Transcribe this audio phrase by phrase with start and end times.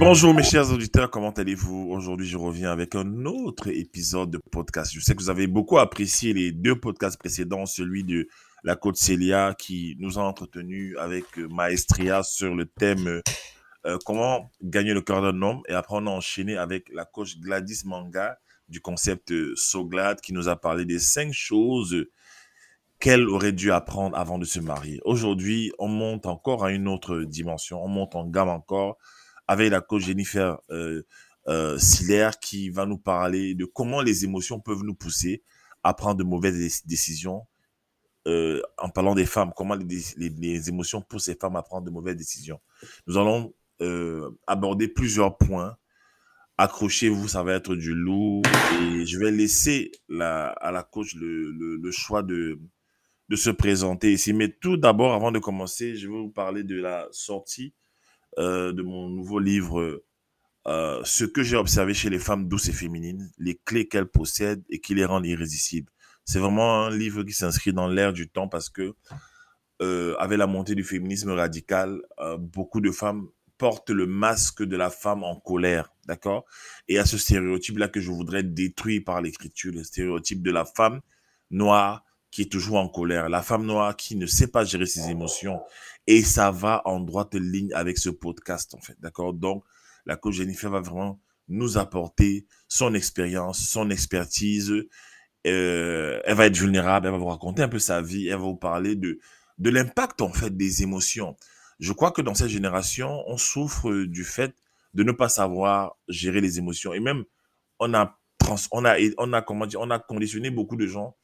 [0.00, 1.88] Bonjour mes chers auditeurs, comment allez-vous?
[1.90, 4.92] Aujourd'hui, je reviens avec un autre épisode de podcast.
[4.94, 8.28] Je sais que vous avez beaucoup apprécié les deux podcasts précédents, celui de
[8.62, 13.20] la côte Célia qui nous a entretenu avec maestria sur le thème
[13.86, 17.38] euh, comment gagner le cœur d'un homme et après on a enchaîné avec la coach
[17.40, 22.06] Gladys Manga du concept So Glad qui nous a parlé des cinq choses
[23.00, 25.00] qu'elle aurait dû apprendre avant de se marier.
[25.04, 28.96] Aujourd'hui, on monte encore à une autre dimension, on monte en gamme encore
[29.48, 31.02] avec la coach Jennifer euh,
[31.48, 35.42] euh, Siller qui va nous parler de comment les émotions peuvent nous pousser
[35.82, 37.46] à prendre de mauvaises décisions.
[38.26, 42.16] Euh, en parlant des femmes, comment les, émotions poussent les femmes à prendre de mauvaises
[42.16, 42.60] décisions.
[43.06, 43.54] Nous allons
[44.46, 45.76] aborder plusieurs points.
[46.58, 48.42] Accrochez-vous, ça va être du lourd.
[48.82, 52.58] Et je vais laisser la, à la coach le choix de,
[53.28, 54.32] de se présenter ici.
[54.32, 57.72] Mais tout d'abord, avant de commencer, je vais vous parler de la sortie
[58.38, 60.02] euh, de mon nouveau livre,
[60.66, 64.64] euh, Ce que j'ai observé chez les femmes douces et féminines, les clés qu'elles possèdent
[64.70, 65.90] et qui les rendent irrésistibles.
[66.24, 68.94] C'est vraiment un livre qui s'inscrit dans l'ère du temps parce que,
[69.80, 72.02] euh, avec la montée du féminisme radical,
[72.38, 73.28] beaucoup de femmes
[73.58, 76.44] portent le masque de la femme en colère, d'accord?
[76.86, 81.00] Et à ce stéréotype-là que je voudrais détruire par l'écriture, le stéréotype de la femme
[81.50, 85.08] noire qui est toujours en colère, la femme noire qui ne sait pas gérer ses
[85.08, 85.60] émotions.
[86.10, 89.34] Et ça va en droite ligne avec ce podcast, en fait, d'accord?
[89.34, 89.62] Donc,
[90.06, 94.72] la coach Jennifer va vraiment nous apporter son expérience, son expertise.
[95.46, 98.44] Euh, elle va être vulnérable, elle va vous raconter un peu sa vie, elle va
[98.44, 99.18] vous parler de,
[99.58, 101.36] de l'impact, en fait, des émotions.
[101.78, 104.54] Je crois que dans cette génération, on souffre du fait
[104.94, 106.94] de ne pas savoir gérer les émotions.
[106.94, 107.24] Et même,
[107.80, 108.18] on a,
[108.72, 111.17] on a, on a, comment dire, on a conditionné beaucoup de gens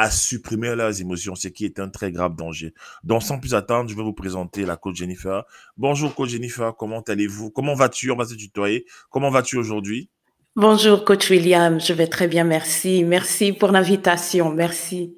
[0.00, 2.72] à supprimer leurs émotions, ce qui est un très grave danger.
[3.04, 5.44] Donc, sans plus attendre, je vais vous présenter la coach Jennifer.
[5.76, 7.50] Bonjour, coach Jennifer, comment allez-vous?
[7.50, 8.10] Comment vas-tu?
[8.10, 8.86] On va se tutoyer.
[9.10, 10.08] Comment vas-tu aujourd'hui?
[10.56, 11.78] Bonjour, coach William.
[11.78, 13.04] Je vais très bien, merci.
[13.04, 14.54] Merci pour l'invitation.
[14.54, 15.14] Merci.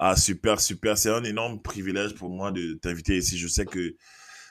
[0.00, 0.98] Ah, super, super.
[0.98, 3.38] C'est un énorme privilège pour moi de t'inviter ici.
[3.38, 3.94] Je sais que,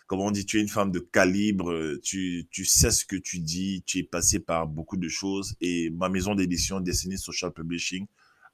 [0.07, 1.97] comme on dit, tu es une femme de calibre.
[2.01, 3.83] Tu, tu sais ce que tu dis.
[3.85, 5.57] Tu es passé par beaucoup de choses.
[5.59, 8.07] Et ma maison d'édition, Destiny Social Publishing,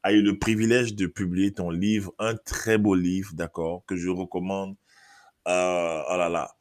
[0.04, 4.10] a eu le privilège de publier ton livre, un très beau livre, d'accord, que je
[4.10, 4.76] recommande.
[5.48, 6.52] Euh, oh là là.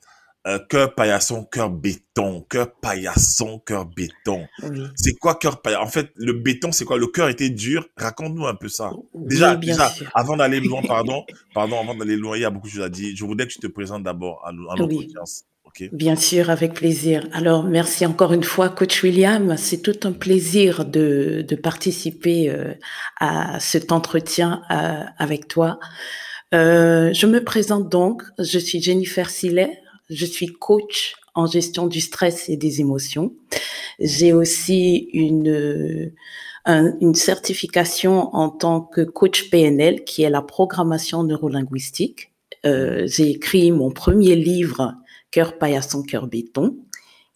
[0.46, 4.46] Euh, cœur paillasson, cœur béton, cœur paillasson, cœur béton.
[4.94, 6.96] C'est quoi cœur paillasson En fait, le béton, c'est quoi?
[6.96, 7.86] Le cœur était dur?
[7.96, 8.92] Raconte-nous un peu ça.
[9.14, 12.72] Déjà, déjà avant d'aller loin, pardon, pardon, avant d'aller loin, il y a beaucoup de
[12.72, 13.14] choses à dire.
[13.14, 15.44] Je voudrais que tu te présentes d'abord à, à notre audience.
[15.92, 17.28] Bien sûr, avec plaisir.
[17.32, 19.56] Alors, merci encore une fois, Coach William.
[19.56, 22.74] C'est tout un plaisir de, de participer euh,
[23.18, 25.78] à cet entretien euh, avec toi.
[26.54, 28.22] Euh, je me présente donc.
[28.38, 29.78] Je suis Jennifer Siller.
[30.10, 33.34] Je suis coach en gestion du stress et des émotions.
[34.00, 36.12] J'ai aussi une,
[36.66, 42.32] une certification en tant que coach PNL, qui est la programmation neurolinguistique.
[42.66, 44.94] Euh, j'ai écrit mon premier livre
[45.30, 46.76] Cœur paillasson, cœur béton,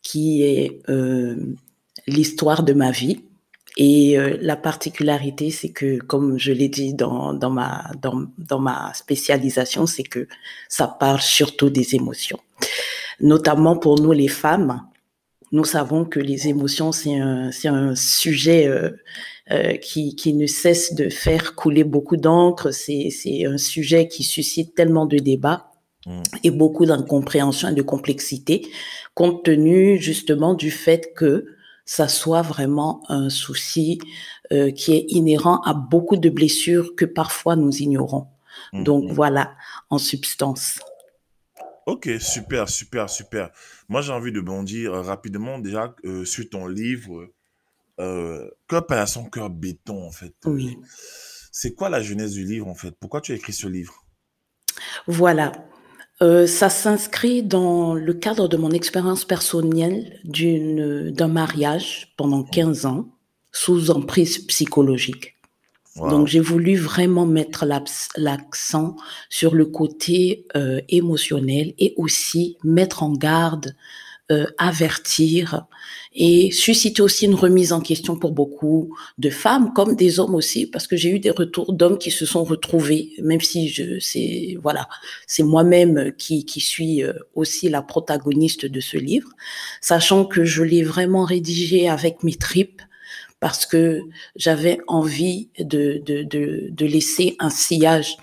[0.03, 1.37] qui est euh,
[2.07, 3.21] l'histoire de ma vie.
[3.77, 8.59] Et euh, la particularité, c'est que, comme je l'ai dit dans, dans, ma, dans, dans
[8.59, 10.29] ma spécialisation, c'est que
[10.69, 12.41] ça parle surtout des émotions.
[13.21, 14.83] Notamment pour nous les femmes,
[15.53, 18.91] nous savons que les émotions, c'est un, un sujet euh,
[19.51, 22.73] euh, qui, qui ne cesse de faire couler beaucoup d'encre.
[22.73, 25.72] C'est un sujet qui suscite tellement de débats
[26.43, 28.69] et beaucoup d'incompréhension et de complexité,
[29.15, 31.47] compte tenu justement du fait que
[31.85, 33.99] ça soit vraiment un souci
[34.53, 38.29] euh, qui est inhérent à beaucoup de blessures que parfois nous ignorons.
[38.73, 39.55] Mmh, Donc voilà,
[39.91, 40.81] en substance.
[41.87, 43.51] Ok, super, super, super.
[43.89, 47.33] Moi, j'ai envie de bondir euh, rapidement déjà euh, sur ton livre
[48.01, 50.35] euh, Cœur son cœur béton, en fait.
[50.45, 50.79] Oui.
[51.51, 52.93] C'est quoi la genèse du livre, en fait?
[52.99, 54.05] Pourquoi tu as écrit ce livre?
[55.07, 55.53] Voilà.
[56.23, 62.87] Euh, ça s'inscrit dans le cadre de mon expérience personnelle d'une, d'un mariage pendant 15
[62.87, 63.09] ans
[63.51, 65.35] sous emprise psychologique.
[65.97, 67.67] Donc j'ai voulu vraiment mettre
[68.17, 68.97] l'accent
[69.29, 73.75] sur le côté euh, émotionnel et aussi mettre en garde
[74.33, 75.67] euh, avertir
[76.15, 80.67] et susciter aussi une remise en question pour beaucoup de femmes comme des hommes aussi,
[80.67, 84.57] parce que j'ai eu des retours d'hommes qui se sont retrouvés, même si je c'est
[84.63, 84.89] voilà,
[85.27, 89.31] c'est moi-même qui qui suis euh, aussi la protagoniste de ce livre,
[89.81, 92.83] sachant que je l'ai vraiment rédigé avec mes tripes
[93.41, 94.03] parce que
[94.37, 98.17] j'avais envie de, de, de, de laisser un sillage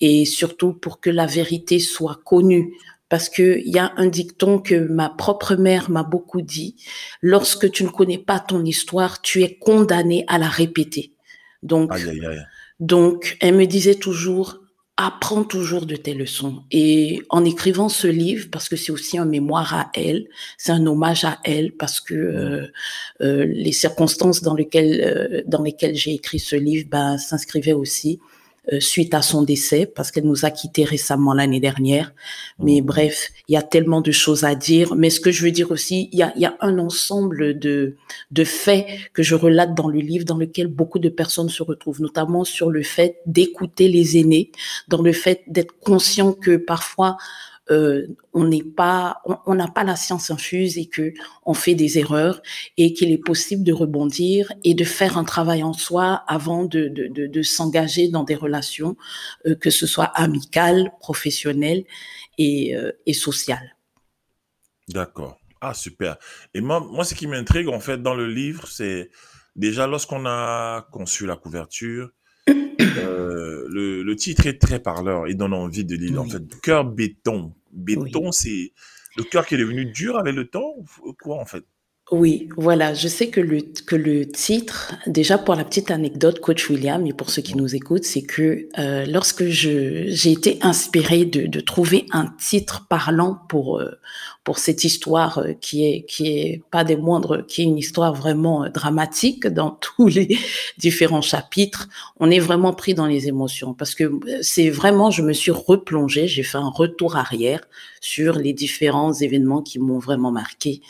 [0.00, 2.74] et surtout pour que la vérité soit connue
[3.12, 6.76] parce que il y a un dicton que ma propre mère m'a beaucoup dit.
[7.20, 11.12] Lorsque tu ne connais pas ton histoire, tu es condamné à la répéter.
[11.62, 11.92] Donc,
[12.80, 14.60] donc, elle me disait toujours,
[14.96, 16.62] apprends toujours de tes leçons.
[16.70, 20.26] Et en écrivant ce livre, parce que c'est aussi un mémoire à elle,
[20.56, 22.66] c'est un hommage à elle, parce que euh,
[23.20, 28.20] euh, les circonstances dans lesquelles, euh, dans lesquelles j'ai écrit ce livre ben, s'inscrivaient aussi
[28.78, 32.14] suite à son décès, parce qu'elle nous a quittés récemment l'année dernière.
[32.58, 32.84] Mais mmh.
[32.84, 34.94] bref, il y a tellement de choses à dire.
[34.94, 37.96] Mais ce que je veux dire aussi, il y a, y a un ensemble de,
[38.30, 42.00] de faits que je relate dans le livre, dans lequel beaucoup de personnes se retrouvent,
[42.00, 44.52] notamment sur le fait d'écouter les aînés,
[44.88, 47.16] dans le fait d'être conscient que parfois
[47.72, 51.14] euh, on n'est pas, on n'a pas la science infuse et que
[51.46, 52.42] on fait des erreurs
[52.76, 56.88] et qu'il est possible de rebondir et de faire un travail en soi avant de,
[56.88, 58.96] de, de, s'engager dans des relations,
[59.46, 61.84] euh, que ce soit amicales, professionnelles
[62.38, 63.76] et, euh, et sociales.
[64.88, 65.38] D'accord.
[65.60, 66.16] Ah, super.
[66.54, 69.10] Et moi, moi ce qui m'intrigue, en fait, dans le livre, c'est
[69.56, 72.10] déjà lorsqu'on a conçu la couverture,
[72.98, 76.20] euh, le, le, titre est très parleur, il donne envie de lire.
[76.20, 77.54] En fait, cœur béton.
[77.72, 78.72] Béton, c'est
[79.16, 80.74] le cœur qui est devenu dur avec le temps
[81.20, 81.64] Quoi, en fait?
[82.10, 82.92] Oui, voilà.
[82.92, 87.14] Je sais que le, que le titre, déjà pour la petite anecdote, Coach William, et
[87.14, 92.06] pour ceux qui nous écoutent, c'est que euh, lorsque j'ai été inspirée de, de trouver
[92.10, 93.92] un titre parlant pour euh,
[94.44, 98.14] pour cette histoire euh, qui est qui est pas des moindres, qui est une histoire
[98.14, 100.38] vraiment dramatique dans tous les
[100.78, 104.10] différents chapitres, on est vraiment pris dans les émotions parce que
[104.42, 107.60] c'est vraiment, je me suis replongée, j'ai fait un retour arrière
[108.00, 110.80] sur les différents événements qui m'ont vraiment marqué.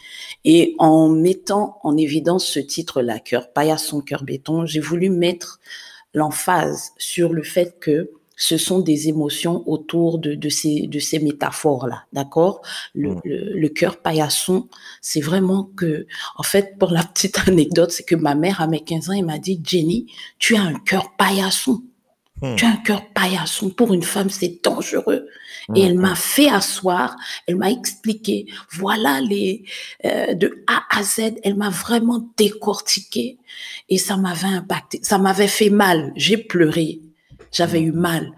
[0.45, 5.61] Et en mettant en évidence ce titre-là, cœur paillasson, cœur béton, j'ai voulu mettre
[6.15, 8.11] l'emphase sur le fait que
[8.43, 12.61] ce sont des émotions autour de, de ces, de ces métaphores-là, d'accord?
[12.93, 13.21] Le, mmh.
[13.25, 14.69] le, le, cœur paillasson,
[15.01, 18.81] c'est vraiment que, en fait, pour la petite anecdote, c'est que ma mère, à mes
[18.81, 20.07] 15 ans, elle m'a dit, Jenny,
[20.41, 21.85] tu as un cœur paillasson.
[22.41, 22.57] Mmh.
[22.57, 23.71] Tu as un cœur paillasson.
[23.71, 25.29] Pour une femme, c'est dangereux.
[25.77, 27.15] Et elle m'a fait asseoir,
[27.47, 29.63] elle m'a expliqué, voilà les
[30.05, 33.39] euh, de A à Z, elle m'a vraiment décortiqué
[33.89, 37.01] et ça m'avait impacté, ça m'avait fait mal, j'ai pleuré,
[37.53, 38.33] j'avais eu mal,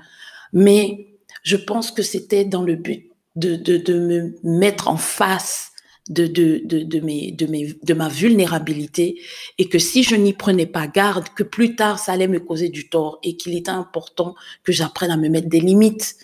[0.53, 1.09] mais
[1.43, 5.73] je pense que c'était dans le but de, de, de me mettre en face
[6.11, 9.21] de, de, de, de, mes, de, mes, de ma vulnérabilité
[9.59, 12.69] et que si je n'y prenais pas garde, que plus tard ça allait me causer
[12.69, 16.17] du tort et qu'il était important que j'apprenne à me mettre des limites.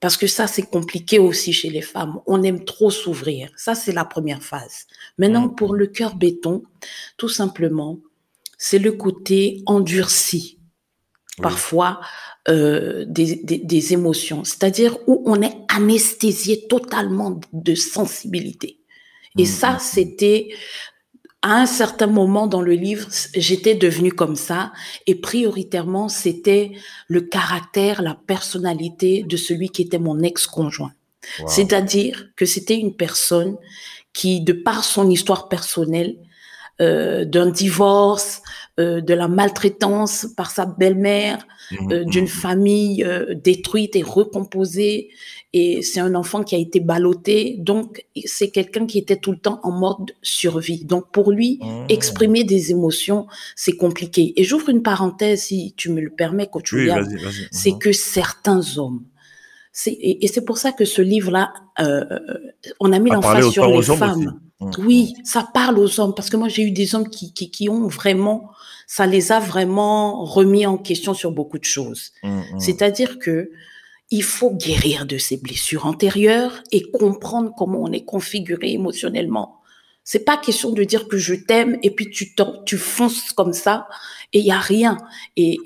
[0.00, 2.20] Parce que ça, c'est compliqué aussi chez les femmes.
[2.28, 3.50] On aime trop s'ouvrir.
[3.56, 4.86] Ça, c'est la première phase.
[5.18, 5.56] Maintenant, mmh.
[5.56, 6.62] pour le cœur béton,
[7.16, 7.98] tout simplement,
[8.56, 10.57] c'est le côté endurci,
[11.38, 11.42] oui.
[11.42, 12.00] parfois,
[12.48, 14.44] euh, des, des, des, émotions.
[14.44, 18.78] C'est-à-dire où on est anesthésié totalement de sensibilité.
[19.36, 19.46] Et mmh.
[19.46, 19.78] ça, mmh.
[19.80, 20.48] c'était
[21.42, 24.72] à un certain moment dans le livre, j'étais devenue comme ça
[25.06, 26.72] et prioritairement, c'était
[27.06, 30.92] le caractère, la personnalité de celui qui était mon ex-conjoint.
[31.40, 31.48] Wow.
[31.48, 33.56] C'est-à-dire que c'était une personne
[34.12, 36.16] qui, de par son histoire personnelle,
[36.80, 38.42] euh, d'un divorce,
[38.78, 42.28] euh, de la maltraitance par sa belle-mère, mmh, euh, d'une mmh.
[42.28, 45.08] famille euh, détruite et recomposée,
[45.52, 47.56] et c'est un enfant qui a été ballotté.
[47.58, 50.84] Donc, c'est quelqu'un qui était tout le temps en mode survie.
[50.84, 51.86] Donc, pour lui, mmh.
[51.88, 54.32] exprimer des émotions, c'est compliqué.
[54.36, 56.88] Et j'ouvre une parenthèse, si tu me le permets, coach oui,
[57.50, 57.78] c'est mmh.
[57.78, 59.02] que certains hommes,
[59.86, 62.04] et, et c'est pour ça que ce livre-là, euh,
[62.80, 64.40] on a mis l'emphase sur les femmes.
[64.60, 64.70] Mmh.
[64.78, 67.68] Oui, ça parle aux hommes, parce que moi, j'ai eu des hommes qui, qui, qui
[67.68, 68.50] ont vraiment,
[68.88, 72.12] ça les a vraiment remis en question sur beaucoup de choses.
[72.58, 73.50] C'est-à-dire que
[74.10, 79.57] il faut guérir de ses blessures antérieures et comprendre comment on est configuré émotionnellement.
[80.10, 82.34] C'est pas question de dire que je t'aime et puis tu
[82.64, 83.86] tu fonces comme ça
[84.32, 84.96] et il y a rien.
[85.36, 85.58] Et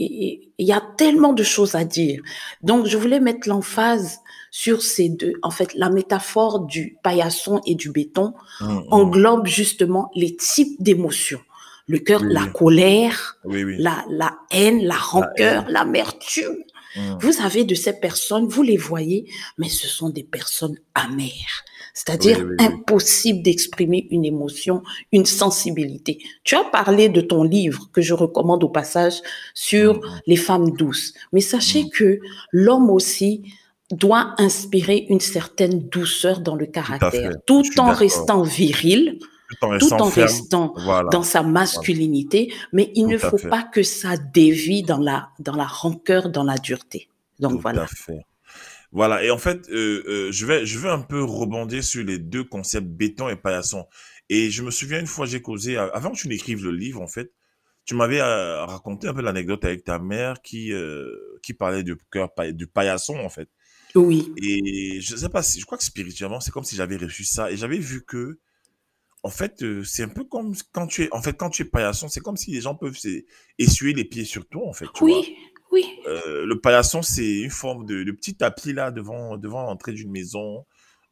[0.58, 2.20] il y a tellement de choses à dire.
[2.60, 4.18] Donc je voulais mettre l'emphase
[4.50, 5.34] sur ces deux.
[5.44, 11.40] En fait, la métaphore du paillasson et du béton mmh, englobe justement les types d'émotions.
[11.86, 12.32] Le cœur, oui.
[12.32, 13.76] la colère, oui, oui.
[13.78, 16.64] La, la haine, la rancœur, l'amertume.
[16.96, 17.18] Mmh.
[17.20, 21.64] Vous avez de ces personnes, vous les voyez, mais ce sont des personnes amères.
[21.94, 22.66] C'est-à-dire oui, oui, oui.
[22.66, 24.82] impossible d'exprimer une émotion,
[25.12, 26.18] une sensibilité.
[26.44, 29.20] Tu as parlé de ton livre que je recommande au passage
[29.54, 30.20] sur mmh.
[30.26, 31.12] les femmes douces.
[31.32, 31.90] Mais sachez mmh.
[31.90, 32.20] que
[32.52, 33.42] l'homme aussi
[33.90, 39.18] doit inspirer une certaine douceur dans le caractère, tout, tout en restant viril,
[39.50, 41.08] tout en restant, tout en restant voilà.
[41.10, 42.66] dans sa masculinité, voilà.
[42.72, 46.44] mais il tout ne faut pas que ça dévie dans la, dans la rancœur, dans
[46.44, 47.08] la dureté.
[47.38, 47.82] Donc tout voilà.
[47.82, 48.24] À fait.
[48.92, 49.24] Voilà.
[49.24, 52.44] Et en fait, euh, euh, je vais, je vais un peu rebondir sur les deux
[52.44, 53.86] concepts béton et paillasson.
[54.28, 57.08] Et je me souviens une fois, j'ai causé, avant que tu n'écrives le livre, en
[57.08, 57.32] fait,
[57.84, 61.96] tu m'avais euh, raconté un peu l'anecdote avec ta mère qui, euh, qui parlait du
[62.10, 63.48] cœur, du paillasson, en fait.
[63.94, 67.24] Oui, Et je sais pas si, je crois que spirituellement, c'est comme si j'avais reçu
[67.24, 67.50] ça.
[67.50, 68.38] Et j'avais vu que,
[69.22, 71.64] en fait, euh, c'est un peu comme quand tu es, en fait, quand tu es
[71.64, 72.96] paillasson, c'est comme si les gens peuvent
[73.58, 75.20] essuyer les pieds sur toi, en fait, tu vois.
[75.72, 79.92] Oui, Euh, le paillasson, c'est une forme de, de petit tapis là devant, devant l'entrée
[79.92, 80.64] d'une maison.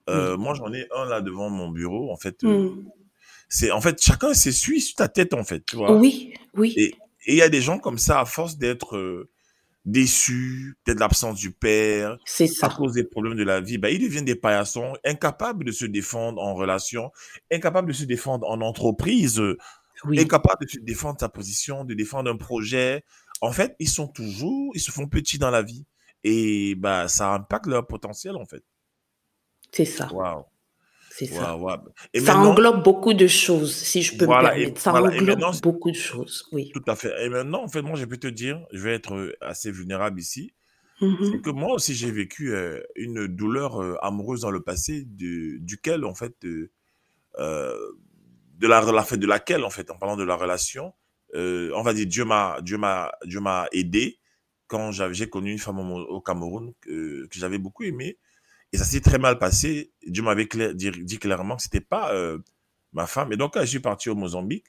[0.09, 2.13] Euh, moi, j'en ai un là devant mon bureau.
[2.13, 2.85] En fait, euh, Mm.
[3.49, 5.93] c'est, en fait, chacun s'essuie sur ta tête, en fait, tu vois.
[5.97, 6.95] Oui, oui, Et
[7.27, 9.27] il y a des gens comme ça, à force d'être
[9.87, 12.69] déçus, peut-être l'absence du père, c'est à ça.
[12.69, 16.41] cause des problèmes de la vie, bah, ils deviennent des paillassons, incapables de se défendre
[16.43, 17.11] en relation,
[17.51, 19.43] incapables de se défendre en entreprise,
[20.05, 23.05] Oui, incapables de se défendre sa position, de défendre un projet.
[23.41, 25.87] En fait, ils sont toujours, ils se font petits dans la vie.
[26.25, 28.63] Et bah, ça impacte leur potentiel, en fait.
[29.73, 30.13] c'est ça.
[30.13, 30.45] Waouh,
[31.11, 31.59] C'est ça.
[32.13, 34.81] Et Ça englobe beaucoup de choses, si je peux me et permettre.
[34.81, 36.71] Ça voilà, englobe beaucoup de choses, oui.
[36.75, 37.13] tout à fait.
[37.25, 40.21] Et maintenant, en fait, moi, je peux te dire, je vais être euh, assez vulnérable
[40.21, 40.53] ici.
[41.01, 41.41] C'est Mhm.
[41.41, 46.05] que moi aussi, j'ai vécu euh, une douleur euh, amoureuse dans le passé, de, duquel,
[46.05, 46.35] en fait,
[47.39, 47.79] euh,
[48.61, 50.93] de la, la fait de laquelle, en fait, en parlant de la relation,
[51.35, 54.19] euh, on va dire, Dieu m'a, Dieu m'a, Dieu m'a aidé
[54.69, 58.19] quand j'avais, j'ai connu une femme au, au Cameroun euh, que j'avais beaucoup aimée.
[58.73, 59.91] Et ça s'est très mal passé.
[60.07, 62.39] Dieu m'avait clair- dit, dit clairement que c'était pas euh,
[62.93, 63.33] ma femme.
[63.33, 64.67] Et donc, quand je suis parti au Mozambique,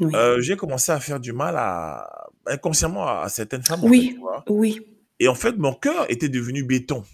[0.00, 3.88] Oui, euh, j'ai commencé à faire du mal à, inconsciemment à, à certaines femmes, en
[3.88, 4.86] fait, tu oui, oui,
[5.18, 7.04] Et en fait, mon cœur était devenu béton.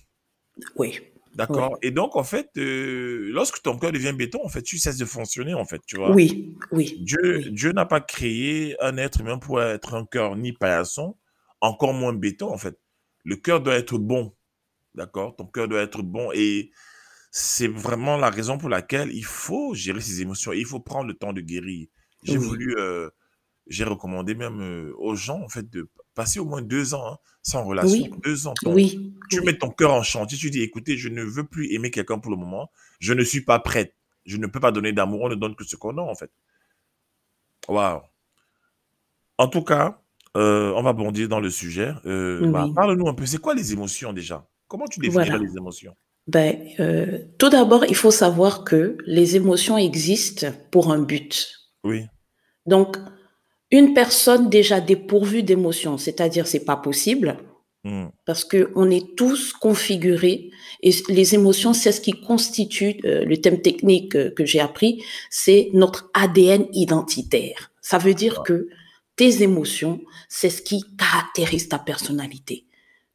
[0.77, 1.01] oui,
[1.35, 1.79] D'accord?
[1.83, 5.05] Et donc, en fait, euh, lorsque ton cœur devient béton, en fait, tu cesses de
[5.05, 6.13] fonctionner, en fait, tu vois.
[6.13, 10.37] oui, oui, Dieu, oui, Dieu n'a pas créé un être humain pour être un cœur
[10.37, 11.17] ni paillasson,
[11.61, 12.79] encore moins béton, en fait.
[13.25, 14.35] Le cœur doit être bon,
[14.95, 15.35] d'accord?
[15.37, 16.71] Ton cœur doit être bon et
[17.31, 20.53] c'est vraiment la raison pour laquelle il faut gérer ses émotions.
[20.53, 21.89] Il faut prendre le temps de guérir.
[22.23, 23.11] J'ai oui, voulu, euh,
[23.67, 27.19] j'ai recommandé même euh, aux gens, en fait, de passer au moins deux ans hein,
[27.43, 27.91] sans relation.
[27.91, 28.55] oui, Deux ans.
[28.67, 31.91] Oui, tu mets ton cœur en chantier, tu dis, écoutez, je ne veux plus aimer
[31.91, 32.71] quelqu'un pour le moment.
[33.01, 33.95] Je ne suis pas prête.
[34.25, 35.23] Je ne peux pas donner d'amour.
[35.23, 36.31] On ne donne que ce qu'on a, en fait.
[37.69, 38.01] Waouh.
[39.39, 40.01] En tout cas,
[40.37, 41.93] euh, on va bondir dans le sujet.
[42.07, 43.27] Euh, bah, parle-nous un peu.
[43.27, 44.47] C'est quoi les émotions déjà?
[44.69, 45.45] Comment tu définirais Voilà.
[45.45, 45.95] les émotions?
[46.27, 51.53] Ben, euh, tout d'abord, il faut savoir que les émotions existent pour un but.
[51.85, 52.07] Oui.
[52.65, 52.97] Donc,
[53.75, 57.39] une personne déjà dépourvue d'émotions, c'est-à-dire c'est pas possible,
[57.85, 58.07] Hmm.
[58.25, 60.49] parce que on est tous configurés
[60.83, 65.05] et les émotions, c'est ce qui constitue euh, le thème technique euh, que j'ai appris,
[65.29, 67.73] c'est notre ADN identitaire.
[67.83, 68.69] Ça veut dire que
[69.17, 70.01] tes émotions,
[70.31, 72.65] c'est ce qui caractérise ta personnalité.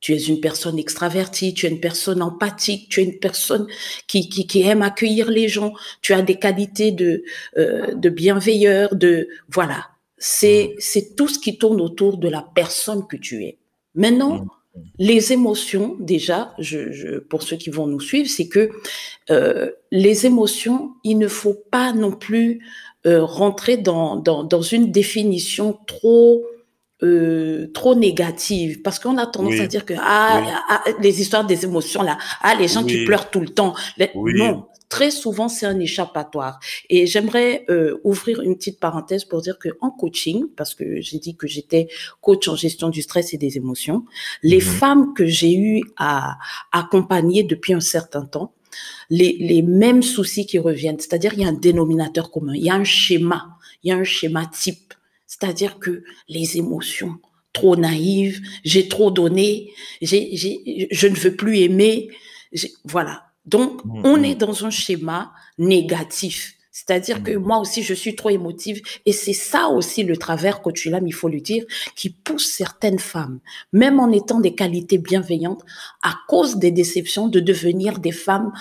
[0.02, 3.66] Tu es une personne extravertie, tu es une personne empathique, tu es une personne
[4.06, 5.74] qui, qui, qui aime accueillir les gens,
[6.04, 7.24] tu as des qualités de,
[7.58, 9.88] euh, de bienveilleur, de voilà.
[10.20, 10.80] C'est Hmm.
[10.80, 13.58] c'est tout ce qui tourne autour de la personne que tu es.
[13.96, 14.36] Maintenant.
[14.40, 14.48] Hmm.
[15.00, 18.70] les émotions, déjà, je, je, pour ceux qui vont nous suivre, c'est que
[19.32, 22.62] euh, les émotions, il ne faut pas non plus
[23.06, 26.46] euh, rentrer dans, dans, dans une définition trop
[27.02, 29.62] euh, trop négative parce qu'on a tendance Oui.
[29.62, 30.52] à dire que ah, Oui.
[30.70, 34.12] ah, les histoires des émotions là ah les gens qui pleurent tout le temps Les-
[34.16, 34.34] Oui.
[34.38, 39.58] non très souvent c'est un échappatoire et j'aimerais euh, ouvrir une petite parenthèse pour dire
[39.60, 41.88] que en coaching parce que j'ai dit que j'étais
[42.22, 44.06] coach en gestion du stress et des émotions
[44.44, 44.62] les Mhm.
[44.62, 46.38] femmes que j'ai eu à
[46.72, 48.54] accompagner depuis un certain temps
[49.10, 52.70] les, les mêmes soucis qui reviennent c'est-à-dire il y a un dénominateur commun il y
[52.70, 54.94] a un schéma il y a un schéma type
[55.28, 57.18] c'est-à-dire que les émotions
[57.54, 62.10] trop naïves, j'ai trop donné, j'ai, j'ai, je ne veux plus aimer,
[62.52, 63.29] j'ai- voilà.
[63.46, 64.02] Donc, Hmm.
[64.06, 64.26] on Hmm.
[64.26, 66.56] est dans un schéma négatif.
[66.72, 67.42] C'est-à-dire que Hmm.
[67.44, 68.82] moi aussi, je suis trop émotive.
[69.06, 71.66] Et c'est ça aussi le travers, coach Ulam, il faut le dire,
[71.96, 73.40] qui pousse certaines femmes,
[73.74, 75.64] même en étant des qualités bienveillantes,
[76.04, 78.52] à cause des déceptions, de devenir des femmes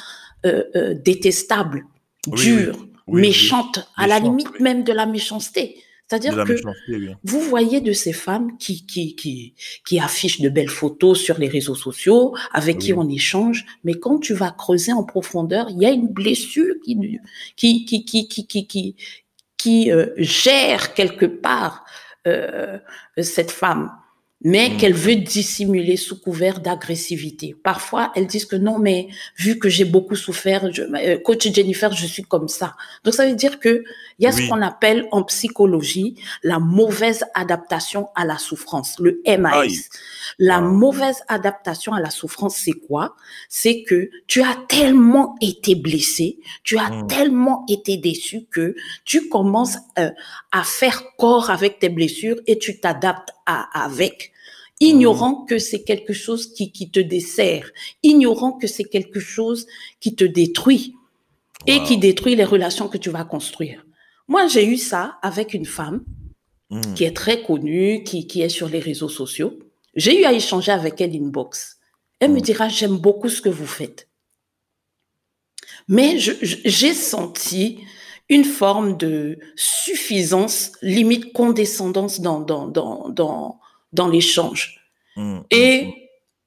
[0.46, 1.84] euh, euh, détestables,
[2.28, 5.76] Oui, dures, Oui, méchantes, à la limite même de la méchanceté.
[6.08, 6.54] C'est-à-dire que
[7.24, 11.48] vous voyez de ces femmes qui, qui, qui, qui, affichent de belles photos sur les
[11.48, 15.86] réseaux sociaux, avec qui on échange, mais quand tu vas creuser en profondeur, il y
[15.86, 17.20] a une blessure qui,
[17.56, 18.96] qui, qui, qui, qui, qui, qui,
[19.58, 21.84] qui euh, gère quelque part
[22.26, 22.78] euh,
[23.18, 23.90] cette femme
[24.42, 24.76] mais Hmm.
[24.76, 27.56] qu'elle veut dissimuler sous couvert d'agressivité.
[27.62, 31.92] Parfois, elles disent que non, mais vu que j'ai beaucoup souffert, je, euh, coach Jennifer,
[31.92, 32.76] je suis comme ça.
[33.04, 33.82] Donc, ça veut dire que
[34.20, 39.20] il y a ce qu'on appelle en psychologie la mauvaise adaptation à la souffrance, le
[39.26, 39.52] MAS.
[39.60, 39.78] Aïe.
[40.40, 43.14] La mauvaise adaptation à la souffrance, c'est quoi?
[43.48, 47.06] C'est que tu as tellement été blessé, tu as Mmh.
[47.06, 50.10] tellement été déçu que tu commences euh,
[50.52, 54.32] à faire corps avec tes blessures et tu t'adaptes à- avec,
[54.80, 57.70] ignorant que c'est quelque chose qui, qui te dessert,
[58.02, 59.66] ignorant que c'est quelque chose
[60.00, 60.94] qui te détruit
[61.66, 63.84] et qui détruit les relations que tu vas construire.
[64.28, 66.04] Moi, j'ai eu ça avec une femme
[66.70, 66.92] Mmh.
[66.94, 69.58] qui est très connue, qui, qui est sur les réseaux sociaux.
[69.94, 71.78] J'ai eu à échanger avec elle inbox.
[72.20, 72.42] Elle me Mm.
[72.42, 74.06] dira, j'aime beaucoup ce que vous faites.
[75.88, 77.78] Mais j'ai senti
[78.28, 83.60] une forme de suffisance, limite condescendance dans, dans, dans, dans,
[83.92, 84.80] dans l'échange.
[85.16, 85.44] Mmh, mmh, mmh.
[85.50, 85.94] Et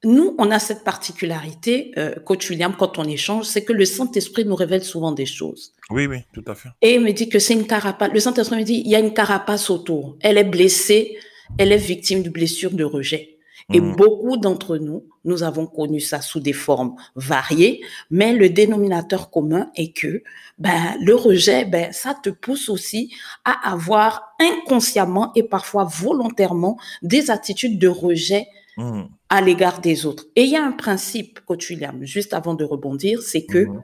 [0.04, 4.46] nous, on a cette particularité, euh, coach William, quand on échange, c'est que le Saint-Esprit
[4.46, 5.74] nous révèle souvent des choses.
[5.92, 6.70] Oui, oui, tout à fait.
[6.82, 8.10] Et il me dit que c'est une carapace.
[8.12, 10.18] Le Saint-Esprit me dit, il y a une carapace autour.
[10.22, 11.18] Elle est blessée,
[11.58, 13.38] elle est victime de blessures de rejet.
[13.74, 13.96] Et Mmh.
[13.96, 19.70] beaucoup d'entre nous, nous avons connu ça sous des formes variées, mais le dénominateur commun
[19.75, 20.24] est que
[20.58, 23.13] ben, le rejet, ben, ça te pousse aussi
[23.46, 29.01] à avoir inconsciemment et parfois volontairement des attitudes de rejet Mmh.
[29.30, 30.25] à l'égard des autres.
[30.38, 33.84] Et il y a un principe, coach William, juste avant de rebondir, c'est que Mhm.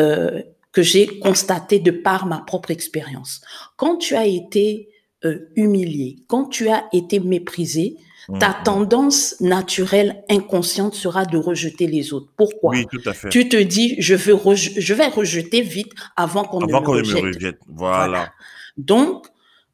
[0.00, 3.40] euh, que j'ai constaté de par ma propre expérience.
[3.76, 4.88] Quand tu as été
[5.24, 7.96] euh, humilié, quand tu as été méprisé,
[8.40, 8.62] ta Mmh.
[8.64, 12.28] tendance naturelle inconsciente sera de rejeter les autres.
[12.36, 12.72] Pourquoi?
[12.72, 13.28] Oui, tout à fait.
[13.28, 17.02] Tu te dis, je, veux reje- je vais rejeter vite avant qu'on ne qu'on ne
[17.02, 17.58] me rejette.
[17.68, 18.32] Voilà.
[18.76, 19.26] Donc,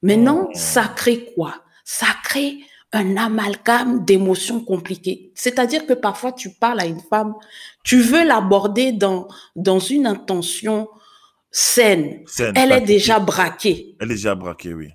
[0.02, 0.54] maintenant, Mmh.
[0.54, 1.54] ça crée quoi?
[1.84, 2.58] Ça crée
[2.92, 5.32] un amalgame d'émotions compliquées.
[5.34, 7.32] C'est-à-dire que parfois, tu parles à une femme,
[7.84, 10.88] tu veux l'aborder dans, dans une intention
[11.50, 12.20] saine.
[12.26, 13.96] Saine, Elle est déjà braquée.
[13.98, 14.88] Elle est déjà braquée, oui.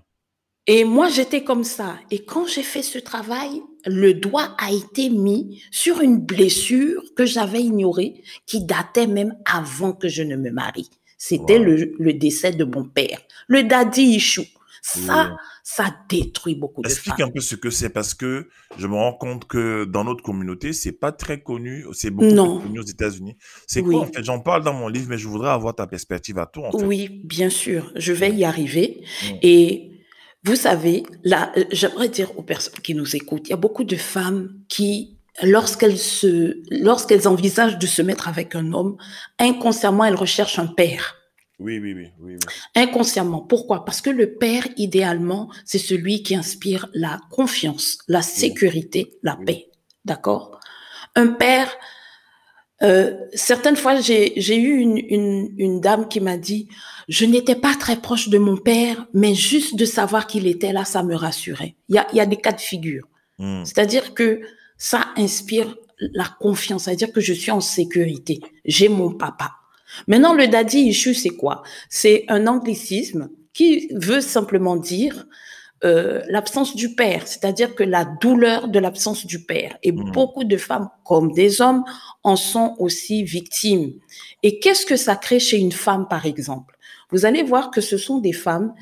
[0.69, 1.97] Et moi, j'étais comme ça.
[2.11, 7.25] Et quand j'ai fait ce travail, le doigt a été mis sur une blessure que
[7.25, 10.89] j'avais ignorée, qui datait même avant que je ne me marie.
[11.17, 11.63] C'était Wow.
[11.65, 14.41] le, le décès de mon père, le daddy issue.
[14.83, 17.27] Ça, ça détruit beaucoup de Explique femmes.
[17.27, 20.71] un peu ce que c'est parce que je me rends compte que dans notre communauté,
[20.71, 21.85] c'est pas très connu.
[21.91, 22.59] C'est beaucoup Non.
[22.59, 23.35] plus connu aux États-Unis.
[23.67, 23.95] C'est Oui.
[23.95, 24.23] quoi en fait?
[24.23, 26.85] J'en parle dans mon livre, mais je voudrais avoir ta perspective à toi en fait.
[26.85, 29.03] Oui, bien sûr, je vais y arriver.
[29.41, 29.91] Et
[30.47, 33.83] vous savez, là, euh, j'aimerais dire aux personnes qui nous écoutent, il y a beaucoup
[33.83, 38.95] de femmes qui, lorsqu'elles se, lorsqu'elles envisagent de se mettre avec un homme,
[39.39, 41.15] inconsciemment, elles recherchent un père.
[41.59, 42.35] Oui, oui, oui, oui.
[42.75, 43.41] Inconsciemment.
[43.41, 43.83] Pourquoi?
[43.83, 49.67] Parce que le père, idéalement, c'est celui qui inspire la confiance, la sécurité, la paix.
[50.05, 50.61] D'accord?
[51.15, 51.69] Un père,
[52.83, 56.69] euh, certaines fois, j'ai j'ai eu une, une, une dame qui m'a dit,
[57.07, 60.83] je n'étais pas très proche de mon père, mais juste de savoir qu'il était là,
[60.85, 61.75] ça me rassurait.
[61.89, 63.07] Il y a, y a des cas de figure.
[63.39, 63.63] Mm.
[63.65, 64.41] C'est-à-dire que
[64.77, 68.39] ça inspire la confiance, c'est-à-dire que je suis en sécurité.
[68.65, 69.51] J'ai mon papa.
[70.07, 71.63] Maintenant, le daddy issue, c'est quoi?
[71.89, 75.25] C'est un anglicisme qui veut simplement dire
[75.83, 79.77] euh, l'absence du père, c'est-à-dire que la douleur de l'absence du père.
[79.83, 80.11] Et Mm.
[80.11, 81.83] beaucoup de femmes, comme des hommes,
[82.23, 83.93] en sont aussi victimes.
[84.43, 86.76] Et qu'est-ce que ça crée chez une femme, par exemple?
[87.11, 88.73] Vous allez voir que ce sont des femmes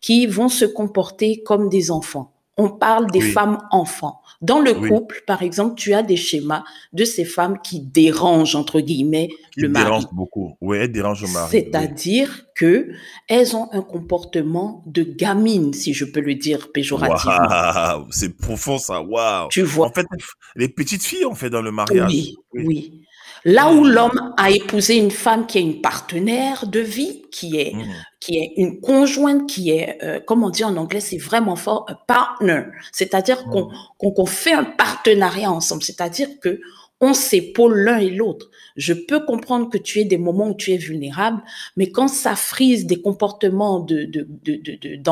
[0.00, 2.30] qui vont se comporter comme des enfants.
[2.56, 3.30] On parle des Oui.
[3.32, 4.20] femmes enfants.
[4.40, 4.88] Dans le Oui.
[4.88, 9.60] couple, par exemple, tu as des schémas de ces femmes qui dérangent, entre guillemets, Qui
[9.62, 9.84] le mari.
[9.86, 10.56] dérange beaucoup.
[10.60, 11.48] Oui, elle dérange le mari.
[11.52, 11.64] oui.
[11.64, 12.90] C'est-à-dire que
[13.28, 17.34] elles ont un comportement de gamine, si je peux le dire péjorativement.
[17.48, 19.00] Waouh, c'est profond ça.
[19.02, 19.48] Waouh.
[19.50, 20.06] Tu vois En fait,
[20.54, 22.08] les petites filles ont fait dans le mariage.
[22.08, 23.03] Oui, oui.
[23.44, 27.74] Là où l'homme a épousé une femme qui est une partenaire de vie, qui est,
[27.74, 27.92] Mm.
[28.20, 31.84] qui est une conjointe, qui est, euh, comme on dit en anglais, c'est vraiment fort,
[31.88, 32.62] un partner.
[32.92, 35.82] C'est-à-dire qu'on qu'on qu'on fait un partenariat ensemble.
[35.82, 36.60] C'est-à-dire que
[37.00, 38.50] on s'épaule l'un et l'autre.
[38.76, 41.42] Je peux comprendre que tu aies des moments où tu es vulnérable,
[41.76, 45.08] mais quand ça frise des comportements de, de, de,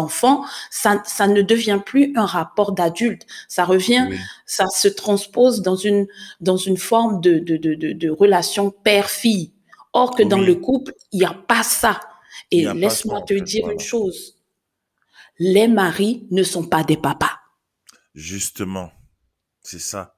[0.71, 3.27] ça, ça ne devient plus un rapport d'adulte.
[3.49, 4.17] Ça revient Oui.
[4.47, 6.07] ça se transpose dans une,
[6.41, 9.53] dans une forme de, de, de, de, de relation père-fille.
[9.93, 12.01] Or que dans le couple, il n'y a pas ça.
[12.51, 13.75] Et laisse-moi te dire voilà.
[13.75, 14.39] une chose.
[15.39, 17.39] Les maris ne sont pas des papas.
[18.15, 18.91] Justement,
[19.61, 20.15] c'est ça.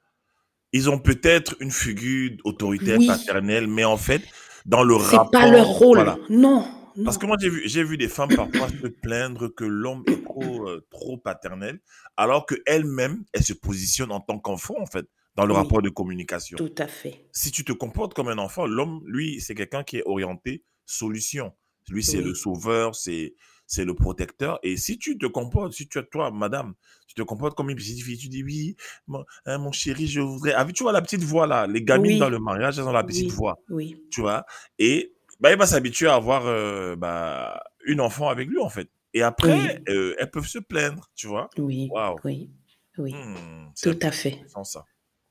[0.76, 3.06] Ils ont peut-être une figure autoritaire Oui.
[3.06, 4.22] paternelle, mais en fait,
[4.66, 5.30] dans le C'est rapport.
[5.30, 5.98] pas leur rôle.
[5.98, 6.18] Voilà.
[6.28, 6.66] Non.
[6.96, 7.04] non.
[7.04, 10.24] Parce que moi, j'ai vu, j'ai vu des femmes parfois se plaindre que l'homme est
[10.24, 11.78] trop, euh, trop paternel,
[12.16, 15.06] alors qu'elle-même, elle se positionne en tant qu'enfant, en fait,
[15.36, 15.60] dans le Oui.
[15.60, 16.56] rapport de communication.
[16.58, 17.24] Tout à fait.
[17.32, 21.52] Si tu te comportes comme un enfant, l'homme, lui, c'est quelqu'un qui est orienté solution.
[21.88, 22.24] Lui, c'est Oui.
[22.24, 23.34] le sauveur, c'est,
[23.66, 24.58] c'est le protecteur.
[24.62, 26.74] Et si tu te comportes, si tu, toi, madame,
[27.06, 30.20] tu te comportes comme une petite fille, tu dis oui, mon, hein, mon chéri, je
[30.20, 30.52] voudrais.
[30.54, 33.04] Ah, tu vois la petite voix là, les gamines dans le mariage, elles ont la
[33.04, 33.58] petite voix.
[33.70, 34.02] Oui.
[34.10, 34.44] Tu vois.
[34.78, 38.88] Et bah, il va s'habituer à avoir euh, bah, une enfant avec lui, en fait.
[39.12, 41.48] Et après, euh, elles peuvent se plaindre, tu vois.
[41.58, 41.90] Oui.
[42.24, 42.50] Oui.
[42.98, 43.12] Oui.
[43.12, 44.44] Hmm, tout à fait.
[44.64, 44.84] Ça.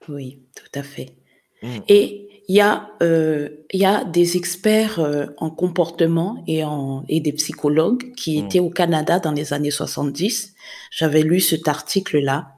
[0.10, 1.16] Oui, tout à fait.
[1.64, 1.80] Hmm.
[1.88, 7.06] Et il y, a, euh, il y a des experts euh, en comportement et, en,
[7.08, 8.46] et des psychologues qui hmm.
[8.46, 10.54] étaient au Canada dans les années 70.
[10.92, 12.50] J'avais lu cet article-là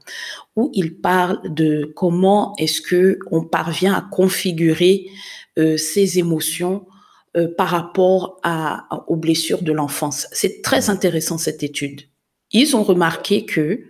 [0.56, 5.06] où ils parlent de comment est-ce que on parvient à configurer
[5.58, 6.86] euh, ses émotions
[7.36, 10.26] euh, par rapport à, aux blessures de l'enfance.
[10.32, 12.02] C'est très intéressant cette étude.
[12.52, 13.80] Ils ont remarqué que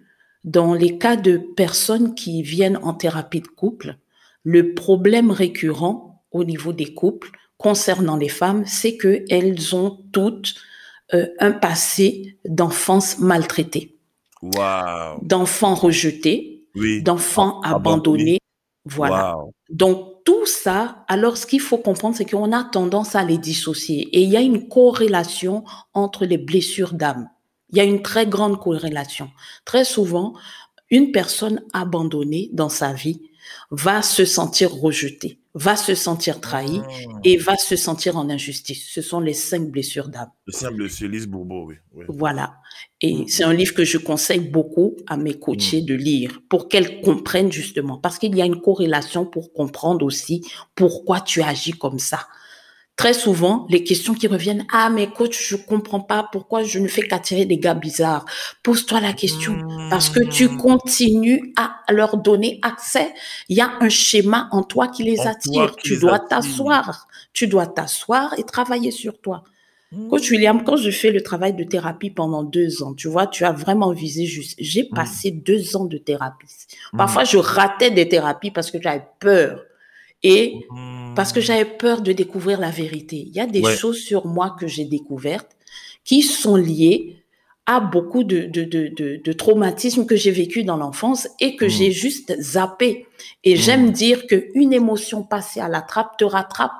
[0.44, 3.98] dans les cas de personnes qui viennent en thérapie de couple,
[4.46, 10.54] le problème récurrent au niveau des couples concernant les femmes, c'est qu'elles ont toutes
[11.14, 13.98] euh, un passé d'enfance maltraitée,
[15.22, 16.68] d'enfants rejetés,
[17.02, 18.38] d'enfants abandonnés.
[18.84, 19.36] Voilà.
[19.68, 24.08] Donc tout ça, alors ce qu'il faut comprendre, c'est qu'on a tendance à les dissocier.
[24.12, 27.28] Et il y a une corrélation entre les blessures d'âme.
[27.70, 29.28] Il y a une très grande corrélation.
[29.64, 30.34] Très souvent,
[30.88, 33.22] une personne abandonnée dans sa vie
[33.70, 37.18] va se sentir rejetée, va se sentir trahie ah.
[37.24, 38.86] et va se sentir en injustice.
[38.88, 40.30] Ce sont les cinq blessures d'âme.
[40.46, 42.04] Le cinq blessures, Lise Bourbeau, oui.
[42.08, 42.54] Voilà.
[43.00, 43.28] Et mm.
[43.28, 45.86] c'est un livre que je conseille beaucoup à mes coachés mm.
[45.86, 50.42] de lire pour qu'elles comprennent justement, parce qu'il y a une corrélation pour comprendre aussi
[50.74, 52.26] pourquoi tu agis comme ça
[52.96, 56.88] très souvent, les questions qui reviennent, ah, mais coach, je comprends pas pourquoi je ne
[56.88, 58.24] fais qu'attirer des gars bizarres.
[58.62, 59.56] Pose-toi la question
[59.90, 60.56] parce que tu mmh.
[60.56, 63.12] continues à leur donner accès.
[63.48, 65.76] Il y a un schéma en toi qui les attire.
[65.76, 67.06] tu dois t'asseoir.
[67.34, 69.44] Tu dois t'asseoir et travailler sur toi.
[69.92, 70.08] Mmh.
[70.08, 73.44] Coach William, quand je fais le travail de thérapie pendant deux ans, tu vois, tu
[73.44, 74.54] as vraiment visé juste.
[74.58, 74.94] J'ai mmh.
[74.94, 76.48] passé deux ans de thérapie.
[76.96, 79.65] Parfois, je ratais des thérapies parce que j'avais peur.
[80.26, 80.66] Et
[81.14, 83.16] parce que j'avais peur de découvrir la vérité.
[83.16, 85.56] Il y a des choses sur moi que j'ai découvertes
[86.04, 87.16] qui sont liées
[87.66, 91.68] à beaucoup de, de, de, de, traumatismes que j'ai vécu dans l'enfance et que mmh.
[91.68, 93.06] j'ai juste zappé.
[93.42, 93.58] Et mmh.
[93.58, 96.70] j'aime dire qu'une émotion passée à la trappe te rattrape.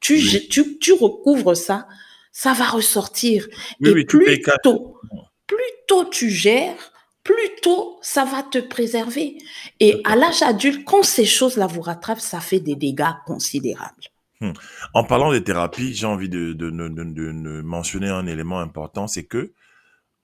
[0.00, 1.88] Tu, tu, tu recouvres ça,
[2.30, 3.48] ça va ressortir.
[3.84, 5.00] et plus, tôt,
[5.48, 5.58] plus
[5.88, 6.92] tôt tu gères,
[7.28, 9.36] plus tôt ça va te préserver.
[9.80, 14.04] Et à l'âge adulte, quand ces choses-là vous rattrapent, ça fait des dégâts considérables.
[14.40, 14.52] Hmm.
[14.94, 19.52] En parlant des thérapies, j'ai envie de, de, mentionner un élément important, c'est que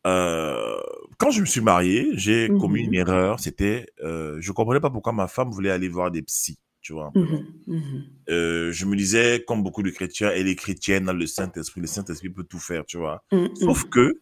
[0.06, 0.76] euh,
[1.18, 3.40] quand je me suis marié, j'ai mmh commis une erreur.
[3.40, 6.58] C'était, euh, je comprenais pas pourquoi ma femme voulait aller voir des psys.
[6.80, 7.10] Tu vois.
[7.14, 7.82] Mmh mmh
[8.28, 11.80] euh, je me disais, comme beaucoup de chrétiens, elle est chrétienne le Saint-Esprit.
[11.80, 13.24] Le Saint-Esprit peut tout faire, tu vois.
[13.58, 14.20] Sauf que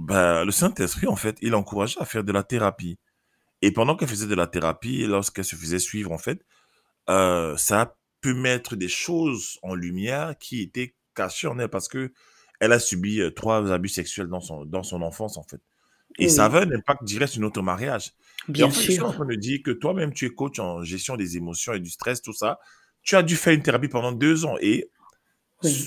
[0.00, 2.98] bah, le Saint-Esprit, en fait, il encourageait à faire de la thérapie.
[3.60, 6.42] Et pendant qu'elle faisait de la thérapie, lorsqu'elle se faisait suivre, en fait,
[7.10, 11.88] euh, ça a pu mettre des choses en lumière qui étaient cachées en elle parce
[11.88, 12.12] que
[12.60, 15.60] elle a subi euh, trois abus sexuels dans son, dans son enfance, en fait.
[16.18, 18.12] Et ça avait un impact direct sur notre mariage.
[18.48, 19.12] Bien en fait, sûr.
[19.12, 22.22] Train de dire que toi-même, tu es coach en gestion des émotions et du stress,
[22.22, 22.58] tout ça.
[23.02, 24.56] Tu as dû faire une thérapie pendant deux ans.
[24.60, 24.90] Et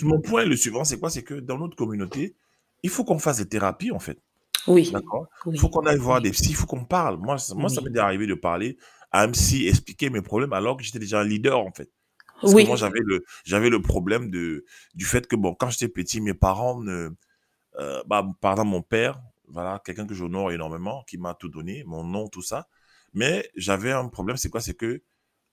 [0.04, 1.10] mon point, le suivant, c'est quoi?
[1.10, 2.36] C'est que dans notre communauté,
[2.84, 4.20] il faut qu'on fasse des thérapies, en fait.
[4.68, 4.92] Oui.
[4.92, 5.28] D'accord?
[5.46, 7.18] Il faut qu'on aille voir des psy, il faut qu'on parle.
[7.18, 8.78] Moi, moi ça m'est arrivé de parler
[9.12, 11.90] à un psy, expliquer mes problèmes alors que j'étais déjà un leader, en fait.
[12.42, 12.64] Parce oui.
[12.64, 14.66] que moi, j'avais le, j'avais le problème de,
[14.96, 17.10] du fait que, bon, quand j'étais petit, mes parents ne.
[17.80, 21.84] Euh, bah, par exemple, mon père, voilà, quelqu'un que j'honore énormément, qui m'a tout donné,
[21.86, 22.68] mon nom, tout ça.
[23.14, 24.62] Mais j'avais un problème, c'est quoi?
[24.62, 25.02] C'est que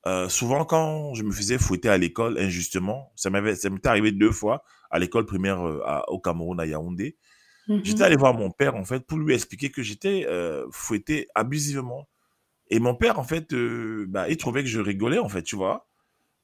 [0.06, 4.12] euh, souvent, quand je me faisais fouetter à l'école injustement, ça m'avait, ça m'était arrivé
[4.12, 7.16] deux fois à l'école primaire euh, au Cameroun, à Yaoundé.
[7.84, 11.28] J'étais mmh allé voir mon père, en fait, pour lui expliquer que j'étais euh, fouetté
[11.36, 12.08] abusivement.
[12.68, 13.54] Et mon père, en fait,
[14.08, 15.86] bah, il trouvait que je rigolais, en fait, tu vois.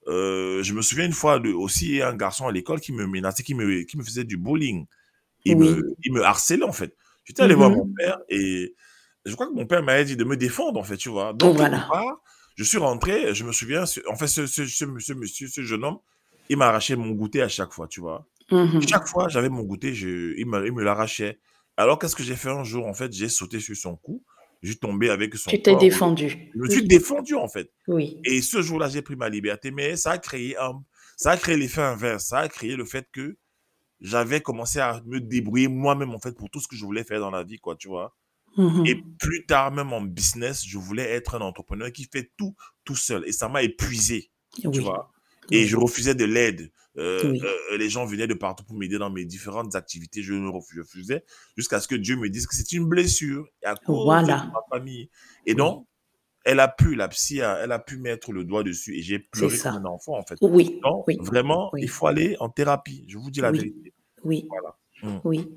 [0.06, 3.54] je me souviens une fois de, aussi un garçon à l'école qui me menaçait, qui
[3.54, 4.86] me, qui me faisait du bullying.
[5.44, 6.94] Il, me, il me harcelait, en fait.
[7.24, 8.74] J'étais allé voir mon père et
[9.24, 11.32] je crois que mon père m'avait dit de me défendre, en fait, tu vois.
[11.32, 11.88] Donc, voilà.
[12.54, 15.84] je suis rentré, je me souviens, en fait, ce, ce, ce, ce monsieur, ce jeune
[15.84, 15.98] homme,
[16.48, 18.24] il m'arrachait mon goûter à chaque fois, tu vois.
[18.50, 21.40] Mmh chaque fois, j'avais mon goûter, je, il me, il me l'arrachait.
[21.76, 24.22] Alors, qu'est-ce que j'ai fait un jour En fait, j'ai sauté sur son cou.
[24.62, 26.50] J'ai tombé avec son Tu t'es défendu.
[26.54, 27.70] Je me suis défendu, en fait.
[27.88, 28.20] Oui.
[28.24, 29.70] Et ce jour-là, j'ai pris ma liberté.
[29.70, 30.82] Mais ça a créé un,
[31.16, 32.26] ça a créé l'effet inverse.
[32.26, 33.36] Ça a créé le fait que
[34.00, 37.20] j'avais commencé à me débrouiller moi-même, en fait, pour tout ce que je voulais faire
[37.20, 38.16] dans la vie, quoi, tu vois.
[38.56, 42.54] Mmh Et plus tard, même en business, je voulais être un entrepreneur qui fait tout
[42.84, 43.24] tout seul.
[43.26, 45.12] Et ça m'a épuisé, tu vois.
[45.50, 46.70] Et je refusais de l'aide.
[46.98, 50.22] Euh, euh, les gens venaient de partout pour m'aider dans mes différentes activités.
[50.22, 51.24] Je refusais
[51.56, 55.10] jusqu'à ce que Dieu me dise que c'est une blessure à cause de ma famille.
[55.44, 55.86] Et donc,
[56.44, 59.58] elle a pu, la psy, elle a pu mettre le doigt dessus et j'ai pleuré
[59.58, 60.38] comme un enfant, en fait.
[60.40, 60.80] Oui.
[60.82, 63.04] Donc, vraiment, il faut aller en thérapie.
[63.08, 63.92] Je vous dis la vérité.
[64.24, 64.46] Oui.
[64.48, 64.76] Voilà.
[65.02, 65.20] Mmh.
[65.24, 65.48] Oui.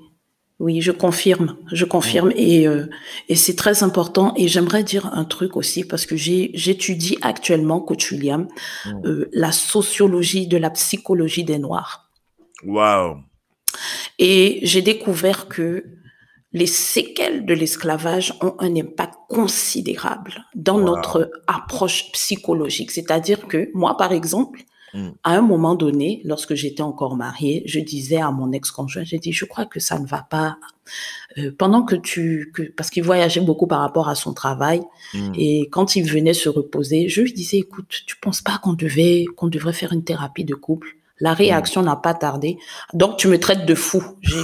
[0.60, 2.86] Oui, je confirme, je confirme et, euh,
[3.30, 4.34] et c'est très important.
[4.36, 8.46] Et j'aimerais dire un truc aussi parce que j'étudie actuellement, coach William,
[9.06, 12.10] euh, la sociologie de la psychologie des Noirs.
[12.62, 13.20] Wow.
[14.18, 15.82] Et j'ai découvert que
[16.52, 22.90] les séquelles de l'esclavage ont un impact considérable dans notre approche psychologique.
[22.90, 24.60] C'est-à-dire que moi, par exemple,
[24.94, 25.10] Mm.
[25.24, 29.32] À un moment donné, lorsque j'étais encore mariée, je disais à mon ex-conjoint, j'ai dit,
[29.32, 30.58] je crois que ça ne va pas.
[31.38, 34.80] Euh, pendant que tu, que, parce qu'il voyageait beaucoup par rapport à son travail,
[35.14, 35.32] mm.
[35.36, 39.24] et quand il venait se reposer, je lui disais, écoute, tu penses pas qu'on devait,
[39.36, 40.96] qu'on devrait faire une thérapie de couple?
[41.20, 42.58] La réaction n'a pas tardé.
[42.94, 44.02] Donc, tu me traites de fou.
[44.22, 44.38] Je,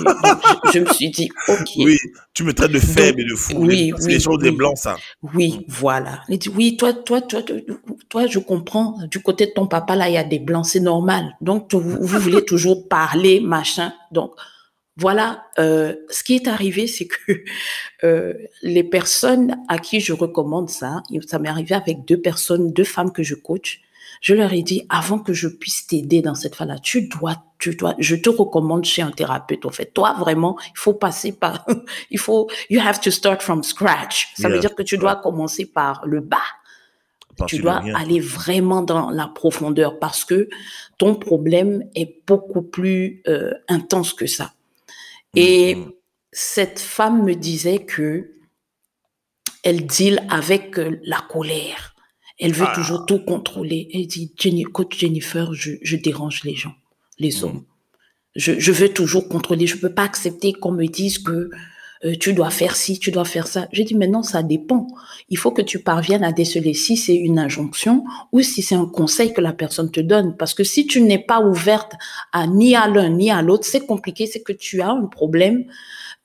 [0.72, 1.70] je, me suis dit, OK.
[1.78, 1.96] Oui,
[2.34, 3.54] tu me traites de faible et de fou.
[3.56, 4.12] Oui, oui.
[4.12, 4.96] les choses des blancs, ça.
[5.34, 6.22] Oui, voilà.
[6.28, 7.42] Il dit, oui, toi, toi, toi,
[8.08, 8.98] toi, je comprends.
[9.10, 11.36] Du côté de ton papa, là, il y a des blancs, c'est normal.
[11.40, 13.92] Donc, vous, voulez toujours parler, machin.
[14.12, 14.32] Donc,
[14.98, 17.32] voilà, euh, ce qui est arrivé, c'est que
[18.04, 22.84] euh, les personnes à qui je recommande ça, ça m'est arrivé avec deux personnes, deux
[22.84, 23.80] femmes que je coach,
[24.20, 27.74] je leur ai dit, avant que je puisse t'aider dans cette phase-là, tu dois, tu
[27.74, 29.64] dois, je te recommande chez un thérapeute.
[29.66, 31.66] En fait, toi, vraiment, il faut passer par,
[32.11, 34.29] il faut, you have to start from scratch.
[34.37, 36.38] Ça veut dire que tu dois commencer par le bas.
[37.46, 40.48] tu dois aller vraiment dans la profondeur parce que
[40.98, 44.52] ton problème est beaucoup plus euh, intense que ça.
[45.35, 45.92] Et mm-hmm.
[46.33, 48.33] cette femme me disait que
[49.62, 51.95] elle deal avec euh, la colère
[52.38, 52.75] elle veut ah.
[52.75, 53.88] toujours tout contrôler.
[53.94, 56.75] Elle dit, Jenny, coach Jennifer, je, je, dérange les gens,
[57.18, 57.44] les mm.
[57.44, 57.64] hommes.
[58.35, 59.66] Je, je, veux toujours contrôler.
[59.66, 61.51] Je peux pas accepter qu'on me dise que
[62.05, 63.68] euh, tu dois faire ci, tu dois faire ça.
[63.72, 64.87] J'ai dit, mais non, ça dépend.
[65.31, 68.87] Il faut que tu parviennes à déceler si c'est une injonction ou si c'est un
[68.87, 70.37] conseil que la personne te donne.
[70.37, 71.92] Parce que si tu n'es pas ouverte
[72.33, 75.64] à ni à l'un ni à l'autre, c'est compliqué, c'est que tu as un problème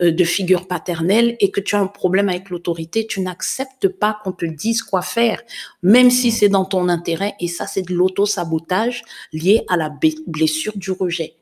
[0.09, 4.31] de figure paternelle et que tu as un problème avec l'autorité, tu n'acceptes pas qu'on
[4.31, 5.41] te dise quoi faire,
[5.83, 7.35] même si c'est dans ton intérêt.
[7.39, 9.91] Et ça, c'est de l'auto-sabotage lié à la
[10.27, 11.35] blessure du rejet.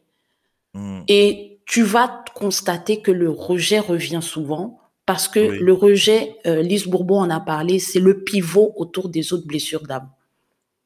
[0.73, 1.01] Mm.
[1.07, 6.85] Et tu vas constater que le rejet revient souvent parce que le rejet, euh, Lise
[6.85, 10.07] Bourbon en a parlé, c'est le pivot autour des autres blessures d'âme.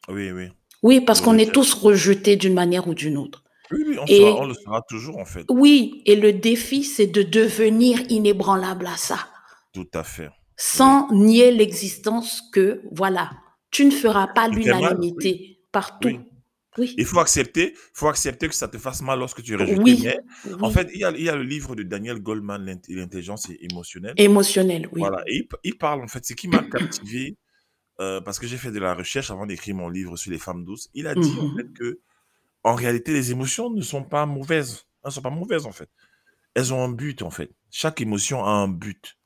[0.07, 0.47] Oui, oui.
[0.81, 3.43] Oui, parce qu'on est tous rejetés d'une manière ou d'une autre.
[3.73, 5.45] Oui, on, le sera toujours en fait.
[5.49, 9.19] Oui, et le défi, c'est de devenir inébranlable à ça.
[9.73, 10.29] Tout à fait.
[10.55, 13.31] Sans nier l'existence que, voilà,
[13.71, 16.09] tu ne feras pas l'unanimité partout.
[16.09, 16.95] Oui.
[16.97, 19.79] Il faut accepter, faut accepter que ça te fasse mal lorsque tu es rejeté.
[19.79, 20.07] Oui.
[20.59, 24.13] en fait, il y, a, il y, a, le livre de Daniel Goldman, l'intelligence émotionnelle.
[24.17, 24.99] Émotionnelle, oui.
[24.99, 25.23] Voilà.
[25.27, 27.38] Et il, parle, en fait, ce qui m'a captivé,
[27.99, 30.63] euh, parce que j'ai fait de la recherche avant d'écrire mon livre sur les femmes
[30.63, 30.89] douces.
[30.93, 31.57] Il a dit, en mhm.
[31.57, 31.99] fait, que
[32.63, 34.86] en réalité, les émotions ne sont pas mauvaises.
[35.04, 35.89] Elles ne sont pas mauvaises, en fait.
[36.56, 37.52] Elles ont un but, en fait.
[37.71, 39.17] Chaque émotion a un but.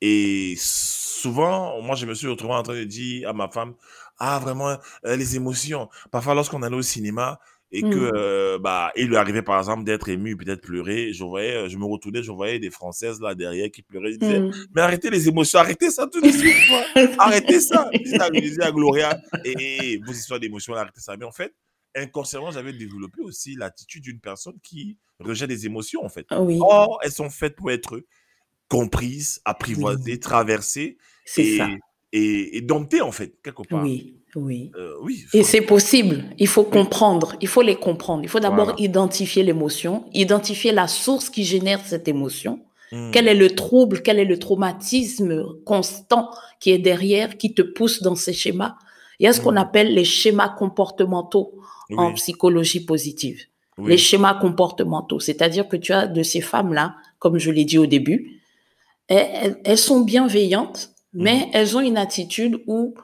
[0.00, 3.74] Et souvent, moi, je me suis retrouvé en train de dire à ma femme,
[4.18, 5.88] ah, vraiment, euh, les émotions.
[6.10, 7.40] Parfois, lorsqu'on allait au cinéma
[7.72, 8.12] et que, mmh.
[8.14, 11.76] euh, bah, il lui arrivait, par exemple, d'être ému, peut-être pleurer, je voyais, euh, je
[11.76, 14.12] me retournais, je voyais des Françaises, là, derrière, qui pleuraient.
[14.12, 14.52] Je disais, mmh.
[14.74, 16.56] mais arrêtez les émotions, arrêtez ça tout de suite,
[17.18, 17.88] arrêtez ça.
[17.92, 21.16] Je disais à Gloria, et, et vos histoires d'émotions, arrêtez ça.
[21.16, 21.54] Mais en fait,
[21.96, 26.26] inconsciemment, j'avais développé aussi l'attitude d'une personne qui rejette des émotions, en fait.
[26.30, 26.58] Ah oui.
[26.60, 28.02] Or, elles sont faites pour être
[28.68, 30.96] comprises, apprivoisées, traversées
[31.36, 31.68] et, ça.
[32.12, 33.82] Et, et, domptées, en fait, quelque part.
[33.82, 34.70] Oui, oui.
[34.76, 36.24] Euh, oui Et c'est possible.
[36.38, 37.36] Il faut comprendre.
[37.40, 38.22] Il faut les comprendre.
[38.22, 42.60] Il faut d'abord identifier l'émotion, identifier la source qui génère cette émotion.
[42.92, 43.10] Mmh.
[43.12, 48.02] Quel est le trouble, quel est le traumatisme constant qui est derrière, qui te pousse
[48.02, 48.76] dans ces schémas?
[49.18, 49.58] Il y a ce qu'on mmh.
[49.58, 51.54] appelle les schémas comportementaux
[51.96, 53.44] en psychologie positive.
[53.78, 57.86] Les schémas comportementaux, c'est-à-dire que tu as de ces femmes-là, comme je l'ai dit au
[57.86, 58.42] début,
[59.08, 61.50] elles, sont bienveillantes, mais mhm.
[61.54, 62.94] elles ont une attitude où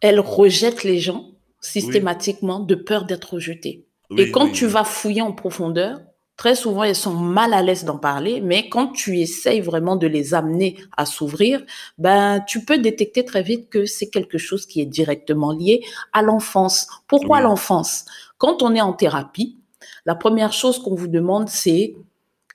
[0.00, 3.86] elles rejettent les gens systématiquement de peur d'être rejetées.
[4.16, 6.00] Et quand tu vas fouiller en profondeur,
[6.36, 10.06] très souvent elles sont mal à l'aise d'en parler, mais quand tu essayes vraiment de
[10.06, 11.62] les amener à s'ouvrir,
[11.98, 16.22] ben tu peux détecter très vite que c'est quelque chose qui est directement lié à
[16.22, 16.88] l'enfance.
[17.06, 18.04] Pourquoi l'enfance?
[18.38, 19.58] Quand on est en thérapie,
[20.06, 21.94] la première chose qu'on vous demande c'est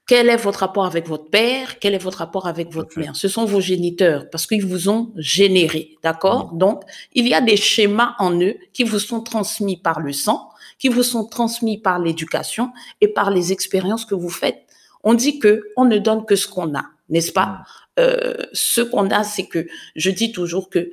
[0.10, 1.78] quel est votre rapport avec votre père?
[1.78, 3.16] Quel est votre rapport avec votre mère?
[3.16, 6.52] Ce sont vos géniteurs parce qu'ils vous ont généré, d'accord?
[6.54, 6.82] Donc,
[7.14, 10.90] il y a des schémas en eux qui vous sont transmis par le sang, qui
[10.90, 14.66] vous sont transmis par l'éducation et par les expériences que vous faites.
[15.04, 17.60] On dit que on ne donne que ce qu'on a, n'est-ce pas?
[18.00, 20.90] Euh, Ce qu'on a, c'est que je dis toujours que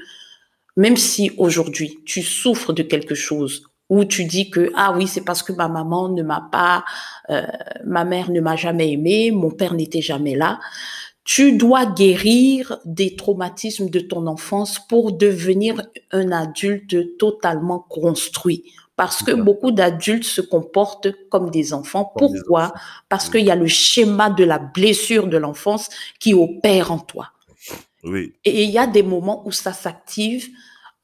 [0.76, 5.24] même si aujourd'hui tu souffres de quelque chose où tu dis que ah oui c'est
[5.24, 6.84] parce que ma maman ne m'a pas
[7.30, 7.46] euh,
[7.84, 10.58] ma mère ne m'a jamais aimé mon père n'était jamais là
[11.24, 18.62] tu dois guérir des traumatismes de ton enfance pour devenir un adulte totalement construit
[18.96, 22.10] parce que beaucoup d'adultes se comportent comme des enfants.
[22.16, 22.72] Pourquoi?
[23.08, 27.32] Parce qu'il y a le schéma de la blessure de l'enfance qui opère en toi.
[28.04, 28.32] Oui.
[28.44, 30.48] Et il y a des moments où ça s'active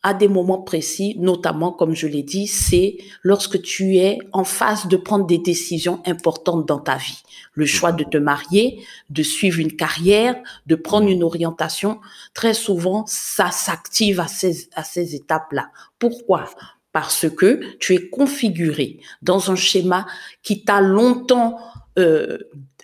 [0.02, 4.88] à des moments précis, notamment, comme je l'ai dit, c'est lorsque tu es en phase
[4.88, 7.22] de prendre des décisions importantes dans ta vie.
[7.54, 10.36] Le choix de te marier, de suivre une carrière,
[10.66, 12.00] de prendre une orientation.
[12.34, 15.70] Très souvent, ça s'active à ces, à ces étapes-là.
[16.00, 16.46] Pourquoi?
[16.92, 20.06] Parce que tu es configuré dans un schéma
[20.42, 21.58] qui t'a longtemps
[21.98, 22.38] euh,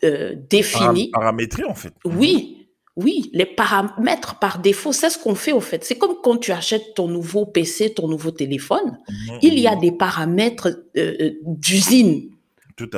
[0.04, 1.10] euh, défini.
[1.10, 1.94] Paramétré, en fait.
[2.04, 2.57] Oui,
[2.98, 5.84] oui, les paramètres par défaut, c'est ce qu'on fait au fait.
[5.84, 9.76] C'est comme quand tu achètes ton nouveau PC, ton nouveau téléphone, mhm, il y a
[9.76, 12.28] des paramètres euh, euh, d'usine.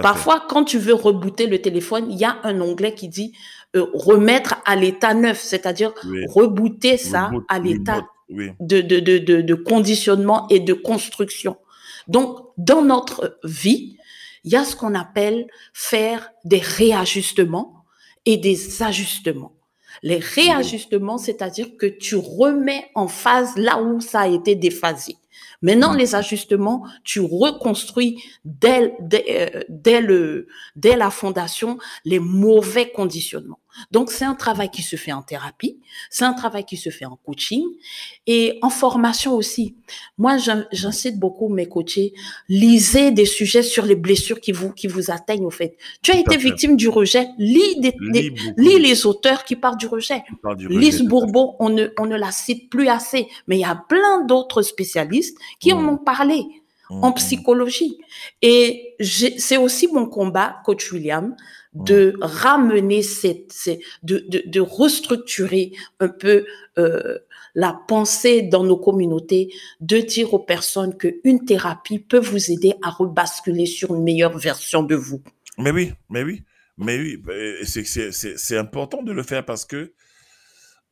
[0.02, 3.32] Parfois, quand tu veux rebooter le téléphone, il y a un onglet qui dit
[3.76, 5.92] euh, remettre à l'état neuf, c'est-à-dire
[6.28, 11.56] rebooter ça à l'état de, de, de, de, conditionnement et de construction.
[12.08, 13.98] Donc, dans notre vie,
[14.44, 17.84] il y a ce qu'on appelle faire des réajustements
[18.24, 19.52] et des ajustements.
[20.02, 25.16] Les réajustements, c'est-à-dire que tu remets en phase là où ça a été déphasé.
[25.62, 28.94] Maintenant, les ajustements, tu reconstruis dès,
[29.28, 30.44] euh,
[30.76, 33.59] dès la fondation les mauvais conditionnements.
[33.90, 35.78] Donc, c'est un travail qui se fait en thérapie,
[36.10, 37.64] c'est un travail qui se fait en coaching
[38.26, 39.74] et en formation aussi.
[40.18, 40.36] Moi,
[40.72, 42.12] j'incite beaucoup mes coachés,
[42.48, 45.76] lisez des sujets sur les blessures qui vous, qui vous atteignent au fait.
[46.02, 47.94] Tu as été victime du rejet, lis, des,
[48.56, 50.22] lis, les auteurs qui parlent du rejet.
[50.68, 54.24] Lise Bourbeau, on ne, on ne la cite plus assez, mais il y a plein
[54.24, 55.88] d'autres spécialistes qui en mmh.
[55.88, 56.44] ont parlé
[56.90, 57.14] en mmh.
[57.14, 57.98] psychologie.
[58.42, 61.36] Et c'est aussi mon combat, coach William,
[61.72, 63.70] de ramener cette,
[64.02, 66.44] de, de, de, restructurer un peu
[66.78, 67.18] euh,
[67.54, 72.90] la pensée dans nos communautés, de dire aux personnes qu'une thérapie peut vous aider à
[72.90, 75.22] rebasculer sur une meilleure version de vous.
[75.58, 76.42] Mais oui, mais oui,
[76.76, 77.22] mais oui,
[77.64, 79.92] c'est important de le faire parce que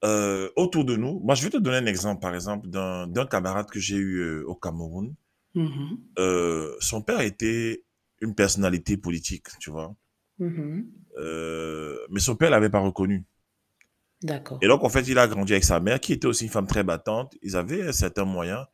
[0.05, 3.69] euh, autour de nous, moi je vais te donner un exemple, par exemple, d'un camarade
[3.69, 5.14] que j'ai eu euh, au Cameroun.
[5.55, 7.83] Mmh euh, son père était
[8.21, 9.95] une personnalité politique, tu vois.
[10.38, 10.83] Mmh
[11.16, 13.24] euh, mais son père l'avait pas reconnu.
[14.22, 14.59] D'accord.
[14.62, 16.68] Et donc, en fait, il a grandi avec sa mère, qui était aussi une femme
[16.68, 17.35] très battante.
[17.42, 18.66] Ils avaient un certain moyen.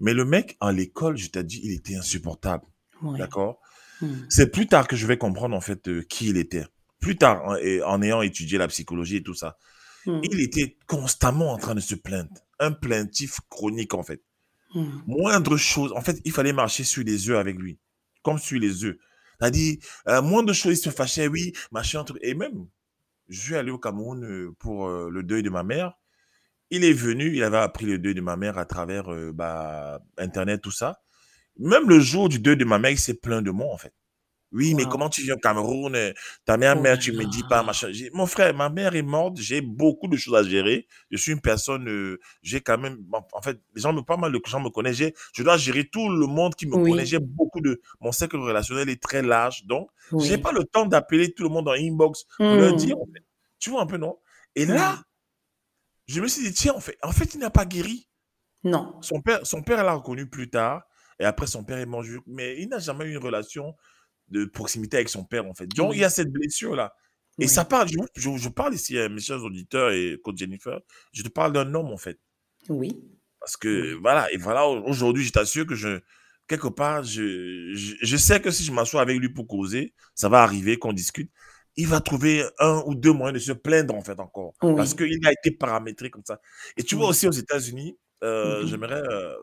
[0.00, 2.64] Mais le mec, en l'école, je t'ai dit, il était insupportable.
[3.16, 3.60] D'accord?
[4.02, 4.06] Mmh.
[4.28, 6.66] C'est plus tard que je vais comprendre, en fait, euh, qui il était.
[7.00, 9.56] Plus tard, en, en, ayant étudié la psychologie et tout ça.
[10.04, 10.20] Mmh.
[10.24, 12.34] Il était constamment en train de se plaindre.
[12.58, 14.22] Un plaintif chronique, en fait.
[15.06, 15.92] Moindre chose.
[15.92, 17.78] En fait, il fallait marcher sur les œufs avec lui.
[18.22, 18.96] Comme sur les œufs.
[19.42, 22.68] T'as dit, euh, moins de choses, se fâchait, oui, machin, et même,
[23.28, 25.98] je suis allé au Cameroun euh, pour euh, le deuil de ma mère.
[26.70, 30.62] Il est venu, il avait appris le deuil de ma mère à travers bah, Internet,
[30.62, 31.02] tout ça.
[31.58, 33.92] Même le jour du deuil de ma mère, il s'est plaint de moi, en fait.
[34.52, 36.12] Oui, mais comment tu viens au Cameroun euh,
[36.44, 37.90] Ta mère, mère, tu me dis pas, machin.
[38.12, 40.86] Mon frère, ma mère est morte, j'ai beaucoup de choses à gérer.
[41.10, 42.98] Je suis une personne, euh, j'ai quand même,
[43.32, 45.02] en fait, les gens, pas mal de gens me connaissent.
[45.32, 47.06] Je dois gérer tout le monde qui me connaît.
[47.06, 49.64] J'ai beaucoup de, mon cercle relationnel est très large.
[49.64, 52.96] Donc, je j'ai pas le temps d'appeler tout le monde en inbox pour leur dire,
[52.96, 53.18] mmh.
[53.58, 54.18] tu vois un peu, non?
[54.54, 54.98] Et là,
[56.06, 58.08] je me suis dit, tiens, en fait, en fait, il n'a pas guéri.
[58.64, 58.94] Non.
[59.00, 60.82] Son père, son père l'a reconnu plus tard.
[61.18, 62.04] Et après, son père est mort.
[62.26, 63.74] Mais il n'a jamais eu une relation
[64.32, 65.66] de proximité avec son père, en fait.
[65.68, 66.94] Donc, il y a cette blessure-là.
[67.38, 70.80] Et ça parle, je, je, parle ici à mes chers auditeurs et coach Jennifer,
[71.12, 72.18] je te parle d'un homme, en fait.
[72.68, 73.00] Oui.
[73.40, 76.00] Parce que, voilà, et voilà, aujourd'hui, je t'assure que je,
[76.46, 80.42] quelque part, je, je, sais que si je m'assois avec lui pour causer, ça va
[80.42, 81.30] arriver, qu'on discute,
[81.76, 84.52] il va trouver un ou deux moyens de se plaindre, en fait, encore.
[84.60, 86.40] Parce qu'il a été paramétré comme ça.
[86.76, 89.34] Et tu vois aussi aux États-Unis, euh, j'aimerais euh,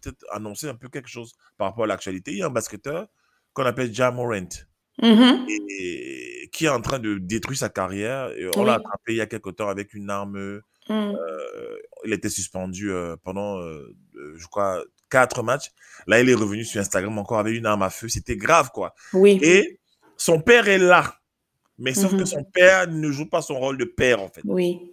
[0.00, 2.30] peut-être annoncer un peu quelque chose par rapport à l'actualité.
[2.30, 3.08] Il y a un basketteur
[3.52, 4.48] qu'on appelle Jamorant,
[5.02, 8.30] mm et, qui est en train de détruire sa carrière.
[8.36, 10.60] Et on l'a attrapé il y a quelque temps avec une arme.
[10.88, 10.92] Mm.
[10.92, 13.94] Euh, il était suspendu euh, pendant, euh,
[14.36, 15.70] je crois, quatre matchs.
[16.06, 18.08] Là, il est revenu sur Instagram encore avec une arme à feu.
[18.08, 18.94] C'était grave, quoi.
[19.12, 19.38] Oui.
[19.42, 19.80] Et
[20.16, 21.14] son père est là.
[21.78, 24.42] Mais sauf que Mmh son père ne joue pas son rôle de père, en fait.
[24.44, 24.92] Oui.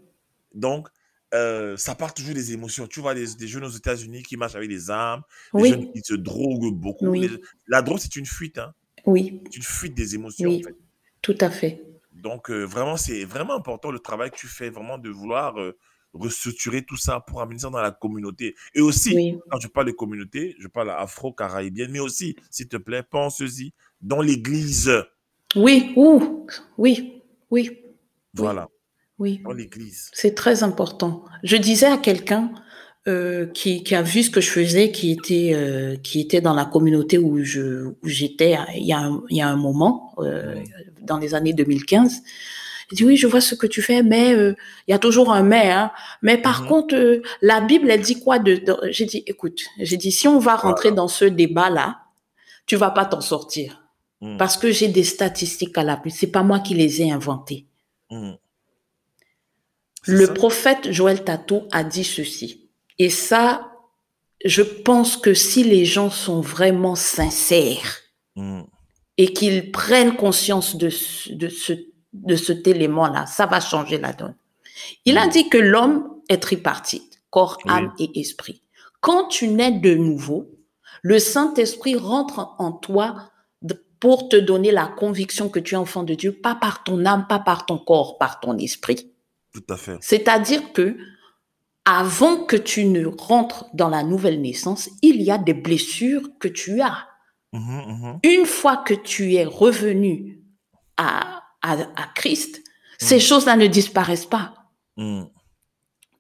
[0.53, 0.88] Donc,
[1.34, 2.88] euh, ça part toujours des émotions.
[2.88, 5.21] Tu vois des, des jeunes aux États-Unis qui marchent avec des armes,
[5.53, 7.07] des jeunes qui se droguent beaucoup.
[7.07, 7.27] Oui.
[7.27, 8.73] Les- la drogue, c'est une fuite, hein.
[9.05, 9.41] Oui.
[9.49, 10.61] C'est une fuite des émotions, Oui.
[10.63, 10.75] en fait.
[11.21, 11.84] Tout à fait.
[12.11, 15.77] Donc, euh, vraiment, c'est vraiment important le travail que tu fais, vraiment de vouloir euh,
[16.13, 18.55] restructurer tout ça pour amener ça dans la communauté.
[18.73, 23.03] Et aussi, quand je parle de communauté, je parle afro-caribéenne, mais aussi, s'il te plaît,
[23.03, 24.91] pense-y, dans l'église.
[25.55, 25.93] Oui.
[25.95, 26.45] Ouh.
[26.77, 27.21] Oui.
[27.51, 27.80] Oui.
[28.34, 28.67] Voilà,
[29.20, 29.41] Oui.
[29.43, 30.09] dans l'église.
[30.13, 31.24] C'est très important.
[31.43, 32.51] Je disais à quelqu'un
[33.07, 36.53] euh, qui, qui a vu ce que je faisais, qui était, euh, qui était dans
[36.53, 39.55] la communauté où je où j'étais euh, il, y a un- il y a un
[39.55, 40.55] moment, euh,
[41.01, 42.22] dans les années 2015.
[42.91, 44.53] Il dit oui, je vois ce que tu fais, mais euh,
[44.88, 45.70] il y a toujours un mais.
[45.72, 45.91] Hein.
[46.22, 46.67] Mais par Mhm.
[46.67, 50.28] contre, euh, la Bible, elle dit quoi de, de- J'ai dit, écoute, j'ai dit, si
[50.28, 51.99] on va rentrer dans ce débat-là,
[52.65, 53.84] tu vas pas t'en sortir.
[54.22, 54.38] Mm.
[54.38, 56.11] Parce que j'ai des statistiques à l'appui.
[56.11, 57.65] C'est pas moi qui les ai inventées.
[58.11, 58.32] Mm.
[60.06, 60.34] Le ça.
[60.34, 62.70] prophète Joël Tato a dit ceci.
[62.97, 63.72] Et ça,
[64.45, 67.97] je pense que si les gens sont vraiment sincères
[68.36, 68.62] Mm.
[69.18, 71.74] et qu'ils prennent conscience de, ce- de, ce,
[72.14, 74.36] de cet élément-là, ça va changer la donne.
[75.06, 75.30] Il a Mm.
[75.30, 77.72] dit que l'homme est tripartite, corps, Oui.
[77.72, 78.62] âme et esprit.
[79.02, 80.50] Quand tu nais de nouveau,
[81.02, 83.30] le Saint-Esprit rentre en toi
[84.00, 87.26] pour te donner la conviction que tu es enfant de Dieu, pas par ton âme,
[87.28, 89.09] pas par ton corps, par ton esprit.
[89.54, 89.97] Tout à fait.
[90.02, 90.97] C'est-à-dire que
[91.86, 96.47] avant que tu ne rentres dans la nouvelle naissance, il y a des blessures que
[96.47, 97.08] tu as.
[97.54, 98.20] Mhm, mhm.
[98.24, 100.41] Une fois que tu es revenu
[100.97, 102.62] à, à, à Christ,
[103.00, 103.20] ces Mm.
[103.22, 104.54] choses-là ne disparaissent pas.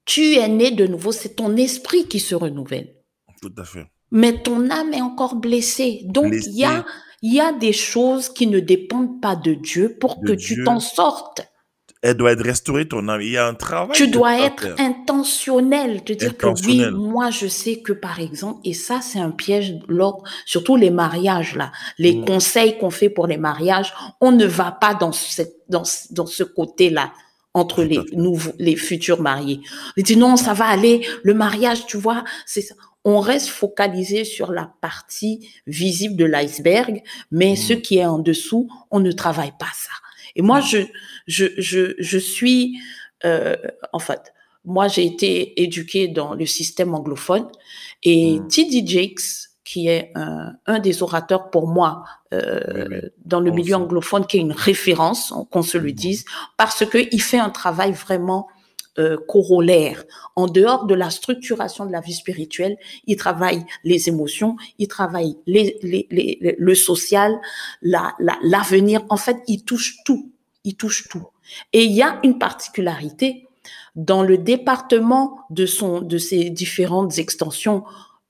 [0.05, 2.95] Tu es né de nouveau, c'est ton esprit qui se renouvelle.
[3.41, 3.85] Tout à fait.
[4.11, 6.01] Mais ton âme est encore blessée.
[6.05, 6.83] Donc, il y a,
[7.21, 10.55] y des choses qui ne dépendent pas de Dieu pour De que Dieu.
[10.55, 11.41] tu t'en sortes.
[12.01, 13.21] Elle doit être restaurée, ton âme.
[13.21, 13.91] Il y a un travail.
[13.93, 14.75] Tu dois être faire.
[14.79, 19.31] intentionnel, te dire que oui, moi je sais que par exemple, et ça c'est un
[19.31, 22.25] piège, lors, surtout les mariages là, les Mm.
[22.25, 26.25] conseils qu'on fait pour les mariages, on ne va pas dans, cette, dans, ce- dans
[26.25, 27.11] ce côté-là
[27.53, 29.59] entre les nouveaux, les futurs mariés.
[29.97, 32.75] On dit non, ça va aller, le mariage, tu vois, c'est ça.
[33.05, 37.55] On reste focalisé sur la partie visible de l'iceberg, mais Mm.
[37.57, 39.91] ce qui est en dessous, on ne travaille pas ça.
[40.35, 40.79] Et moi, je,
[41.27, 42.77] je, je, je suis,
[43.25, 43.55] euh,
[43.93, 44.33] en fait,
[44.65, 47.47] moi, j'ai été éduquée dans le système anglophone
[48.03, 48.47] et Mm.
[48.49, 48.83] T.D.
[48.85, 52.03] Jakes, qui est un, un des orateurs pour moi
[52.33, 53.73] euh, Oui, dans le milieu sait.
[53.75, 55.95] anglophone, qui est une référence, qu'on se le Mhm.
[55.95, 56.25] dise,
[56.57, 58.47] parce qu'il fait un travail vraiment
[58.99, 60.03] euh, corollaire.
[60.35, 62.77] En dehors de la structuration de la vie spirituelle,
[63.07, 67.39] il travaille les émotions, il travaille le social,
[67.81, 69.01] la- la- l'avenir.
[69.09, 70.31] en fait, il touche tout.
[70.63, 71.25] Il touche tout.
[71.73, 73.47] Et il y a une particularité
[73.95, 77.83] dans le département de, son, de ces différentes extensions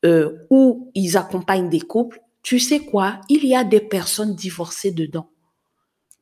[0.06, 2.22] euh, où ils accompagnent des couples.
[2.44, 3.20] Tu sais quoi?
[3.30, 5.30] Il y a des personnes divorcées dedans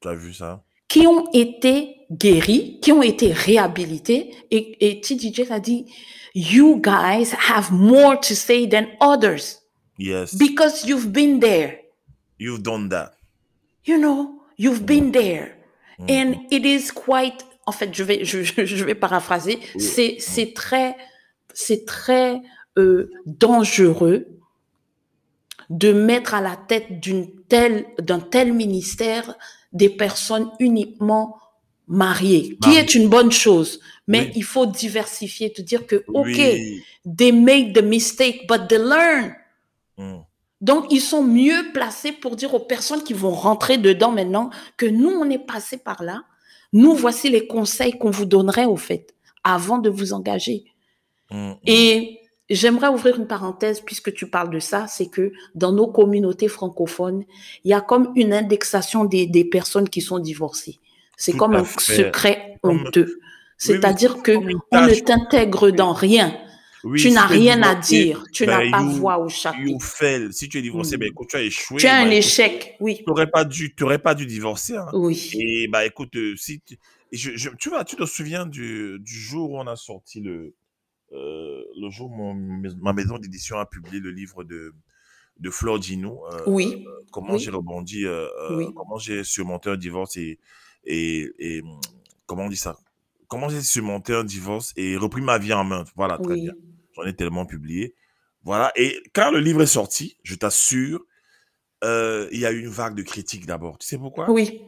[0.02, 0.64] Tu as vu ça?
[0.88, 4.34] Qui ont été guéris, qui ont été réhabilités.
[4.52, 5.86] Et, et TDJ a dit,
[6.34, 9.62] you guys have more to say than others
[10.00, 10.36] Yes.
[10.38, 11.80] because you've been there.
[12.40, 13.14] You've done that.
[13.86, 15.56] You know, you've been there.
[16.00, 16.06] Mm.
[16.12, 19.82] And it is quite, en fait, je vais, je, je- vais paraphraser, Oui.
[19.82, 20.96] c'est, c'est très,
[21.54, 22.40] c'est très
[22.78, 24.28] euh, dangereux
[25.70, 29.36] de mettre à la tête d'une telle, d'un tel ministère
[29.74, 31.38] des personnes uniquement
[31.88, 33.80] mariées, qui est une bonne chose.
[34.08, 34.32] Mais Oui.
[34.36, 36.82] il faut diversifier, te dire que, OK, Oui.
[37.18, 39.36] they made the mistake, but they learn.
[39.98, 40.20] Mm.
[40.60, 44.86] Donc, ils sont mieux placés pour dire aux personnes qui vont rentrer dedans maintenant que
[44.86, 46.24] nous, on est passé par là.
[46.74, 49.14] Nous, voici les conseils qu'on vous donnerait, au fait,
[49.44, 50.66] avant de vous engager.
[51.32, 51.52] Mm.
[51.66, 52.17] Et
[52.50, 57.24] j'aimerais ouvrir une parenthèse puisque tu parles de ça, c'est que dans nos communautés francophones,
[57.64, 60.80] il y a comme une indexation des, des personnes qui sont divorcées.
[61.18, 62.06] C'est comme un fait.
[62.06, 63.20] secret honteux.
[63.58, 64.32] C'est-à-dire c'est que
[64.72, 66.38] on ne t'intègre dans rien.
[66.84, 68.24] Oui, tu n'as rien à dire.
[68.32, 69.84] Tu ben, n'as pas you- voix au You chapitre.
[69.86, 70.32] fail.
[70.32, 71.00] Si tu es divorcé, Mm.
[71.00, 71.78] ben écoute, tu as échoué.
[71.80, 72.98] Tu as un ben, écoute, échec, oui.
[72.98, 74.78] Tu n'aurais pas dû, pas dû divorcer.
[74.78, 74.88] hein.
[74.94, 75.32] Oui.
[75.34, 76.76] Et bah écoute, euh, si tu,
[77.12, 80.22] et je, je- tu vois, tu te souviens du, du jour où on a sorti
[80.22, 80.54] le,
[81.14, 82.34] euh, le jour où mon-
[82.82, 84.74] ma maison d'édition a publié le livre de,
[85.40, 86.86] de Flore Dino, euh, Oui.
[87.12, 87.40] comment oui.
[87.40, 88.66] j'ai rebondi, euh, euh, Oui.
[88.76, 90.40] comment j'ai surmonté un divorce et,
[90.84, 91.80] et, et, hum,
[92.26, 92.78] comment on dit ça?
[93.28, 95.84] Comment j'ai surmonté un divorce et repris ma vie en main.
[95.96, 96.42] Voilà, très Oui.
[96.44, 96.54] bien.
[96.96, 97.94] J'en ai tellement publié.
[98.44, 98.72] Voilà.
[98.76, 101.06] Et quand le livre est sorti, je t'assure,
[101.84, 103.78] euh, il y a eu une vague de critiques d'abord.
[103.78, 104.30] Tu sais pourquoi?
[104.32, 104.62] Oui.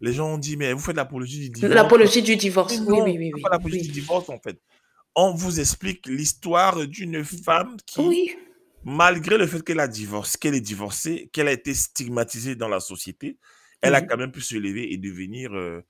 [0.00, 1.74] les gens ont dit, mais vous faites l'apologie du divorce.
[1.74, 3.30] L'apologie du divorce, oui, non, oui, oui.
[3.34, 3.86] oui, pas l'apologie oui.
[3.86, 4.58] du divorce, en fait.
[5.18, 8.36] On vous explique l'histoire d'une femme qui, Oui,
[8.84, 12.80] malgré le fait qu'elle a divorcé, qu'elle est divorcée, qu'elle a été stigmatisée dans la
[12.80, 13.38] société,
[13.80, 15.82] elle a quand même pu se lever et devenir euh,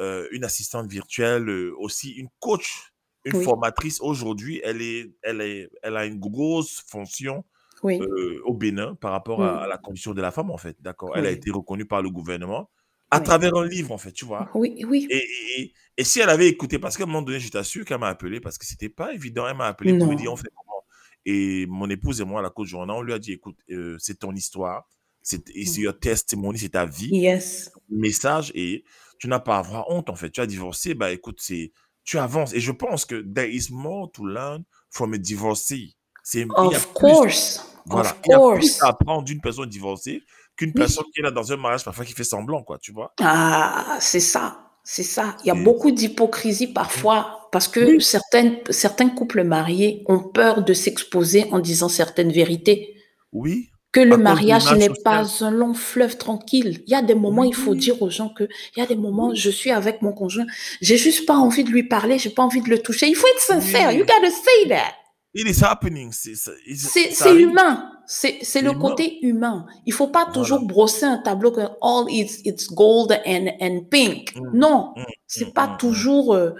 [0.00, 2.92] euh, une assistante virtuelle, euh, aussi une coach,
[3.24, 4.00] une oui, formatrice.
[4.00, 7.44] Aujourd'hui, elle, est, elle, est, elle a une grosse fonction
[7.84, 8.00] oui,
[8.44, 10.76] au Bénin par rapport à, à la condition de la femme, en fait.
[10.80, 11.16] D'accord?
[11.16, 12.68] Elle a été reconnue par le gouvernement
[13.12, 14.50] à travers un livre, en fait, tu vois.
[14.54, 15.06] oui, oui.
[15.10, 18.08] Et, et, si elle avait écouté, parce qu'à un moment donné, je t'assure qu'elle m'a
[18.08, 20.36] appelé, parce que c'était pas évident, elle m'a appelé pour me dire, on Non.
[20.36, 20.84] fait comment
[21.26, 23.96] Et mon épouse et moi, à la côte journée, on lui a dit, écoute, euh,
[23.98, 24.88] c'est ton histoire,
[25.22, 25.42] c'est
[25.78, 27.70] your testimony, c'est ta vie, Yes.
[27.90, 28.84] message, et
[29.18, 30.30] tu n'as pas à avoir honte, en fait.
[30.30, 31.72] Tu as divorcé, bah écoute, c'est,
[32.04, 32.52] tu avances.
[32.54, 35.96] Et je pense que there is more to learn from a divorcee.
[36.24, 37.66] C'est, il y a Of plus, course.
[37.86, 38.82] voilà, Of il y a plus course.
[38.82, 40.22] à apprendre d'une personne divorcée
[40.56, 43.12] qu'une personne qui est là dans un mariage parfois qui fait semblant, quoi, tu vois?
[43.20, 44.58] Ah, c'est ça.
[44.84, 45.36] C'est ça.
[45.44, 50.20] Il y a Et, beaucoup d'hypocrisie parfois parce que oui, certaines, certains couples mariés ont
[50.20, 52.96] peur de s'exposer en disant certaines vérités.
[53.32, 56.82] oui, Que le mariage n'est pas un long fleuve tranquille.
[56.86, 58.44] Il y a des moments, il faut dire aux gens que
[58.74, 60.46] il y a des moments, oui, je suis avec mon conjoint,
[60.80, 63.06] j'ai juste pas envie de lui parler, j'ai pas envie de le toucher.
[63.06, 63.92] Il faut être sincère.
[63.92, 64.94] You gotta say that.
[65.34, 66.10] It is happening.
[66.12, 67.90] C'est, humain.
[68.14, 69.64] C'est le côté humain.
[69.86, 70.32] Il faut pas Voilà.
[70.34, 74.34] toujours brosser un tableau que all is it's gold and and pink.
[74.36, 76.34] Mm, Non, mm, c'est mm, pas toujours.
[76.34, 76.50] euh,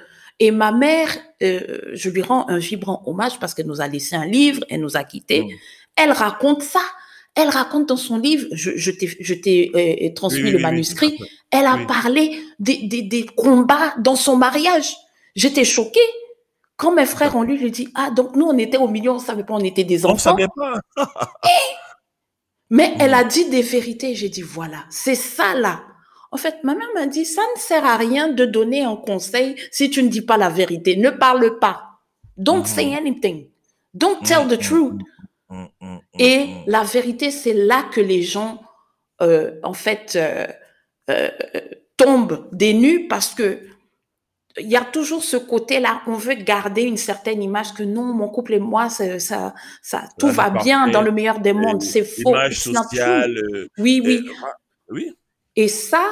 [0.40, 1.10] Et ma mère,
[1.42, 1.60] euh,
[1.92, 4.96] je lui rends un vibrant hommage parce qu'elle nous a laissé un livre, elle nous
[4.96, 5.44] a quittés.
[5.94, 6.80] Elle raconte ça.
[7.34, 8.46] Elle raconte dans son livre.
[8.52, 9.78] Je, je t'ai je t'ai euh,
[10.08, 11.16] Oui, transmis oui, le oui, manuscrit.
[11.50, 12.24] Elle a parlé
[12.58, 14.88] des, des, des combats dans son mariage.
[15.36, 16.08] J'étais choquée.
[16.82, 19.20] Quand mes frères ont lu, je dit ah donc nous on était au milieu, on
[19.20, 20.30] savait pas, on était des On ne enfants.
[20.36, 20.80] savait pas.
[22.70, 24.14] Mais elle a dit des vérités.
[24.14, 25.84] J'ai dit, voilà, c'est ça là.
[26.30, 29.56] En fait, ma mère m'a dit, ça ne sert à rien de donner un conseil
[29.70, 30.96] si tu ne dis pas la vérité.
[30.96, 31.82] Ne parle pas.
[32.38, 32.94] Don't say Mhm.
[32.96, 33.48] anything.
[33.92, 34.92] Don't tell the mm, truth.
[35.50, 38.62] mm, mm, mm, Et la vérité, c'est là que les gens,
[39.20, 40.46] euh, en fait, euh,
[41.10, 41.28] euh,
[41.98, 43.60] tombent des nues parce que
[44.58, 46.02] il y a toujours ce côté-là.
[46.06, 50.04] On veut garder une certaine image que non, mon couple et moi, ça, ça, ça
[50.18, 51.82] tout va bien dans le meilleur des mondes.
[51.82, 52.30] euh, C'est faux.
[52.30, 53.36] image sociale.
[53.36, 54.30] euh, Oui, euh, oui.
[54.40, 54.54] moi-
[54.90, 55.12] oui.
[55.56, 56.10] Et ça,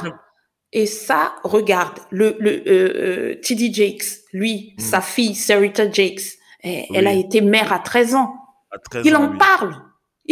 [0.72, 2.92] et ça, regarde, le, le euh,
[3.30, 3.72] euh, T.D.
[3.72, 4.80] Jakes, lui, Mm.
[4.80, 6.22] sa fille, Sarita Jakes,
[6.62, 8.34] eh, elle a été mère à 13 ans.
[8.70, 9.38] À 13 Il ans, en oui.
[9.38, 9.74] parle.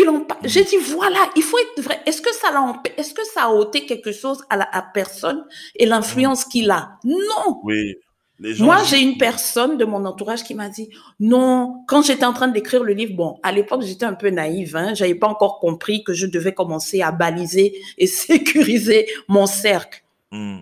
[0.07, 0.24] Mm.
[0.44, 2.01] J'ai dit, voilà, il faut être vrai.
[2.07, 5.44] Est-ce que ça l'a, est-ce que ça a ôté quelque chose à la à personne
[5.76, 5.90] et Mm.
[5.90, 6.99] l'influence qu'il a?
[7.05, 7.61] Non.
[7.64, 7.96] Oui.
[8.40, 10.88] Les gens Moi, j'ai une personne de mon entourage qui m'a dit
[11.18, 11.82] non.
[11.88, 14.76] Quand j'étais en train d'écrire le livre, bon, à l'époque, j'étais un peu naïve.
[14.76, 20.05] Hein, j'avais pas encore compris que je devais commencer à baliser et sécuriser mon cercle
[20.30, 20.59] Mm.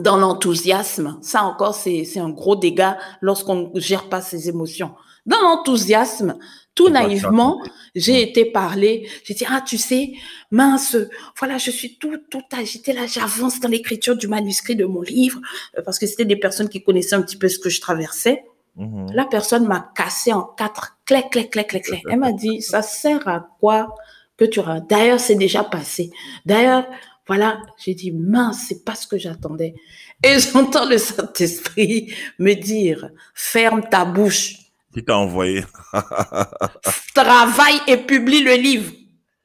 [0.00, 1.18] dans l'enthousiasme.
[1.22, 4.90] Ça encore, c'est c'est un gros dégât lorsqu'on ne gère pas ses émotions.
[5.26, 6.36] Dans l'enthousiasme,
[6.76, 7.60] tout naïvement,
[7.96, 9.08] j'ai été parler.
[9.24, 10.12] J'ai dit, ah, tu sais,
[10.52, 10.96] mince,
[11.38, 15.40] voilà, je suis tout, tout agitée là, j'avance dans l'écriture du manuscrit de mon livre,
[15.76, 18.44] euh, parce que c'était des personnes qui connaissaient un petit peu ce que je traversais.
[18.76, 19.10] Mhm.
[19.14, 22.02] La personne m'a cassé en quatre, clé, clé, clé, clé, clé.
[22.10, 23.94] Elle m'a dit, ça sert à quoi
[24.36, 24.80] que tu auras.
[24.80, 26.10] D'ailleurs, c'est déjà passé.
[26.44, 26.86] D'ailleurs,
[27.26, 29.74] voilà, j'ai dit, mince, c'est pas ce que j'attendais.
[30.22, 34.65] Et j'entends le Saint-Esprit me dire, ferme ta bouche,
[34.96, 35.62] Qui t'a envoyé
[37.14, 38.92] travaille et publie le livre.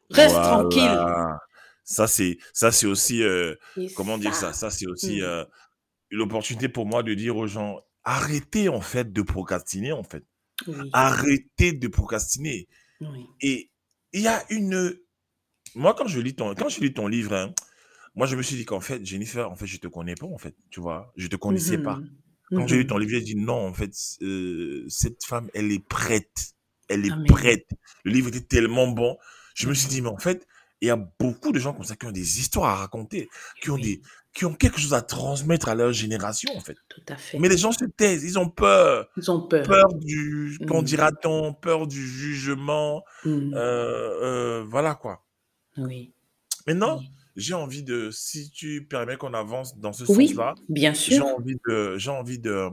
[0.10, 0.48] Reste Voilà.
[0.50, 1.38] tranquille.
[1.84, 3.56] Ça, c'est ça, c'est aussi euh,
[3.96, 5.24] comment dire ça Ça, c'est aussi Mm.
[5.24, 5.46] euh,
[6.12, 10.24] une opportunité pour moi de dire aux gens arrêtez en fait de procrastiner en fait.
[10.68, 12.68] Oui, Arrêtez de procrastiner.
[13.02, 13.26] oui.
[13.42, 13.72] Et
[14.14, 14.96] il y a une.
[15.76, 17.54] Moi, quand je lis ton, quand je lis ton livre, hein,
[18.16, 20.38] moi, je me suis dit qu'en fait, Jennifer, en fait, je te connais pas, en
[20.38, 22.00] fait, tu vois, je te connaissais pas.
[22.52, 22.60] Mhm.
[22.60, 22.90] Quand j'ai lu Mhm.
[22.90, 23.92] ton livre, j'ai dit non, en fait,
[24.22, 26.54] euh, cette femme, elle est prête.
[26.90, 27.26] Elle est Amen.
[27.28, 27.68] prête.
[28.04, 29.18] Le livre était tellement bon.
[29.56, 30.46] Je me suis dit, mais en fait,
[30.82, 33.30] il y a beaucoup de gens comme ça qui ont des histoires à raconter,
[33.62, 33.82] qui ont, Oui.
[33.82, 34.02] des,
[34.34, 36.76] qui ont quelque chose à transmettre à leur génération, en fait.
[36.90, 37.38] Tout à fait.
[37.40, 39.08] Mais les gens se taisent, ils ont peur.
[39.16, 39.66] Ils ont peur.
[39.68, 40.86] Peur du, qu'en Mm.
[40.86, 43.54] dira-t-on, peur du jugement, Mm.
[43.54, 45.24] euh, euh, voilà quoi.
[45.78, 46.14] Oui.
[46.68, 47.10] Maintenant, Oui.
[47.36, 51.26] J'ai envie de, si tu permets qu'on avance dans ce Oui, sens-là, bien j'ai sûr.
[51.26, 52.68] envie de, j'ai envie de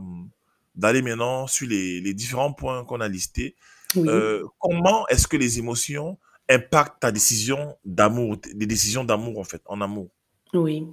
[0.75, 3.57] d'aller maintenant sur les, les différents points qu'on a listés.
[3.97, 4.09] Oui.
[4.09, 9.61] Euh, comment est-ce que les émotions impactent ta décision d'amour, des décisions d'amour en fait,
[9.67, 10.09] en amour?
[10.55, 10.87] Oui.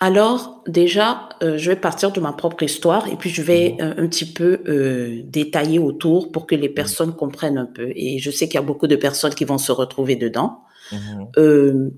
[0.00, 3.94] Alors, déjà, euh, je vais partir de ma propre histoire et puis je vais euh,
[3.96, 7.90] un petit peu euh, détailler autour pour que les personnes comprennent un peu.
[7.94, 10.60] Et je sais qu'il y a beaucoup de personnes qui vont se retrouver dedans.
[10.92, 11.28] Mhm.
[11.38, 11.90] Euh,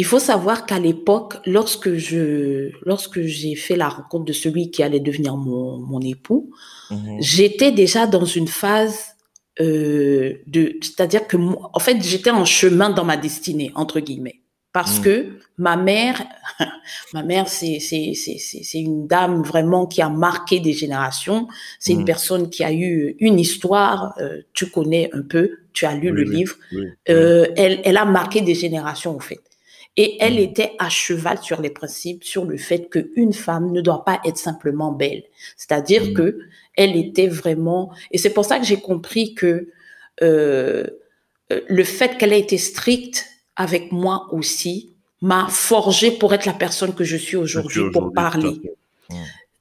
[0.00, 4.80] il faut savoir qu'à l'époque, lorsque je, lorsque j'ai fait la rencontre de celui qui
[4.86, 6.42] allait devenir mon, mon époux,
[6.90, 7.18] Mhm.
[7.20, 8.98] j'étais déjà dans une phase
[9.60, 14.38] euh, de, c'est-à-dire que, en fait, j'étais en chemin dans ma destinée entre guillemets,
[14.72, 15.02] parce Mm.
[15.06, 15.14] que
[15.58, 16.16] ma mère,
[17.16, 21.40] ma mère, c'est c'est c'est c'est c'est une dame vraiment qui a marqué des générations.
[21.82, 22.12] C'est une Mm.
[22.14, 23.98] personne qui a eu une histoire.
[24.18, 25.44] euh, tu connais un peu,
[25.76, 26.54] tu as lu Oui, le oui, livre.
[26.72, 26.84] oui.
[27.10, 29.42] Euh, elle, elle a marqué des générations, en fait.
[29.96, 30.38] Et elle Mm.
[30.48, 34.38] était à cheval sur les principes, sur le fait qu'une femme ne doit pas être
[34.38, 35.24] simplement belle.
[35.56, 36.14] C'est-à-dire Mm.
[36.14, 36.38] que
[36.76, 39.68] elle était vraiment, et c'est pour ça que j'ai compris que
[40.22, 40.86] euh,
[41.52, 43.26] euh, le fait qu'elle ait été stricte
[43.56, 44.90] avec moi aussi
[45.22, 48.60] m'a forgé pour être la personne que je suis aujourd'hui pour parler.
[49.10, 49.14] Mm.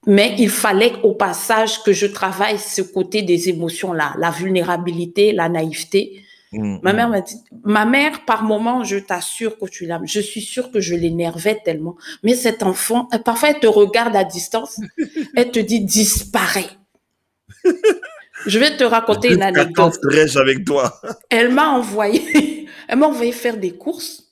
[0.08, 5.50] Mais il fallait au passage que je travaille ce côté des émotions-là, la vulnérabilité, la
[5.50, 6.24] naïveté.
[6.52, 6.96] Mm, Ma mm.
[6.96, 10.06] mère m'a dit, ma mère, par moment, je t'assure que tu l'aimes.
[10.06, 11.96] Je suis sûre que je l'énervais tellement.
[12.24, 14.80] Mais cet enfant, euh, parfois, elle te regarde à distance,
[15.36, 16.70] elle te dit, disparaît.
[18.46, 20.00] Je vais te raconter une anecdote.
[20.38, 21.00] avec toi?
[21.30, 24.24] Elle m'a envoyé, elle m'a envoyé faire des courses.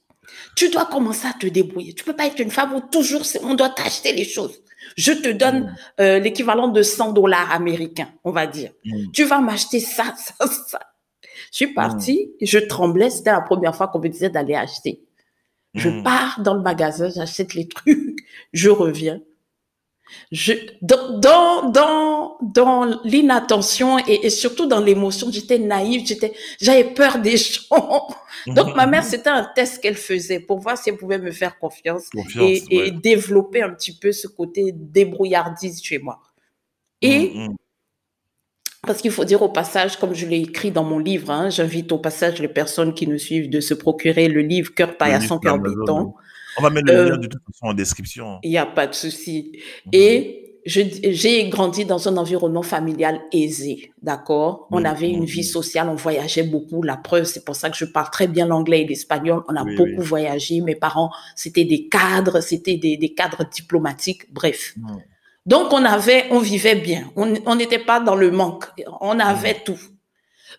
[0.55, 1.93] Tu dois commencer à te débrouiller.
[1.93, 4.59] Tu peux pas être une femme où toujours on doit t'acheter les choses.
[4.95, 8.71] Je te donne euh, l'équivalent de 100 dollars américains, on va dire.
[8.85, 9.11] Mm.
[9.13, 10.79] Tu vas m'acheter ça, ça, ça.
[11.57, 13.09] Je suis partie, je tremblais.
[13.09, 15.01] C'était la première fois qu'on me disait d'aller acheter.
[15.73, 16.03] Je Mm.
[16.03, 18.19] pars dans le magasin, j'achète les trucs,
[18.53, 19.21] je reviens.
[20.31, 20.53] Je,
[20.83, 27.17] dans, dans, dans, dans l'inattention et, et surtout dans l'émotion, j'étais naïve, j'étais, j'avais peur
[27.19, 28.07] des gens.
[28.45, 31.57] Donc, ma mère, c'était un test qu'elle faisait pour voir si elle pouvait me faire
[31.57, 36.19] confiance, Confiance, et, développer un petit peu ce côté débrouillardise chez moi.
[37.01, 37.55] Et Mm, mm.
[38.85, 41.91] Parce qu'il faut dire au passage, comme je l'ai écrit dans mon livre, hein, j'invite
[41.91, 45.59] au passage les personnes qui nous suivent de se procurer le livre Cœur livre cœur
[45.59, 46.13] béton.
[46.55, 48.39] On va mettre le Euh, lien de toute façon en description.
[48.43, 49.51] Il n'y a pas de souci.
[49.85, 49.91] Mhm.
[49.93, 54.67] Et j'ai grandi dans un environnement familial aisé, d'accord?
[54.71, 55.25] On Mhm, avait une mhm.
[55.25, 56.83] vie sociale, on voyageait beaucoup.
[56.83, 59.43] La preuve, c'est pour ça que je parle très bien l'anglais et l'espagnol.
[59.49, 60.05] On a Oui, beaucoup oui.
[60.05, 60.61] voyagé.
[60.61, 64.73] Mes parents, c'était des cadres, c'était des, des cadres diplomatiques, bref.
[64.77, 64.97] Mm.
[65.47, 67.09] Donc, on avait, on vivait bien.
[67.15, 68.65] On n'était pas dans le manque.
[68.99, 69.79] On avait tout.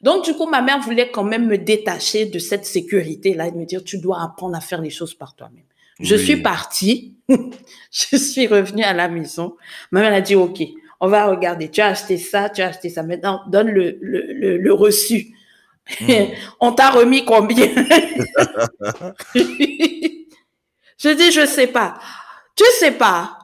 [0.00, 3.66] Donc, du coup, ma mère voulait quand même me détacher de cette sécurité-là et me
[3.66, 5.64] dire, tu dois apprendre à faire les choses par toi-même.
[6.00, 7.16] Je suis partie.
[7.28, 9.56] je suis revenue à la maison.
[9.90, 10.62] Ma mère a dit, OK,
[11.00, 11.70] on va regarder.
[11.70, 13.02] Tu as acheté ça, tu as acheté ça.
[13.02, 15.34] Maintenant, donne le, le, le, le reçu.
[16.00, 16.12] Mm.
[16.60, 17.66] on t'a remis combien?
[19.34, 21.98] je dis, je sais pas.
[22.56, 23.38] Tu sais pas.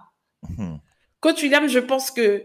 [0.57, 0.77] Mm.
[1.25, 2.45] Coach William, je pense que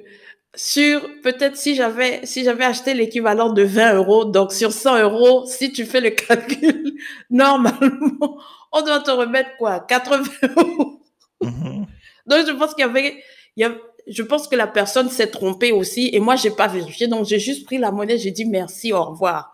[0.56, 5.46] sur peut-être si j'avais si j'avais acheté l'équivalent de 20 euros, donc sur 100 euros,
[5.46, 6.94] si tu fais le calcul,
[7.30, 8.40] normalement,
[8.72, 10.24] on doit te remettre quoi 80
[10.58, 11.02] euros.
[11.42, 11.88] Mhm.
[12.26, 13.22] Donc je pense qu'il y avait,
[13.58, 13.76] il y a,
[14.08, 17.40] je pense que la personne s'est trompée aussi et moi j'ai pas vérifié, donc j'ai
[17.40, 19.52] juste pris la monnaie, j'ai dit merci, au revoir.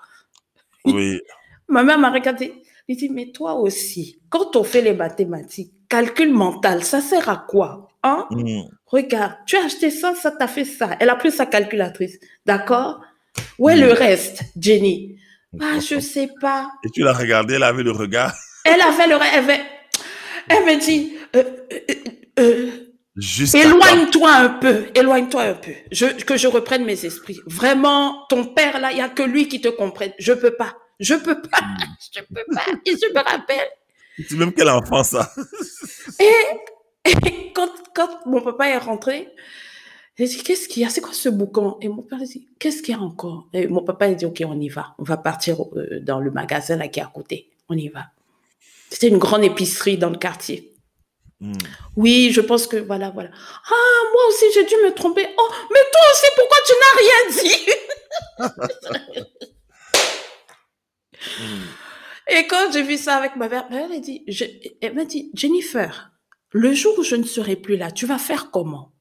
[0.85, 1.19] Oui.
[1.67, 2.53] Ma mère m'a regardé,
[2.87, 7.37] elle dit mais toi aussi, quand on fait les mathématiques, calcul mental, ça sert à
[7.47, 8.27] quoi Hein?
[8.29, 8.61] Mm.
[8.85, 10.95] Regarde, tu as acheté ça, ça t'a fait ça.
[10.99, 12.19] Elle a pris sa calculatrice.
[12.45, 13.01] D'accord?
[13.57, 13.81] Où est Mm.
[13.81, 15.17] le reste, Jenny?
[15.61, 16.69] Ah, je sais pas.
[16.83, 18.33] Et tu l'as regardé, elle avait le regard.
[18.65, 19.33] Elle avait le reste.
[19.33, 19.65] Elle, avait-
[20.49, 21.43] elle me dit euh,
[22.39, 22.71] euh, euh,
[23.53, 25.71] éloigne-toi un peu, éloigne-toi un peu.
[25.91, 27.39] Je, que je reprenne mes esprits.
[27.47, 30.11] Vraiment, ton père là, il y a que lui qui te comprenne.
[30.19, 30.73] Je peux pas.
[30.99, 31.59] Je peux pas.
[32.15, 32.65] Je peux pas.
[32.85, 33.67] Et je me rappelle.
[34.17, 35.31] C'est même quel enfant, ça
[36.19, 39.29] Et quand, quand mon papa est rentré,
[40.17, 40.89] j'ai dit, qu'est-ce qu'il y a?
[40.89, 41.77] C'est quoi ce boucan?
[41.81, 43.47] Et mon père a dit, qu'est-ce qu'il y a encore?
[43.53, 44.95] Et mon papa a dit, ok, on y va.
[44.97, 47.49] On va partir euh, dans le magasin là qui est à côté.
[47.67, 48.05] On y va.
[48.89, 50.73] C'était une grande épicerie dans le quartier.
[51.41, 51.53] Mm.
[51.97, 53.29] Oui, je pense que voilà, voilà.
[53.69, 55.27] Ah, moi aussi, j'ai dû me tromper.
[55.37, 57.65] Oh, mais toi aussi, pourquoi tu n'as rien dit?
[61.39, 61.84] Mm.
[62.27, 64.45] Et quand j'ai vu ça avec ma mère, ma dit, je-
[64.81, 66.11] elle m'a dit, Jennifer,
[66.51, 68.91] le jour où je ne serai plus là, tu vas faire comment?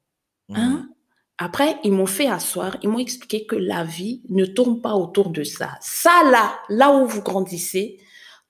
[0.49, 0.55] Mm.
[0.57, 0.89] Hein?
[1.37, 5.29] Après, ils m'ont fait asseoir, ils m'ont expliqué que la vie ne tourne pas autour
[5.31, 5.71] de ça.
[5.81, 7.99] Ça, là, là où vous grandissez,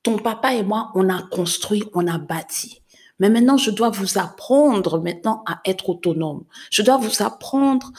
[0.03, 2.83] ton papa et moi, on a construit, on a bâti.
[3.17, 6.43] Mais maintenant, je dois vous apprendre maintenant à être autonome.
[6.69, 7.91] Je dois vous apprendre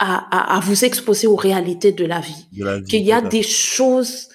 [0.00, 0.16] à,
[0.54, 2.46] à, à vous exposer aux réalités de la vie.
[2.50, 4.28] Vie, Qu'il y a des choses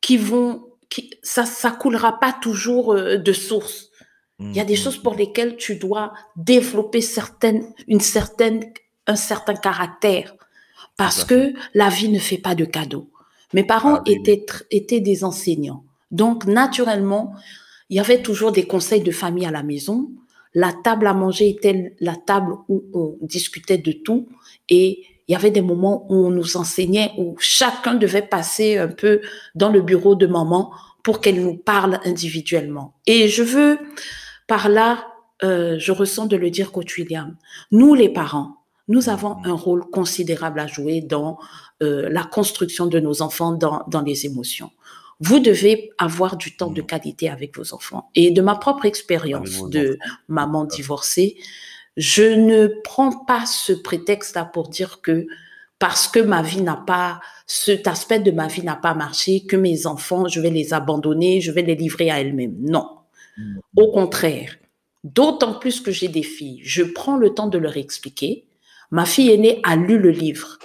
[0.00, 0.64] qui vont,
[0.94, 3.90] qui, ça, ça coulera pas toujours euh, de source.
[4.38, 4.84] Il y a des Mm.
[4.84, 8.60] choses pour lesquelles tu dois développer certaines, une certaine,
[9.06, 10.34] un certain caractère.
[10.96, 13.08] Parce que la vie ne fait pas de cadeaux.
[13.52, 15.84] Mes parents Ah, oui, étaient, étaient des enseignants.
[16.10, 17.34] Donc, naturellement,
[17.90, 20.10] il y avait toujours des conseils de famille à la maison.
[20.54, 24.28] La table à manger était la table où on discutait de tout
[24.68, 28.88] et il y avait des moments où on nous enseignait, où chacun devait passer un
[28.88, 29.20] peu
[29.54, 30.72] dans le bureau de maman
[31.02, 32.94] pour qu'elle nous parle individuellement.
[33.06, 33.78] Et je veux,
[34.46, 35.06] par là,
[35.42, 37.36] euh, je ressens de le dire, Coach William,
[37.70, 38.58] nous les parents,
[38.88, 41.38] nous avons un rôle considérable à jouer dans
[41.82, 44.70] euh, la construction de nos enfants dans, dans les émotions.
[45.20, 48.10] Vous devez avoir du temps de qualité avec vos enfants.
[48.14, 49.98] Et de ma propre expérience de
[50.28, 51.36] maman divorcée,
[51.96, 55.26] je ne prends pas ce prétexte-là pour dire que
[55.78, 59.56] parce que ma vie n'a pas, cet aspect de ma vie n'a pas marché, que
[59.56, 62.56] mes enfants, je vais les abandonner, je vais les livrer à elles-mêmes.
[62.60, 62.88] Non.
[63.36, 63.58] Mm.
[63.76, 64.56] Au contraire.
[65.02, 68.46] D'autant plus que j'ai des filles, je prends le temps de leur expliquer.
[68.90, 70.58] Ma fille aînée a lu le livre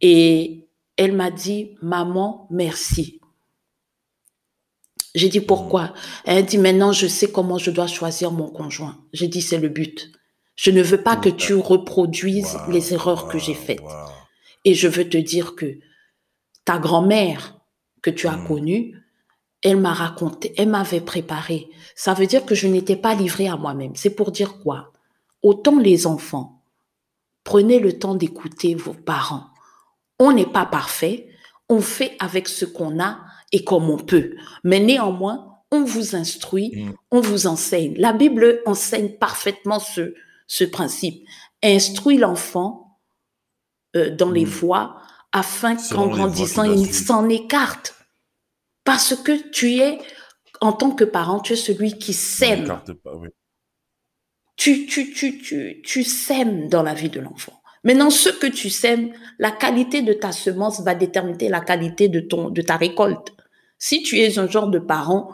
[0.00, 3.20] et elle m'a dit, maman, merci.
[5.16, 5.94] J'ai dit pourquoi?
[6.24, 8.98] Elle dit maintenant je sais comment je dois choisir mon conjoint.
[9.12, 10.12] J'ai dit c'est le but.
[10.62, 13.82] Je ne veux pas que tu reproduises les erreurs que j'ai faites.
[14.64, 15.80] Et je veux te dire que
[16.64, 17.58] ta grand-mère
[18.00, 18.46] que tu as hmm.
[18.46, 18.94] connue,
[19.64, 21.68] elle m'a raconté, elle m'avait préparé.
[21.96, 23.96] Ça veut dire que je n'étais pas livrée à moi-même.
[23.96, 24.92] C'est pour dire quoi?
[25.42, 26.62] Autant les enfants,
[27.42, 29.48] prenez le temps d'écouter vos parents.
[30.20, 31.26] On n'est pas parfait,
[31.68, 33.18] on fait avec ce qu'on a
[33.50, 34.36] et comme on peut.
[34.62, 36.92] Mais néanmoins, on vous instruit, hmm.
[37.10, 37.96] on vous enseigne.
[37.98, 40.14] La Bible enseigne parfaitement ce,
[40.46, 41.26] ce principe.
[41.62, 42.98] Instruit l'enfant
[43.96, 44.48] euh, dans les hmm.
[44.48, 44.96] voies
[45.32, 47.94] afin qu'en grandissant, il s'en écarte.
[48.84, 49.98] Parce que tu es,
[50.60, 52.80] en tant que parent, tu es celui qui sème.
[54.56, 57.62] Tu, tu, tu, tu, tu sèmes dans la vie de l'enfant.
[57.84, 62.20] Maintenant, ce que tu sèmes, la qualité de ta semence va déterminer la qualité de,
[62.20, 63.32] ton, de ta récolte.
[63.78, 65.30] Si tu es un genre de parent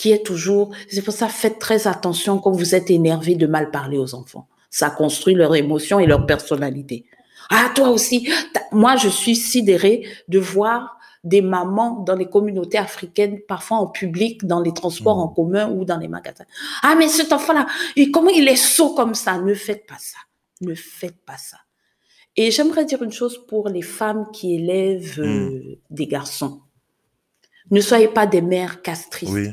[0.00, 3.70] qui est toujours, c'est pour ça, faites très attention quand vous êtes énervé de mal
[3.70, 4.48] parler aux enfants.
[4.70, 7.04] Ça construit leurs émotions et leur personnalité.
[7.50, 8.30] Ah, toi aussi.
[8.72, 14.46] Moi, je suis sidérée de voir des mamans dans les communautés africaines, parfois en public,
[14.46, 15.34] dans les transports en mmh.
[15.34, 16.46] commun ou dans les magasins.
[16.82, 17.66] Ah, mais cet enfant-là,
[18.10, 19.38] comment il est sot comme ça?
[19.38, 20.16] Ne faites pas ça.
[20.62, 21.58] Ne faites pas ça.
[22.36, 25.76] Et j'aimerais dire une chose pour les femmes qui élèvent euh, mmh.
[25.90, 26.62] des garçons.
[27.70, 29.28] Ne soyez pas des mères castrices.
[29.28, 29.50] Oui.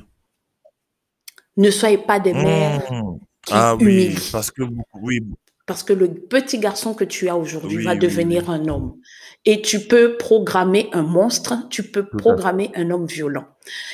[1.57, 3.19] Ne soyez pas des mères mmh.
[3.51, 4.61] ah oui, parce que
[5.01, 5.21] oui,
[5.67, 8.95] parce que le petit garçon que tu as aujourd'hui va devenir un homme.
[9.43, 13.45] Et tu peux programmer un monstre, tu peux programmer un homme violent.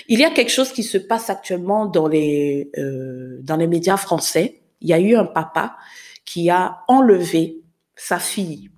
[0.08, 3.98] Il y a quelque chose qui se passe actuellement dans les, euh, dans les médias
[3.98, 4.62] français.
[4.82, 5.76] Il y a eu un papa
[6.26, 7.62] qui a enlevé
[7.96, 8.70] sa fille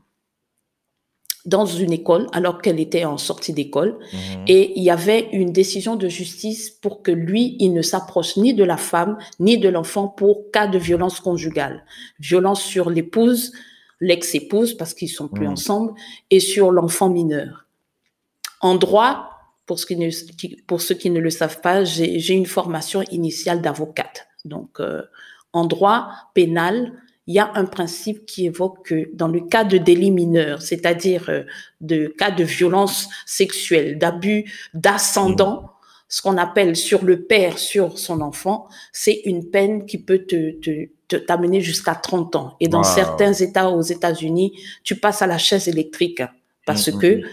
[1.45, 4.45] dans une école alors qu'elle était en sortie d'école mhm.
[4.47, 8.53] et il y avait une décision de justice pour que lui, il ne s'approche ni
[8.53, 11.85] de la femme ni de l'enfant pour cas de violence conjugale.
[12.19, 13.51] Violence sur l'épouse,
[13.99, 15.53] l'ex-épouse parce qu'ils sont plus mhm.
[15.53, 15.93] ensemble
[16.31, 17.65] et sur l'enfant mineur.
[18.61, 19.29] En droit,
[19.65, 20.09] pour, ce qui ne,
[20.65, 24.27] pour ceux qui ne le savent pas, j'ai une formation initiale d'avocate.
[24.43, 25.03] Donc, euh,
[25.53, 26.91] en droit pénal,
[27.27, 31.29] il y a un principe qui évoque que dans le cas de délit mineur, c'est-à-dire
[31.29, 31.43] euh,
[31.81, 35.71] de cas de violence sexuelle, d'abus d'ascendant,
[36.07, 40.51] ce qu'on appelle sur le père, sur son enfant, c'est une peine qui peut te,
[41.07, 42.55] te, t'amener jusqu'à 30 ans.
[42.59, 44.53] Et dans certains États aux États-Unis,
[44.83, 46.21] tu passes à la chaise électrique
[46.65, 47.23] parce mmh, que mmh, mmh.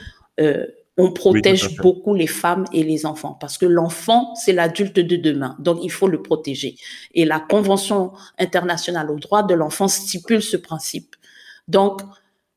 [0.40, 0.66] Euh,
[0.98, 5.56] on protège beaucoup les femmes et les enfants parce que l'enfant, c'est l'adulte de demain.
[5.58, 6.76] Donc, il faut le protéger.
[7.14, 11.16] Et la Convention internationale aux droits de l'enfant stipule ce principe.
[11.66, 12.02] Donc,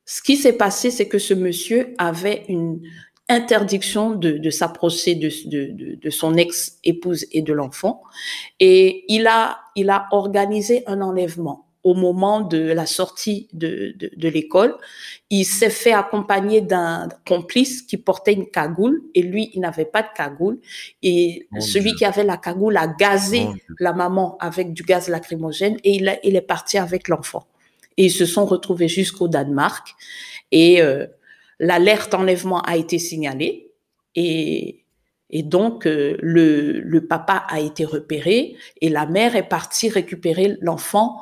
[0.05, 2.81] ce qui s'est passé, c'est que ce monsieur avait une
[3.27, 8.03] interdiction de, s'approcher de, de, de, son ex-épouse et de l'enfant.
[8.59, 14.27] Et il a, il a organisé un enlèvement au moment de la sortie de, de,
[14.27, 14.75] l'école.
[15.29, 20.01] Il s'est fait accompagner d'un complice qui portait une cagoule et lui, il n'avait pas
[20.01, 20.57] de cagoule.
[21.03, 23.47] Et celui qui avait la cagoule a gazé
[23.79, 27.45] la maman avec du gaz lacrymogène et il, il est parti avec l'enfant.
[27.97, 29.93] Et ils se sont retrouvés jusqu'au Danemark
[30.51, 31.05] et euh,
[31.59, 33.71] l'alerte enlèvement a été signalée
[34.15, 34.81] et
[35.31, 40.55] et donc, euh, le, le, papa a été repéré et la mère est partie récupérer
[40.61, 41.17] l'enfant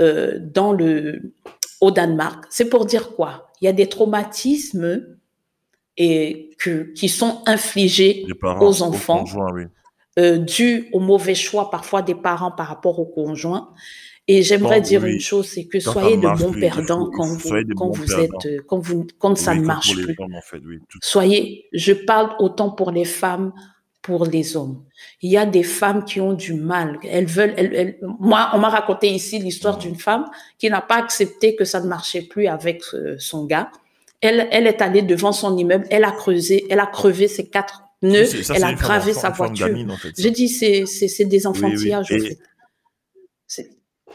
[0.00, 1.32] euh, dans le,
[1.80, 2.44] au Danemark.
[2.50, 3.50] C'est pour dire quoi?
[3.60, 5.06] Il y a des traumatismes
[5.96, 8.26] et que, qui sont infligés
[8.60, 9.24] aux enfants
[10.18, 13.70] euh, dus au mauvais choix parfois des parents par rapport aux conjoints.
[14.26, 18.12] Et j'aimerais dire une chose, c'est que soyez de bons perdants quand vous, quand vous
[18.14, 20.16] êtes, quand vous, quand ça ne marche plus.
[21.02, 23.52] soyez, je parle autant pour les femmes
[24.02, 24.82] pour les hommes.
[25.20, 26.98] Il y a des femmes qui ont du mal.
[27.02, 27.54] Elles veulent.
[27.56, 30.26] Elles, moi, on m'a raconté ici l'histoire d'une femme
[30.58, 33.70] qui n'a pas accepté que ça ne marchait plus avec euh, son gars.
[34.20, 35.86] Elle, elle est allée devant son immeuble.
[35.90, 36.66] Elle a creusé.
[36.70, 38.28] Elle a crevé ses quatre nœuds.
[38.54, 39.68] elle a gravé sa voiture.
[40.16, 42.38] J'ai dit c'est c'est des enfantillages en fait.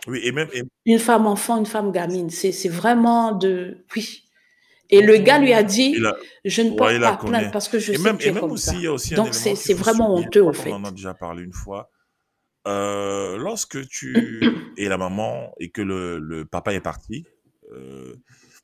[0.07, 0.47] Oui, et même
[0.85, 2.29] une femme enfant, une femme gamine.
[2.29, 4.24] C'est vraiment de oui.
[4.89, 5.97] Et le gars lui a dit,
[6.43, 9.15] je ne porte pas plainte parce que je sais que tu es comme aussi, ça.
[9.15, 10.71] Donc c'est vraiment honteux au fait.
[10.71, 11.89] On en a déjà parlé une fois.
[12.67, 14.41] Euh, lorsque tu
[14.77, 17.25] es la maman et que le, le papa est parti,
[17.71, 18.15] euh,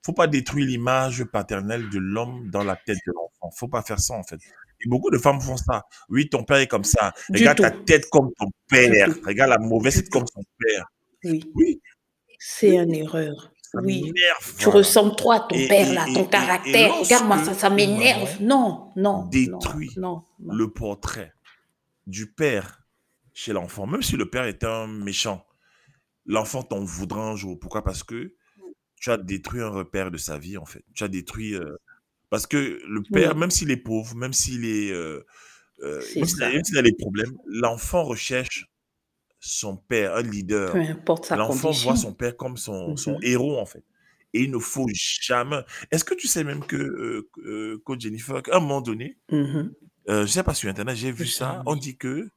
[0.04, 3.56] faut pas détruire l'image paternelle de l'homme dans la tête de l'enfant.
[3.56, 4.40] Faut pas faire ça en fait.
[4.84, 5.84] Et beaucoup de femmes font ça.
[6.10, 7.14] Oui, ton père est comme ça.
[7.30, 9.10] Regarde ta tête comme ton père.
[9.26, 10.86] Regarde la mauvaise tête comme son père.
[11.24, 11.44] Oui.
[11.54, 11.82] Oui.
[12.40, 14.12] C'est une erreur oui.
[14.58, 16.94] Tu ressembles trop à ton père, là, ton caractère.
[16.96, 18.42] Regarde-moi, ça, ça m'énerve.
[18.42, 19.26] Non, non.
[19.26, 21.34] Détruit non, le portrait
[22.08, 22.84] du père
[23.34, 25.46] chez l'enfant, même si le père est un méchant.
[26.26, 27.58] L'enfant t'en voudra un jour.
[27.60, 27.84] Pourquoi?
[27.84, 28.36] Parce que
[29.00, 30.84] tu as détruit un repère de sa vie, en fait.
[30.94, 31.56] Tu as détruit.
[31.56, 31.76] Euh,
[32.30, 34.92] parce que le père, même s'il est pauvre, même s'il est.
[34.92, 35.26] Euh,
[35.82, 38.71] euh, même s'il a des problèmes, l'enfant recherche
[39.42, 40.74] son père, un leader.
[41.32, 43.84] L'enfant voit son père comme son, son, mmh héros, en fait.
[44.34, 45.58] Et il ne faut jamais.
[45.90, 49.72] Est-ce que tu sais même que, euh, euh Coach Jennifer, qu'à un moment donné, mmh
[50.10, 52.30] euh, je ne sais pas sur Internet, j'ai vu ça, on dit que,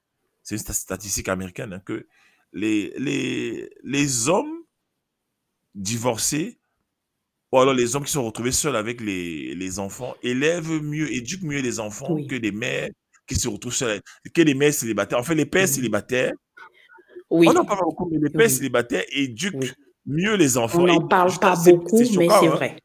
[0.42, 2.07] c'est une statistique américaine, hein, que
[2.52, 4.64] les, les, les hommes
[5.74, 6.59] divorcés,
[7.52, 11.42] ou alors les hommes qui sont retrouvés seuls avec les, les enfants, élèvent mieux, éduquent
[11.42, 12.90] mieux les enfants que des mères
[13.26, 14.00] qui se retrouvent seules,
[14.34, 15.18] que les mères célibataires.
[15.18, 16.32] En fait, les pères mmh célibataires
[17.31, 19.75] on en parle beaucoup, mais les pères célibataires éduquent
[20.07, 20.83] mieux les enfants.
[20.83, 22.51] On n'en parle pas beaucoup, mais c'est hein.
[22.51, 22.77] vrai.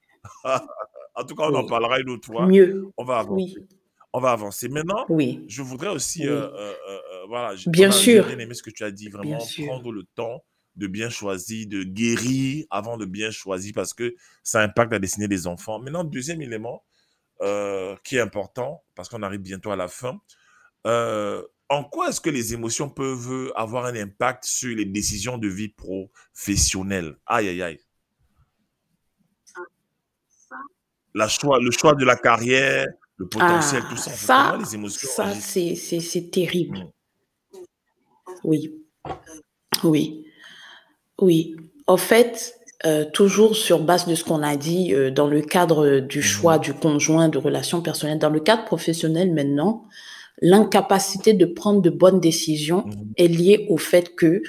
[1.16, 2.48] en tout cas, on en parlera une autre fois.
[2.48, 2.92] Mieux.
[2.98, 3.68] On va avancer.
[4.14, 4.70] On va avancer.
[4.70, 5.06] Maintenant,
[5.48, 8.26] je voudrais aussi, euh, euh, euh, voilà, bien sûr.
[8.26, 10.44] bien aimé ce que tu as dit, vraiment prendre le temps
[10.76, 15.28] de bien choisir, de guérir avant de bien choisir parce que ça impacte la destinée
[15.28, 15.80] des enfants.
[15.80, 16.84] Maintenant, deuxième élément
[18.04, 20.20] qui est important parce qu'on arrive bientôt à la fin
[21.70, 25.70] en quoi est-ce que les émotions peuvent avoir un impact sur les décisions de vie
[25.70, 27.80] professionnelle Aïe, aïe, aïe.
[31.14, 34.12] La choix, le choix de la carrière, le potentiel, tout ça.
[34.12, 36.80] Ça, les émotions ça c'est terrible.
[36.80, 37.58] Mmh.
[38.44, 38.86] Oui.
[39.84, 40.26] Oui.
[41.20, 41.56] Oui.
[41.88, 42.56] En fait,
[42.86, 46.22] euh, toujours sur base de ce qu'on a dit euh, dans le cadre du mmh
[46.22, 49.86] choix du conjoint, de relations personnelles, dans le cadre professionnel maintenant,
[50.42, 52.94] l'incapacité de prendre de bonnes décisions mmh.
[53.18, 54.42] est liée au fait que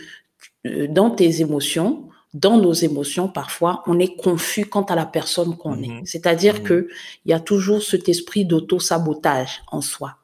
[0.67, 5.57] euh, dans tes émotions, dans nos émotions, parfois, on est confus quant à la personne
[5.57, 5.89] qu'on est.
[5.89, 6.03] Mmh.
[6.05, 6.63] C'est-à-dire mmh.
[6.63, 6.89] que
[7.25, 10.17] il y a toujours cet esprit d'auto-sabotage en soi.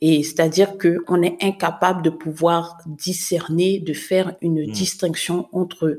[0.00, 5.98] Et c'est-à-dire que on est incapable de pouvoir discerner, de faire une distinction entre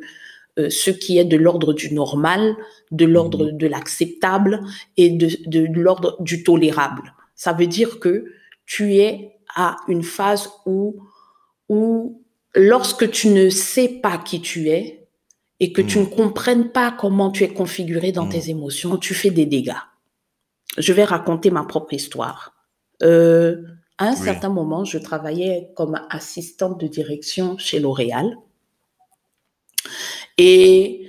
[0.57, 2.55] euh, ce qui est de l'ordre du normal,
[2.91, 4.61] de l'ordre de l'acceptable
[4.95, 7.13] et de, de l'ordre du tolérable.
[7.35, 8.25] Ça veut dire que
[8.65, 11.01] tu es à une phase où,
[11.69, 12.23] où
[12.55, 15.07] lorsque tu ne sais pas qui tu es
[15.59, 16.09] et que tu ne mm.
[16.09, 18.49] comprennes pas comment tu es configuré dans tes mm.
[18.49, 19.73] émotions, tu fais des dégâts.
[20.77, 22.53] Je vais raconter ma propre histoire.
[23.03, 23.61] Euh,
[23.97, 28.35] à un certain moment, je travaillais comme assistante de direction chez L'Oréal.
[30.37, 31.07] Et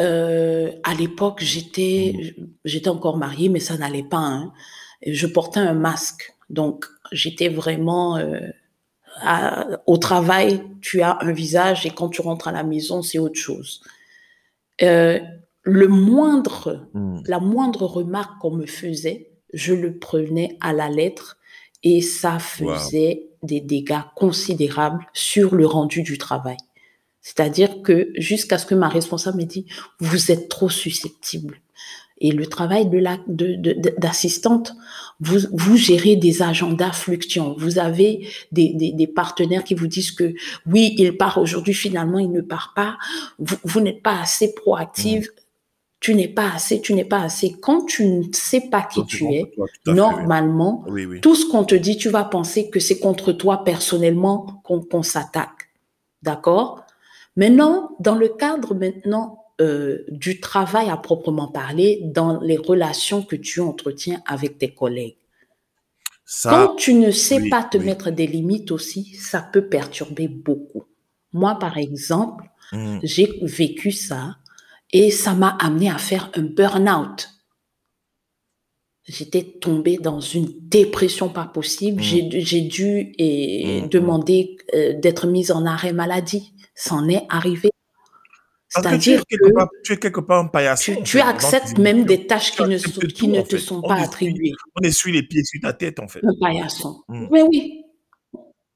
[0.00, 2.46] euh, à l'époque, j'étais, mm.
[2.64, 4.18] j'étais encore mariée, mais ça n'allait pas.
[4.18, 4.52] Hein.
[5.06, 6.33] Je portais un masque.
[6.54, 12.52] Donc, j'étais vraiment euh, au travail, tu as un visage et quand tu rentres à
[12.52, 13.82] la maison, c'est autre chose.
[14.82, 15.18] Euh,
[15.62, 17.22] le moindre, hmm.
[17.26, 21.38] la moindre remarque qu'on me faisait, je le prenais à la lettre
[21.82, 26.56] et ça faisait des dégâts considérables sur le rendu du travail.
[27.20, 29.64] C'est-à-dire que jusqu'à ce que ma responsable me dise,
[30.00, 31.60] vous êtes trop susceptible.
[32.18, 33.18] Et le travail de la
[33.98, 34.74] d'assistante,
[35.20, 37.54] vous, vous gérez des agendas fluctuants.
[37.58, 40.32] Vous avez des, des, des, partenaires qui vous disent que
[40.66, 42.98] oui, il part aujourd'hui, finalement, il ne part pas.
[43.38, 45.24] Vous, vous n'êtes pas assez proactive.
[45.24, 45.40] Mmh.
[46.00, 47.56] Tu n'es pas assez, tu n'es pas assez.
[47.60, 49.50] Quand tu ne sais pas qui tu es,
[49.86, 50.84] normalement,
[51.22, 55.70] tout ce qu'on te dit, tu vas penser que c'est contre toi personnellement qu'on s'attaque.
[56.22, 56.84] D'accord?
[57.36, 63.36] Maintenant, dans le cadre maintenant euh, du travail à proprement parler dans les relations que
[63.36, 65.16] tu entretiens avec tes collègues.
[66.42, 70.84] Quand tu ne sais pas te mettre des limites aussi, ça peut perturber beaucoup.
[71.32, 72.98] Moi, par exemple, mmh.
[73.02, 74.36] j'ai vécu ça
[74.92, 77.28] et ça m'a amené à faire un burn-out.
[79.06, 82.00] j'étais tombée dans une dépression pas possible.
[82.00, 82.30] Mm.
[82.30, 83.88] J'ai dû et Mm, mm.
[83.88, 86.54] demander euh, d'être mise en arrêt maladie.
[86.74, 87.70] C'en est arrivé.
[88.74, 90.96] Que C'est-à-dire quelque que part, tu es quelque part un paillasson.
[91.04, 93.48] tu, acceptes tes même des tâches qui ne, acceptes sont- qui tout, ne en te
[93.50, 93.58] fait.
[93.58, 94.52] sont On pas attribuées.
[94.80, 96.20] on essuie les pieds sur ta tête, en fait.
[96.24, 97.02] Un paillasson.
[97.08, 97.26] Mm.
[97.30, 97.82] Mais oui,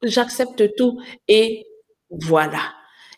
[0.03, 1.01] j'accepte tout.
[1.27, 1.65] Et
[2.11, 2.61] voilà.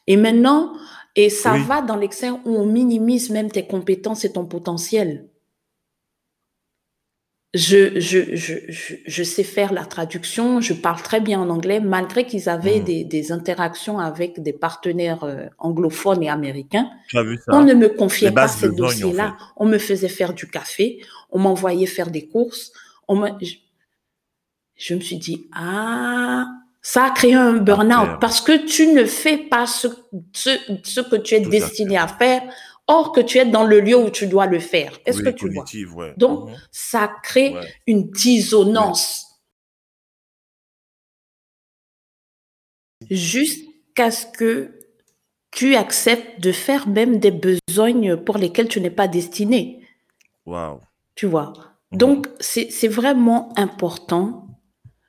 [0.07, 0.72] Et maintenant,
[1.16, 1.62] et ça Oui.
[1.64, 5.28] va dans l'excès où on minimise même tes compétences et ton potentiel.
[7.53, 8.55] Je, je, je,
[9.07, 12.84] je, sais faire la traduction, je parle très bien en anglais, malgré qu'ils avaient Mm.
[12.84, 16.88] des, des interactions avec des partenaires euh, anglophones et américains.
[17.12, 17.53] Vu ça?
[17.53, 18.94] On ne me confiait pas ces besognes, en fait.
[18.98, 19.36] dossiers-là.
[19.57, 22.70] On me faisait faire du café, on m'envoyait faire des courses.
[23.09, 23.30] On me...
[24.76, 26.46] je, me suis dit, ah,
[26.82, 29.88] ça a créé un burn-out parce que tu ne fais pas ce,
[30.32, 30.51] ce,
[30.84, 32.42] ce que tu es Tout à destiné à faire,
[32.91, 34.99] or que tu es dans le lieu où tu dois le faire.
[35.07, 36.05] Est-ce Oui, que tu vois?
[36.05, 36.14] ouais.
[36.16, 36.57] Donc, Mhm.
[36.72, 37.68] ça crée Ouais.
[37.86, 39.41] une dissonance
[43.11, 44.70] jusqu'à ce que
[45.51, 49.80] tu acceptes de faire même des besognes pour lesquelles tu n'es pas destiné.
[50.47, 50.80] Waouh.
[51.14, 51.53] Tu vois?
[51.93, 51.99] Mhm.
[51.99, 54.47] Donc, c'est vraiment important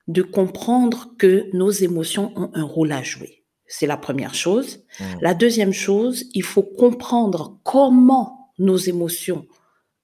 [0.07, 3.40] de comprendre que nos émotions ont un rôle à jouer.
[3.71, 4.83] C'est la première chose.
[4.99, 5.05] Mhm.
[5.21, 9.47] La deuxième chose, il faut comprendre comment nos émotions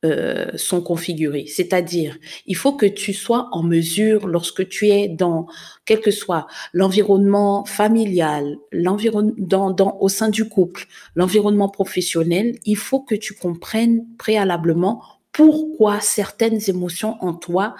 [0.05, 1.47] euh, sont configurées.
[1.47, 5.47] C'est-à-dire, il faut que tu sois en mesure, lorsque tu es dans,
[5.85, 12.77] quel que soit l'environnement familial, l'environnement dans, dans, au sein du couple, l'environnement professionnel, il
[12.77, 15.03] faut que tu comprennes préalablement
[15.33, 17.75] pourquoi certaines émotions en toi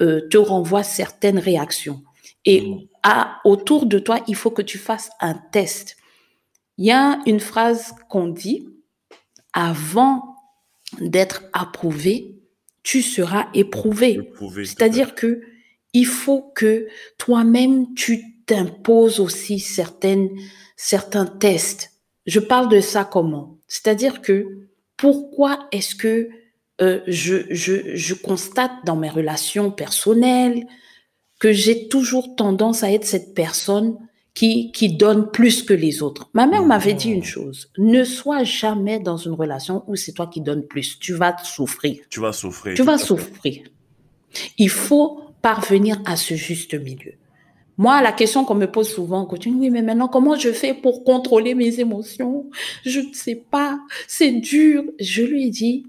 [0.00, 2.02] euh, te renvoient certaines réactions.
[2.46, 2.86] Et Mhm.
[3.08, 5.96] À, autour de toi, il faut que tu fasses un test.
[6.76, 8.68] Il y a une phrase qu'on dit,
[9.52, 10.34] avant
[11.00, 12.34] d'être approuvé,
[12.82, 14.32] tu seras éprouvé.
[14.64, 15.40] C'est-à-dire que
[15.92, 20.30] il faut que toi-même tu t'imposes aussi certaines
[20.76, 21.92] certains tests.
[22.26, 23.56] Je parle de ça comment?
[23.68, 26.28] C'est-à-dire que pourquoi est-ce que
[26.80, 30.66] euh, je, je, je constate dans mes relations personnelles
[31.38, 33.96] que j'ai toujours tendance à être cette personne
[34.34, 36.28] qui, qui donne plus que les autres.
[36.34, 40.26] Ma mère m'avait dit une chose, ne sois jamais dans une relation où c'est toi
[40.26, 41.98] qui donnes plus, tu vas souffrir.
[42.10, 42.74] Tu vas souffrir.
[42.74, 43.62] Tu vas souffrir.
[44.58, 47.14] Il faut parvenir à ce juste milieu.
[47.78, 51.04] Moi, la question qu'on me pose souvent, continue, oui, mais maintenant, comment je fais pour
[51.04, 52.48] contrôler mes émotions?
[52.84, 53.78] Je ne sais pas,
[54.08, 54.82] c'est dur.
[54.98, 55.86] Je lui ai dit,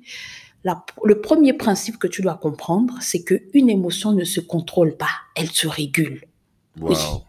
[0.64, 5.10] la- le premier principe que tu dois comprendre, c'est qu'une émotion ne se contrôle pas,
[5.36, 6.24] elle se régule.
[6.80, 7.22] Waouh.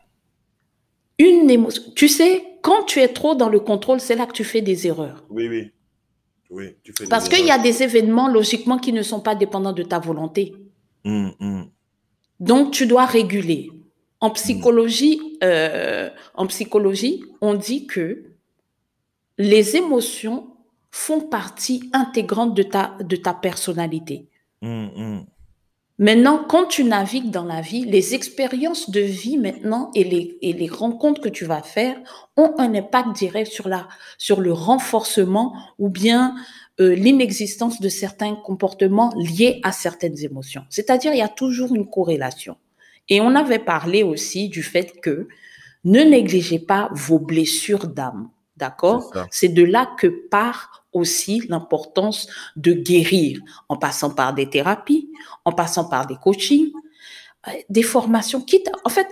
[1.18, 4.44] Une émotion, tu sais, quand tu es trop dans le contrôle, c'est là que tu
[4.44, 5.24] fais des erreurs.
[5.30, 5.70] Oui, oui.
[6.50, 9.72] Oui, tu fais Parce qu'il y a des événements, logiquement, qui ne sont pas dépendants
[9.72, 10.54] de ta volonté.
[11.04, 11.66] Mhm, mhm.
[12.40, 13.70] Donc, tu dois réguler.
[14.20, 18.24] En psychologie, euh, en psychologie, on dit que
[19.36, 20.48] les émotions
[20.90, 24.28] font partie intégrante de ta, de ta personnalité.
[24.62, 25.26] Mhm, mhm.
[26.00, 30.52] Maintenant, quand tu navigues dans la vie, les expériences de vie maintenant et les, et
[30.52, 31.96] les rencontres que tu vas faire
[32.36, 36.36] ont un impact direct sur, la, sur le renforcement ou bien
[36.78, 40.64] euh, l'inexistence de certains comportements liés à certaines émotions.
[40.70, 42.56] C'est-à-dire, il y a toujours une corrélation.
[43.08, 45.26] Et on avait parlé aussi du fait que
[45.84, 48.30] ne négligez pas vos blessures d'âme.
[48.56, 49.12] D'accord?
[49.32, 55.10] C'est de là que part aussi l'importance de guérir en passant par des thérapies,
[55.44, 56.70] en passant par des coachings,
[57.48, 58.40] euh, des formations.
[58.40, 59.06] Quitte, en fait,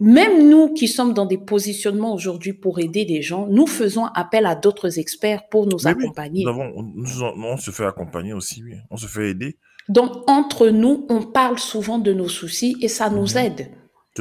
[0.00, 4.46] même nous qui sommes dans des positionnements aujourd'hui pour aider les gens, nous faisons appel
[4.46, 6.04] à d'autres experts pour nous Oui, oui.
[6.04, 6.44] accompagner.
[6.44, 8.74] Nous avons, nous, on se fait accompagner aussi, oui.
[8.90, 9.56] On se fait aider.
[9.88, 13.36] Donc, entre nous, on parle souvent de nos soucis et ça nous Mhm.
[13.38, 13.70] aide.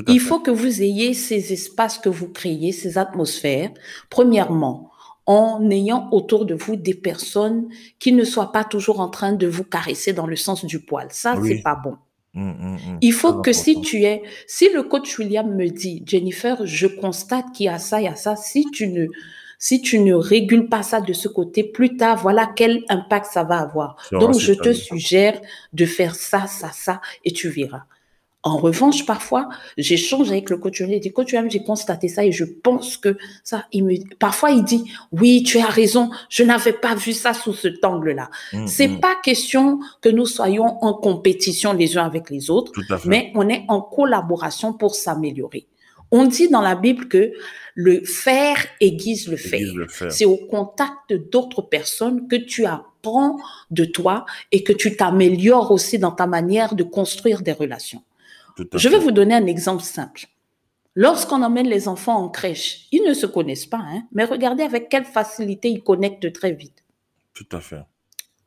[0.07, 0.27] Il fait.
[0.27, 3.71] faut que vous ayez ces espaces que vous créez, ces atmosphères.
[4.09, 4.88] Premièrement,
[5.29, 7.67] en ayant autour de vous des personnes
[7.99, 11.05] qui ne soient pas toujours en train de vous caresser dans le sens du poil.
[11.11, 11.49] Ça, Oui.
[11.49, 11.97] c'est pas bon.
[12.33, 12.97] Mhm, mhm, mhm.
[13.01, 17.45] Il faut que si tu es, si le coach William me dit, Jennifer, je constate
[17.53, 19.05] qu'il y a ça, il y a ça, si tu ne,
[19.59, 23.43] si tu ne régules pas ça de ce côté, plus tard, voilà quel impact ça
[23.43, 23.97] va avoir.
[24.11, 25.39] Donc, je te suggère
[25.73, 27.83] de faire ça, ça, ça, et tu verras.
[28.41, 32.31] En revanche, parfois, j'échange avec le coach, je lui dis, coach, j'ai constaté ça et
[32.31, 36.71] je pense que ça, il me, parfois il dit, oui, tu as raison, je n'avais
[36.71, 38.29] pas vu ça sous cet angle-là.
[38.53, 38.99] Mhm, C'est mhm.
[39.01, 42.71] pas question que nous soyons en compétition les uns avec les autres,
[43.05, 45.67] mais on est en collaboration pour s'améliorer.
[46.11, 47.33] On dit dans la Bible que
[47.75, 49.59] le faire aiguise le faire.
[49.89, 50.11] Fer.
[50.11, 53.37] C'est au contact d'autres personnes que tu apprends
[53.69, 58.01] de toi et que tu t'améliores aussi dans ta manière de construire des relations.
[58.73, 60.27] Je vais vous donner un exemple simple.
[60.95, 64.89] Lorsqu'on emmène les enfants en crèche, ils ne se connaissent pas, hein, mais regardez avec
[64.89, 66.83] quelle facilité ils connectent très vite.
[67.33, 67.83] Tout à fait.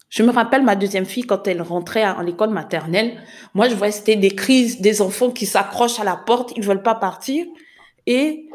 [0.09, 3.23] Je me rappelle ma deuxième fille quand elle rentrait en école maternelle.
[3.55, 6.83] Moi, je voyais c'était des crises, des enfants qui s'accrochent à la porte, ils veulent
[6.83, 7.47] pas partir.
[8.07, 8.51] Et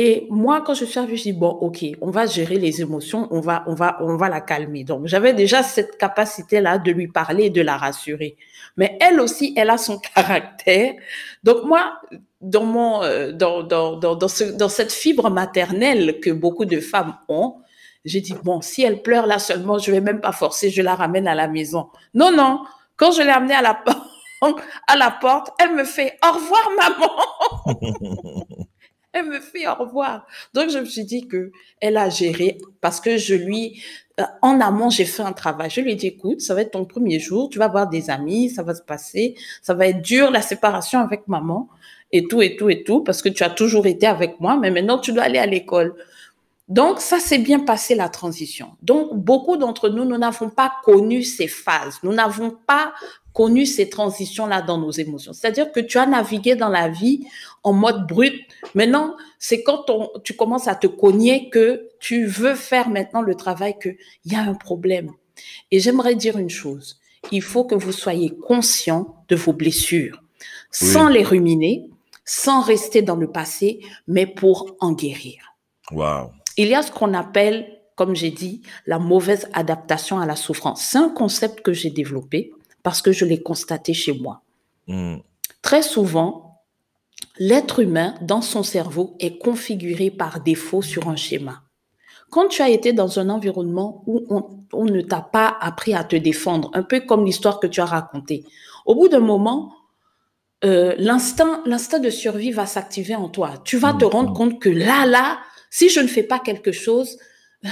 [0.00, 3.26] et moi, quand je suis arrivée, je dis bon, ok, on va gérer les émotions,
[3.32, 4.84] on va, on va, on va la calmer.
[4.84, 8.36] Donc, j'avais déjà cette capacité-là de lui parler de la rassurer.
[8.76, 10.92] Mais elle aussi, elle a son caractère.
[11.42, 12.00] Donc moi,
[12.40, 16.78] dans mon, euh, dans, dans, dans, dans, ce, dans cette fibre maternelle que beaucoup de
[16.78, 17.56] femmes ont,
[18.04, 20.94] j'ai dit, bon, si elle pleure là seulement, je vais même pas forcer, je la
[20.94, 21.88] ramène à la maison.
[22.14, 22.62] Non, non.
[22.96, 23.82] Quand je l'ai amenée à la,
[24.86, 28.66] à la porte, elle me fait au revoir, maman.
[29.22, 30.26] me fait au revoir.
[30.54, 33.82] Donc, je me suis dit que elle a géré parce que je lui,
[34.20, 35.70] euh, en amont, j'ai fait un travail.
[35.70, 38.10] Je lui ai dit, écoute, ça va être ton premier jour, tu vas voir des
[38.10, 41.68] amis, ça va se passer, ça va être dur, la séparation avec maman
[42.12, 44.70] et tout, et tout, et tout, parce que tu as toujours été avec moi, mais
[44.70, 45.94] maintenant, tu dois aller à l'école.
[46.68, 48.76] Donc, ça s'est bien passé la transition.
[48.82, 51.98] Donc, beaucoup d'entre nous, nous n'avons pas connu ces phases.
[52.02, 52.92] Nous n'avons pas
[53.38, 55.32] connu ces transitions-là dans nos émotions.
[55.32, 57.24] C'est-à-dire que tu as navigué dans la vie
[57.62, 58.34] en mode brut.
[58.74, 59.84] Maintenant, c'est quand
[60.24, 64.40] tu commences à te cogner que tu veux faire maintenant le travail qu'il y a
[64.40, 65.12] un problème.
[65.70, 66.98] Et j'aimerais dire une chose.
[67.30, 70.20] Il faut que vous soyez conscient de vos blessures,
[70.72, 71.88] sans les ruminer,
[72.24, 73.78] sans rester dans le passé,
[74.08, 75.54] mais pour en guérir.
[75.92, 76.32] Wow.
[76.56, 80.82] Il y a ce qu'on appelle, comme j'ai dit, la mauvaise adaptation à la souffrance.
[80.82, 82.50] C'est un concept que j'ai développé
[82.88, 84.40] parce que je l'ai constaté chez moi.
[84.86, 85.16] Hmm.
[85.60, 86.62] Très souvent,
[87.38, 91.64] l'être humain, dans son cerveau, est configuré par défaut sur un schéma.
[92.30, 94.24] Quand tu as été dans un environnement où
[94.72, 97.84] on, ne t'a pas appris à te défendre, un peu comme l'histoire que tu as
[97.84, 98.46] racontée,
[98.86, 99.74] au bout d'un moment,
[100.64, 103.52] euh, l'instinct, l'instinct de survie va s'activer en toi.
[103.66, 104.08] Tu vas te hmm.
[104.08, 107.18] rendre compte que là, là, si je ne fais pas quelque chose,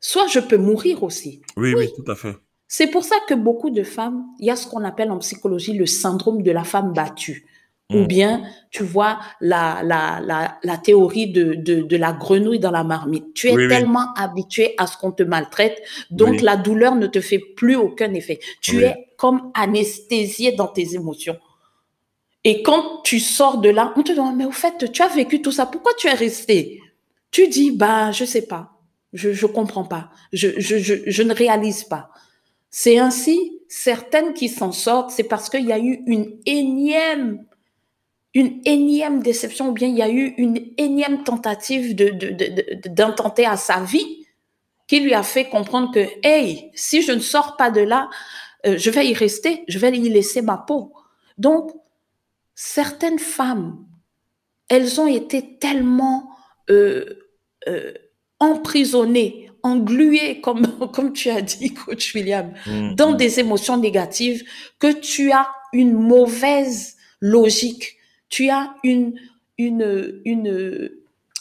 [0.00, 1.42] soit je peux mourir aussi.
[1.56, 2.36] Oui, oui, tout à fait.
[2.68, 5.74] C'est pour ça que beaucoup de femmes, il y a ce qu'on appelle en psychologie
[5.74, 7.46] le syndrome de la femme battue.
[7.92, 8.06] Ou mm.
[8.06, 12.82] bien, tu vois, la, la, la, la théorie de, de, de, la grenouille dans la
[12.82, 13.34] marmite.
[13.34, 17.38] Tu es tellement habitué à ce qu'on te maltraite, donc la douleur ne te fait
[17.38, 18.40] plus aucun effet.
[18.62, 21.36] Tu es comme anesthésié dans tes émotions.
[22.42, 25.42] Et quand tu sors de là, on te demande, mais au fait, tu as vécu
[25.42, 26.80] tout ça, pourquoi tu es resté
[27.34, 28.78] tu dis, bah, je sais pas,
[29.12, 32.10] je je comprends pas, je, je, je, je ne réalise pas.
[32.76, 37.46] C'est ainsi, certaines qui s'en sortent, c'est parce qu'il y a eu une énième,
[38.34, 43.78] une énième déception, ou bien il y a eu une énième tentative d'intenter à sa
[43.84, 44.26] vie
[44.88, 48.10] qui lui a fait comprendre que, hey, si je ne sors pas de là,
[48.66, 50.94] euh, je vais y rester, je vais y laisser ma peau.
[51.38, 51.70] Donc,
[52.56, 53.86] certaines femmes,
[54.68, 56.28] elles ont été tellement
[56.70, 57.20] euh,
[57.68, 57.92] euh,
[58.40, 63.16] emprisonné, englué, comme, comme tu as dit, coach William, mm, dans mm.
[63.16, 64.44] des émotions négatives,
[64.78, 67.96] que tu as une mauvaise logique,
[68.28, 69.14] tu as une,
[69.58, 70.90] une, une,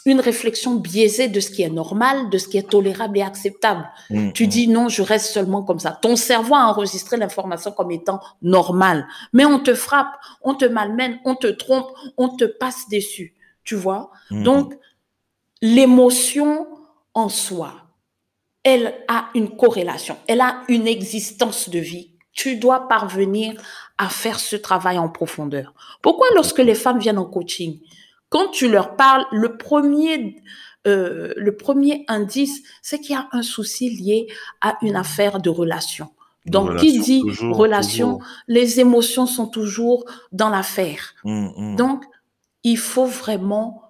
[0.06, 3.88] une réflexion biaisée de ce qui est normal, de ce qui est tolérable et acceptable.
[4.10, 5.92] Mm, tu dis non, je reste seulement comme ça.
[5.92, 9.06] Ton cerveau a enregistré l'information comme étant normale.
[9.34, 13.36] Mais on te frappe, on te malmène, on te trompe, on te passe dessus.
[13.66, 14.12] Tu vois?
[14.30, 14.74] Donc,
[15.62, 16.68] l'émotion
[17.14, 17.83] en soi,
[18.64, 22.12] elle a une corrélation, elle a une existence de vie.
[22.32, 23.54] Tu dois parvenir
[23.98, 25.74] à faire ce travail en profondeur.
[26.02, 27.80] Pourquoi lorsque les femmes viennent en coaching,
[28.30, 30.42] quand tu leur parles, le premier,
[30.88, 34.28] euh, le premier indice, c'est qu'il y a un souci lié
[34.62, 36.10] à une affaire de relation.
[36.46, 41.14] Donc, qui dit relation, les émotions sont toujours dans l'affaire.
[41.24, 41.76] Mmh, mmh.
[41.78, 42.04] Donc,
[42.64, 43.84] il faut vraiment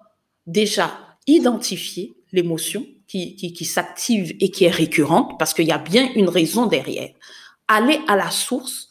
[0.46, 0.90] déjà
[1.26, 6.08] identifier l'émotion qui, qui, qui s'active et qui est récurrente, parce qu'il y a bien
[6.16, 7.10] une raison derrière.
[7.68, 8.88] Aller à la source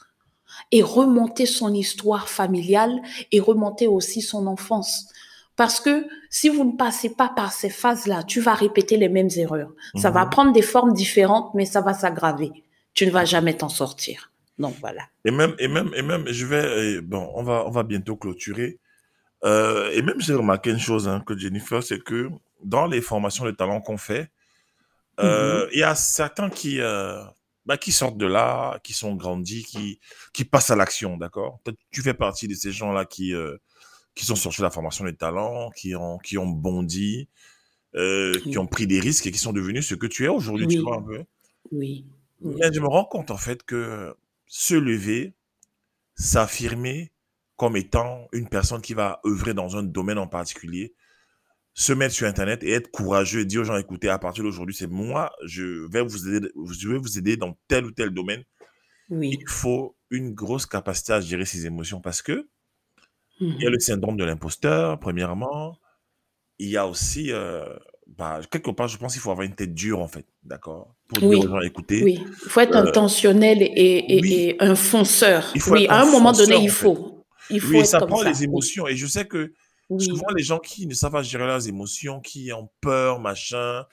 [0.72, 3.02] et remonter son histoire familiale
[3.34, 5.10] et remonter aussi son enfance.
[5.58, 9.28] Parce que si vous ne passez pas par ces phases-là, tu vas répéter les mêmes
[9.36, 9.74] erreurs.
[9.98, 10.30] Ça va mhm.
[10.30, 12.52] prendre des formes différentes, mais ça va s'aggraver.
[12.94, 14.32] Tu ne vas jamais t'en sortir.
[14.58, 15.04] Donc voilà.
[15.26, 18.80] Et même, et même, et même, je vais, bon, on va, on va bientôt clôturer.
[19.44, 22.30] Euh, et même, j'ai remarqué une chose hein, que Jennifer, c'est que
[22.64, 24.32] dans les formations de talent qu'on fait,
[25.20, 27.24] euh, il y a certains qui, euh,
[27.66, 30.00] bah, qui sortent de là, qui sont grandis, qui,
[30.34, 31.60] qui passent à l'action, d'accord?
[31.92, 33.34] Tu fais partie de ces gens-là qui,
[34.16, 37.30] qui sont sortis de la formation des talents, qui ont, qui ont bondi,
[37.94, 40.80] qui ont pris des risques et qui sont devenus ce que tu es aujourd'hui, tu
[40.80, 41.24] vois un peu?
[41.72, 42.06] Oui.
[42.42, 44.16] Mais je me rends compte en fait que
[44.48, 45.34] se lever,
[46.16, 47.12] s'affirmer
[47.56, 50.94] comme étant une personne qui va œuvrer dans un domaine en particulier,
[51.74, 54.76] se mettre sur Internet et être courageux et dire aux gens, écoutez, à partir d'aujourd'hui,
[54.76, 58.44] c'est moi, je vais vous aider, je vais vous aider dans tel ou tel domaine.
[59.10, 59.38] Oui.
[59.42, 62.48] Il faut une grosse capacité à gérer ses émotions parce que
[63.40, 63.80] il y a le Mhm.
[63.80, 65.80] syndrome de l'imposteur, premièrement.
[66.60, 67.66] Il y a aussi, euh,
[68.08, 70.96] bah, quelque part, je pense qu'il faut avoir une tête dure, en fait, d'accord?
[71.10, 72.20] Pour dire aux Oui, gens, écoutez, oui.
[72.46, 75.52] Il faut être euh, intentionnel et, oui, un fonceur.
[75.56, 76.70] il faut Oui, à un un moment donné, il en fait.
[76.70, 77.26] faut.
[77.50, 78.30] Il faut Oui, être ça comme prend ça.
[78.30, 78.88] les Oui, émotions.
[78.88, 79.52] Et je sais que
[80.00, 83.86] souvent, les gens qui ne savent pas gérer leurs émotions, qui ont peur, machin,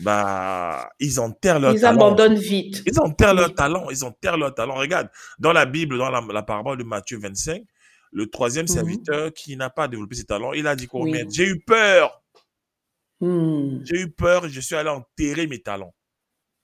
[0.00, 2.04] bah, ils enterrent leur ils talent, en fait.
[2.06, 2.82] abandonnent vite.
[2.86, 3.54] Ils enterrent leur Oui.
[3.54, 4.74] talent, ils enterrent leur talent.
[4.76, 5.08] Regarde,
[5.38, 7.62] dans la Bible, dans la, la parabole de Matthieu 25,
[8.12, 8.68] le troisième Mhm.
[8.74, 11.02] serviteur qui n'a pas développé ses talents, il a dit quoi?
[11.02, 11.24] Oui.
[11.30, 12.22] J'ai eu peur,
[13.20, 13.80] Hmm.
[13.84, 15.92] j'ai eu peur et je suis allé enterrer mes talents.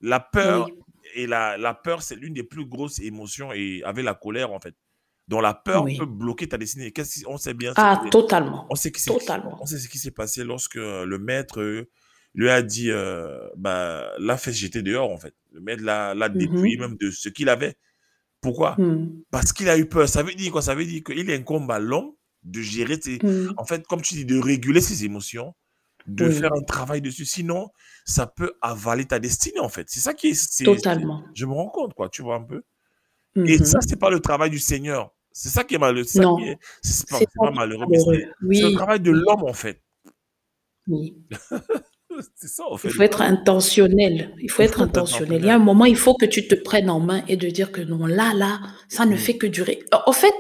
[0.01, 0.75] La peur Oui,
[1.17, 4.61] et la, la peur, c'est l'une des plus grosses émotions et avec la colère, en
[4.61, 4.75] fait.
[5.29, 6.93] Donc la peur peut bloquer ta destinée.
[6.93, 8.67] Qu'est-ce on sait bien ce Ah, totalement.
[8.71, 9.59] on sait, qui Totalement.
[9.61, 11.89] on sait ce qui s'est passé lorsque euh, le maître euh,
[12.35, 15.35] lui a dit, euh, bah, l'a fait jeter dehors, en fait.
[15.53, 16.81] Le maître l'a l'a dépouillé Mhm.
[16.83, 17.77] même de ce qu'il avait.
[18.41, 18.75] Pourquoi?
[18.79, 19.23] Hmm.
[19.31, 20.09] Parce qu'il a eu peur.
[20.09, 20.61] Ça veut dire quoi?
[20.61, 22.11] Ça veut dire qu'il incombe à l'homme
[22.43, 23.55] de gérer ses, Hmm.
[23.57, 25.55] en fait, comme tu dis, de réguler ses émotions,
[26.07, 27.25] de faire un travail dessus.
[27.25, 27.71] Sinon,
[28.05, 29.87] ça peut avaler ta destinée, en fait.
[29.89, 31.25] C'est ça qui est, totalement.
[31.35, 32.63] je me rends compte, quoi, tu vois un peu?
[33.37, 33.85] Et ça, Mhm.
[33.89, 35.13] c'est pas le travail du Seigneur.
[35.33, 36.05] C'est ça qui est malheureux.
[36.07, 39.81] C'est pas, malheureux, c'est, c'est le travail de l'homme, en fait.
[40.87, 41.17] oui.
[42.37, 44.31] C'est ça, en Il fait, faut le être intentionnel.
[44.41, 45.41] Il faut Il être faut être intentionnel.
[45.43, 47.49] Il y a un moment, il faut que tu te prennes en main et de
[47.49, 49.19] dire que non, là, là, ça ne Mm.
[49.19, 49.83] fait que durer.
[50.07, 50.33] En fait,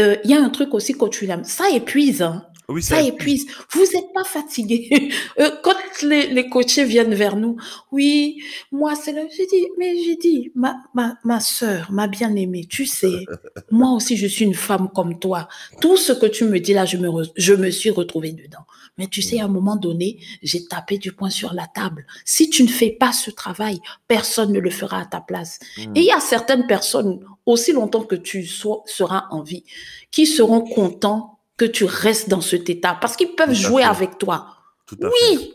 [0.00, 1.44] euh, il y a un truc aussi quand tu l'aimes.
[1.44, 2.44] Ça épuise, hein.
[2.68, 3.46] Oui, ça épuise.
[3.72, 5.10] Vous n'êtes pas fatigué.
[5.38, 7.56] Euh, quand les, les coachés viennent vers nous,
[7.90, 9.22] oui, moi, c'est là.
[9.34, 13.24] J'ai dit, mais j'ai dit, ma, ma, ma soeur, ma bien-aimée, tu sais,
[13.70, 15.48] moi aussi, je suis une femme comme toi.
[15.80, 18.64] Tout ce que tu me dis là, je me, re- je me suis retrouvée dedans.
[18.98, 19.52] Mais tu sais, à un Mm.
[19.52, 22.06] moment donné, j'ai tapé du poing sur la table.
[22.26, 25.58] Si tu ne fais pas ce travail, personne ne le fera à ta place.
[25.78, 25.96] Et il Mm.
[26.08, 29.64] y a certaines personnes, aussi longtemps que tu sois, seras en vie,
[30.10, 33.88] qui seront contents que tu restes dans cet état parce qu'ils peuvent jouer fait.
[33.88, 34.46] avec toi.
[34.86, 35.12] Tout à fait.
[35.36, 35.54] Oui.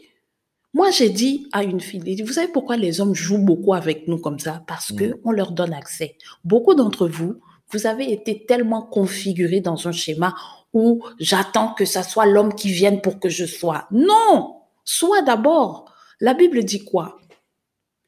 [0.74, 4.08] Moi, j'ai dit à une fille, dit, vous savez pourquoi les hommes jouent beaucoup avec
[4.08, 4.64] nous comme ça?
[4.68, 4.96] Parce Mm.
[4.96, 6.18] que on leur donne accès.
[6.44, 7.40] Beaucoup d'entre vous,
[7.72, 10.34] vous avez été tellement configurés dans un schéma
[10.74, 13.88] où j'attends que ça soit l'homme qui vienne pour que je sois.
[13.92, 15.92] Non, sois d'abord.
[16.22, 17.18] La Bible dit quoi?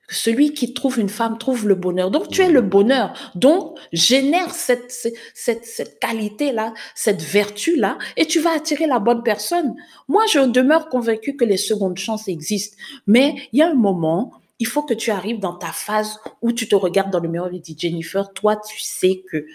[0.10, 2.12] Celui qui trouve une femme trouve le bonheur.
[2.12, 2.70] Donc, tu es le Mm.
[2.70, 3.14] bonheur.
[3.36, 9.24] Donc, génère cette, cette, cette, cette qualité-là, cette vertu-là, et tu vas attirer la bonne
[9.24, 9.76] personne.
[10.08, 12.76] Moi, je demeure convaincue que les secondes chances existent.
[13.08, 16.52] Mais il y a un moment, il faut que tu arrives dans ta phase où
[16.52, 19.46] tu te regardes dans le miroir et dis, Jennifer, toi, tu sais que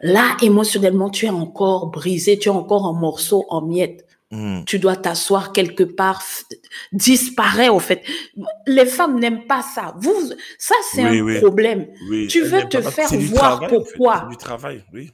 [0.00, 4.64] là, émotionnellement, tu es encore brisé, tu es encore en morceaux, en miettes Mm.
[4.64, 6.22] tu dois t'asseoir quelque part,
[6.90, 8.02] disparaît au fait.
[8.66, 9.94] Les femmes n'aiment pas ça.
[9.98, 11.38] Vous, ça c'est Oui, un oui.
[11.38, 11.86] problème.
[12.08, 13.76] Oui, Tu veux te pas faire voir travail, en fait.
[13.90, 15.10] C'est pourquoi du travail, oui.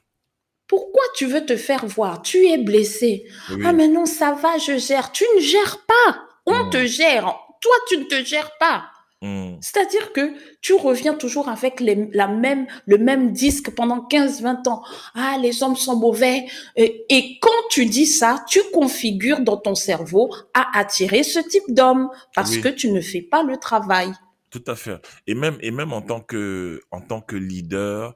[0.69, 2.23] Pourquoi tu veux te faire voir?
[2.23, 3.25] Tu es blessé.
[3.65, 5.11] Ah mais non, ça va, je gère.
[5.13, 6.21] Tu ne gères pas.
[6.47, 6.71] On Mm.
[6.71, 7.25] te gère.
[7.61, 8.85] Toi, tu ne te gères pas.
[9.21, 9.57] Mm.
[9.61, 14.83] C'est-à-dire que tu reviens toujours avec les- la même, le même disque pendant 15-20 ans.
[15.15, 16.47] Ah, les hommes sont mauvais.
[16.77, 21.65] Et, et quand tu dis ça, tu configures dans ton cerveau à attirer ce type
[21.69, 22.61] d'homme parce Oui.
[22.61, 24.13] que tu ne fais pas le travail.
[24.51, 25.05] Tout à fait.
[25.27, 28.15] Et même, et même en tant que, en tant que leader,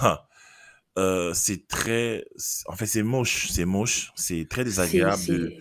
[0.00, 0.26] ha,
[0.98, 2.24] euh, c'est très,
[2.66, 5.52] en fait, c'est moche, c'est moche, c'est très désagréable de,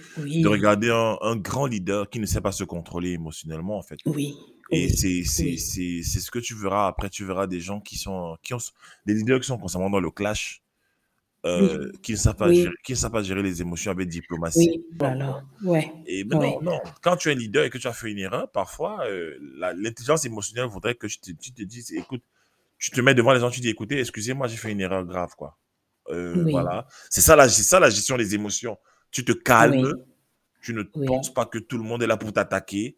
[0.41, 3.99] de regarder un, un grand leader qui ne sait pas se contrôler émotionnellement, en fait.
[4.05, 4.35] oui,
[4.71, 6.87] Et oui, c'est, oui, ce que tu verras.
[6.87, 8.59] Après, tu verras des gens qui sont, qui ont,
[9.05, 10.61] des leaders qui sont constamment dans le clash,
[11.43, 13.91] oui, euh, qui ne savent pas oui, gérer, qui ne savent pas gérer les émotions
[13.91, 14.69] avec diplomatie.
[14.69, 14.97] oui.
[14.99, 15.05] Peu.
[15.05, 16.79] Alors, ouais, Et non, ouais, non.
[17.01, 19.37] Quand tu es un leader et que tu as fait une erreur, parfois, euh,
[19.75, 22.23] l'intelligence émotionnelle voudrait que tu te, tu te dises, écoute,
[22.77, 25.33] tu te mets devant les gens, tu dis, écoutez, excusez-moi, j'ai fait une erreur grave,
[25.35, 25.57] quoi.
[26.09, 26.87] Euh, voilà.
[27.09, 28.77] C'est ça, la, ça la gestion des émotions.
[29.11, 29.93] Tu te calmes,
[30.61, 32.97] tu ne penses pas que tout le monde est là pour t'attaquer.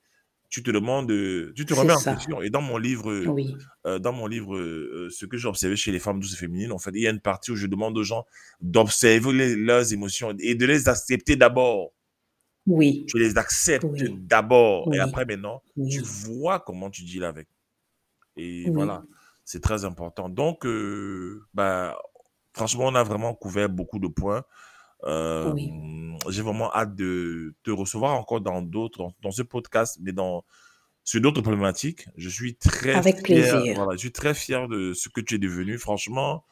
[0.51, 2.13] Tu te demandes, euh, tu te remets en ça.
[2.13, 2.41] question.
[2.41, 3.55] Et dans mon livre, euh, Oui,
[3.87, 6.73] euh, dans mon livre, euh, ce que j'ai observé chez les femmes douces et féminines,
[6.73, 8.25] en fait, il y a une partie où je demande aux gens
[8.59, 11.93] d'observer leurs émotions et de les accepter d'abord
[12.67, 17.47] oui, tu les acceptes oui, d'abord et après maintenant, tu vois comment tu deals avec.
[18.35, 19.03] Et voilà,
[19.45, 20.29] c'est très important.
[20.29, 21.97] Donc, euh, bah,
[22.53, 24.43] franchement, on a vraiment couvert beaucoup de points.
[25.05, 25.71] Euh, oui.
[26.29, 30.43] j'ai vraiment hâte de te recevoir encore dans d'autres, dans, dans ce podcast, mais dans
[31.03, 32.05] sur d'autres problématiques.
[32.17, 33.73] Je suis très Avec fier, plaisir.
[33.75, 35.79] voilà, je suis très fier de ce que tu es devenu.
[35.79, 36.45] Franchement,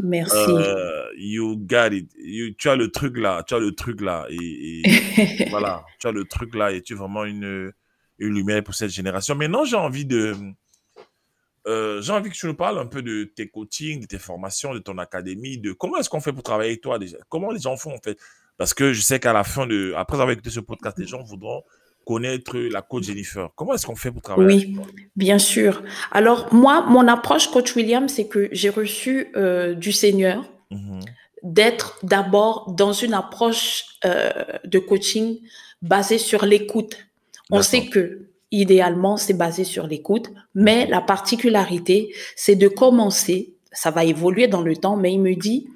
[0.00, 0.36] Merci.
[0.36, 2.12] euh, you got it.
[2.16, 4.26] You- tu as le truc là, tu as le truc là.
[4.30, 7.72] Et, et voilà, tu as le truc là et tu es vraiment une,
[8.20, 9.34] une lumière pour cette génération.
[9.34, 10.36] Maintenant, j'ai envie de.
[11.66, 14.72] Euh, j'ai envie que tu nous parles un peu de tes coachings, de tes formations,
[14.74, 17.16] de ton académie, de comment est-ce qu'on fait pour travailler avec toi déjà?
[17.28, 18.18] Comment les gens font en fait?
[18.56, 21.22] Parce que je sais qu'à la fin de, après avoir écouté ce podcast, les gens
[21.22, 21.62] voudront
[22.06, 23.50] connaître la coach Jennifer.
[23.56, 25.82] Comment est-ce qu'on fait pour travailler avec Oui, bien sûr.
[26.12, 31.00] Alors moi, mon approche, coach William, c'est que j'ai reçu euh, du Seigneur Mhm.
[31.44, 34.30] d'être d'abord dans une approche euh,
[34.64, 35.38] de coaching
[35.80, 36.96] basée sur l'écoute.
[37.50, 43.90] On sait que idéalement, c'est basé sur l'écoute, mais la particularité, c'est de commencer, ça
[43.90, 45.68] va évoluer dans le temps, mais il me dit,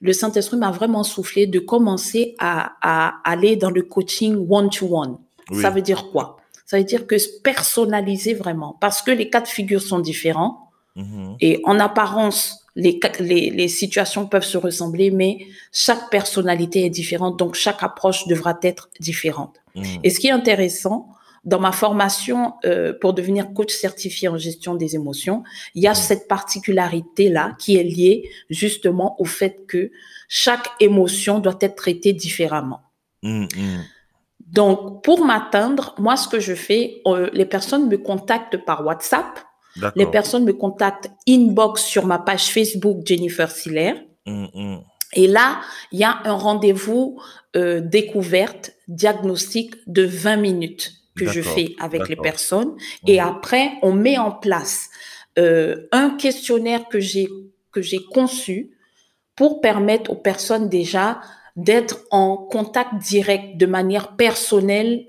[0.00, 5.18] le Saint-Esprit m'a vraiment soufflé de commencer à, à aller dans le coaching one-to-one.
[5.50, 5.62] Oui.
[5.62, 6.38] Ça veut dire quoi?
[6.66, 10.70] Ça veut dire que se personnaliser vraiment, parce que les cas de figure sont différents.
[10.96, 11.36] Mhm.
[11.40, 17.38] Et en apparence, les, les, les situations peuvent se ressembler, mais chaque personnalité est différente,
[17.38, 19.56] donc chaque approche devra être différente.
[19.74, 19.84] Mhm.
[20.02, 21.08] Et ce qui est intéressant,
[21.44, 25.42] dans ma formation euh, pour devenir coach certifié en gestion des émotions,
[25.74, 29.90] il y a cette particularité-là qui est liée justement au fait que
[30.28, 32.80] chaque émotion doit être traitée différemment.
[33.22, 33.48] Mhm.
[33.56, 33.84] Mhm.
[34.46, 39.40] Donc, pour m'atteindre, moi, ce que je fais, euh, les personnes me contactent par WhatsApp,
[39.96, 43.94] les personnes me contactent inbox sur ma page Facebook Jennifer Siller.
[45.14, 45.60] Et là,
[45.92, 47.18] il y a un rendez-vous
[47.56, 52.76] euh, découverte, diagnostic de 20 minutes que je fais avec les personnes.
[53.06, 54.88] Et après, on met en place
[55.38, 57.28] euh, un questionnaire que j'ai
[57.72, 58.70] que j'ai conçu
[59.34, 61.20] pour permettre aux personnes déjà
[61.56, 65.06] d'être en contact direct de manière personnelle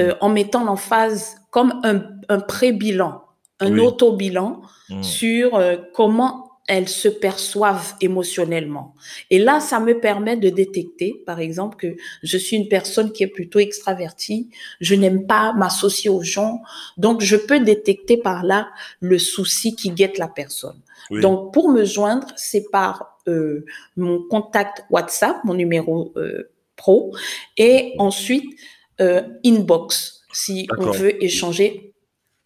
[0.00, 0.14] euh, Mhm.
[0.20, 3.22] en mettant l'emphase comme un, un pré-bilan,
[3.60, 3.80] un Oui.
[3.80, 5.02] auto-bilan Mhm.
[5.02, 8.94] sur euh, comment elles se perçoivent émotionnellement.
[9.30, 13.22] Et là, ça me permet de détecter, par exemple, que je suis une personne qui
[13.22, 14.48] est plutôt extravertie,
[14.80, 16.62] je n'aime pas m'associer aux gens,
[16.96, 18.68] donc je peux détecter par là
[19.00, 20.80] le souci qui guette la personne.
[21.10, 21.20] Oui.
[21.20, 23.64] Donc, pour me joindre, c'est par euh,
[23.96, 27.14] mon contact WhatsApp, mon numéro euh, pro,
[27.58, 28.58] et ensuite
[29.00, 31.93] euh, inbox, si on veut échanger.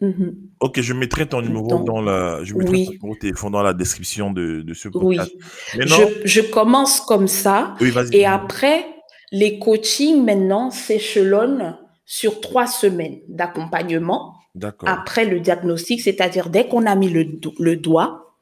[0.01, 0.33] Mhm.
[0.61, 2.85] Ok, je mettrai ton numéro Donc, dans la, je mettrai oui.
[2.85, 5.35] ton numéro de téléphone dans la description de, de ce Oui, podcast.
[5.77, 8.15] Maintenant, je, je commence comme ça oui, vas-y.
[8.17, 8.85] et après,
[9.31, 14.87] les coachings maintenant s'échelonnent sur trois semaines d'accompagnement D'accord.
[14.89, 18.35] après le diagnostic, c'est-à-dire dès qu'on a mis le, do- le doigt,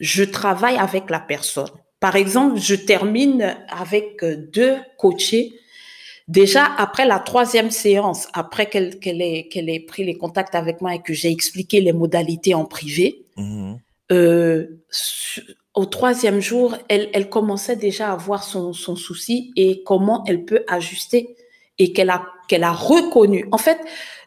[0.00, 1.68] je travaille avec la personne.
[2.00, 5.52] Par exemple, je termine avec euh, deux coachés.
[6.28, 11.00] Déjà, après la troisième séance, après qu'elle ait, ait pris les contacts avec moi et
[11.00, 13.78] que j'ai expliqué les modalités en privé, Mhm.
[14.12, 14.66] euh,
[15.74, 20.44] au troisième jour, elle, elle commençait déjà à voir son, son souci et comment elle
[20.44, 21.36] peut ajuster
[21.78, 23.48] et qu'elle a, qu'elle a reconnu.
[23.52, 23.78] En fait,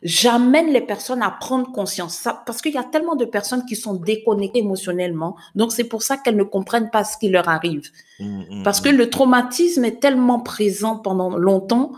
[0.04, 3.76] j'amène les personnes à prendre conscience ça, parce qu'il y a tellement de personnes qui
[3.76, 5.36] sont déconnectées émotionnellement.
[5.56, 7.90] Donc, c'est pour ça qu'elles ne comprennent pas ce qui leur arrive.
[8.20, 11.92] Mhm, Parce que le traumatisme est tellement présent pendant longtemps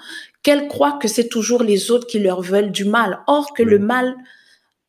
[0.43, 3.19] qu'elles croient que c'est toujours les autres qui leur veulent du mal.
[3.27, 4.15] Or que le mal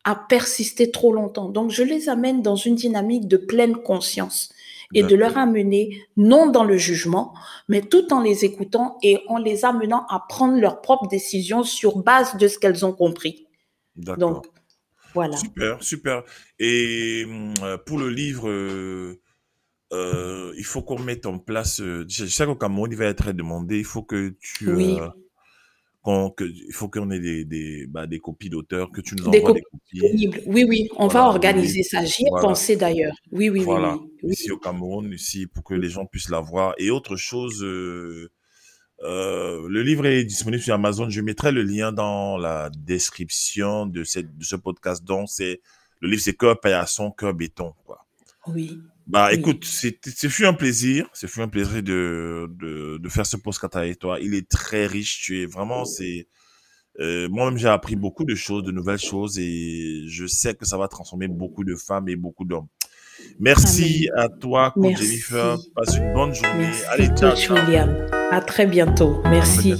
[0.04, 1.48] a persisté trop longtemps.
[1.48, 4.51] Donc, je les amène dans une dynamique de pleine conscience
[4.94, 7.34] et de leur amener, non dans le jugement,
[7.68, 11.98] mais tout en les écoutant et en les amenant à prendre leurs propres décisions sur
[11.98, 13.46] base de ce qu'elles ont compris.
[13.96, 14.30] D'accord.
[14.30, 14.46] Donc,
[15.14, 15.36] voilà.
[15.36, 16.22] Super, super.
[16.58, 17.54] Et hum,
[17.86, 19.20] pour le livre, euh,
[19.92, 21.80] euh, il faut qu'on mette en place.
[21.80, 23.78] euh, je je sais qu'au Cameroun, il va être demandé.
[23.78, 24.72] Il faut que tu.
[24.72, 24.98] Oui.
[24.98, 25.08] euh,
[26.02, 29.30] qu'on- que, il faut qu'on ait des, des, bah, des copies d'auteurs, que tu nous
[29.30, 30.00] Des envoies des copies copies.
[30.00, 30.40] disponibles.
[30.46, 32.04] Oui, oui, on va organiser ça.
[32.04, 32.48] J'y ai voilà.
[32.48, 33.14] pensé d'ailleurs.
[33.30, 34.10] Oui, oui, oui, Voilà, oui.
[34.24, 34.32] Oui.
[34.32, 36.74] ici au Cameroun, ici pour que les gens puissent la voir.
[36.78, 38.30] Et autre chose, euh,
[39.04, 41.08] euh, le livre est disponible sur Amazon.
[41.10, 45.04] Je mettrai le lien dans la description de, cette, de ce podcast.
[45.04, 45.60] Donc, c'est
[46.00, 47.72] le livre, c'est Cœur paillasson, cœur béton.
[47.84, 48.04] Quoi.
[48.48, 48.80] Oui.
[49.06, 51.08] Bah, écoute, c'est- ce fut un plaisir.
[51.12, 54.18] Ce fut un plaisir de, de, de faire ce podcast avec toi.
[54.20, 55.20] Il est très riche.
[55.22, 56.28] Tu es vraiment, c'est,
[57.00, 60.76] euh, moi-même, j'ai appris beaucoup de choses, de nouvelles choses, et je sais que ça
[60.78, 62.68] va transformer beaucoup de femmes et beaucoup d'hommes.
[63.38, 64.96] Merci à toi, coach.
[64.98, 65.56] Jennifer.
[65.74, 66.58] Passe une bonne journée.
[66.66, 67.54] Merci, Allez, ciao.
[67.56, 68.06] William.
[68.30, 69.20] À très bientôt.
[69.24, 69.74] Merci.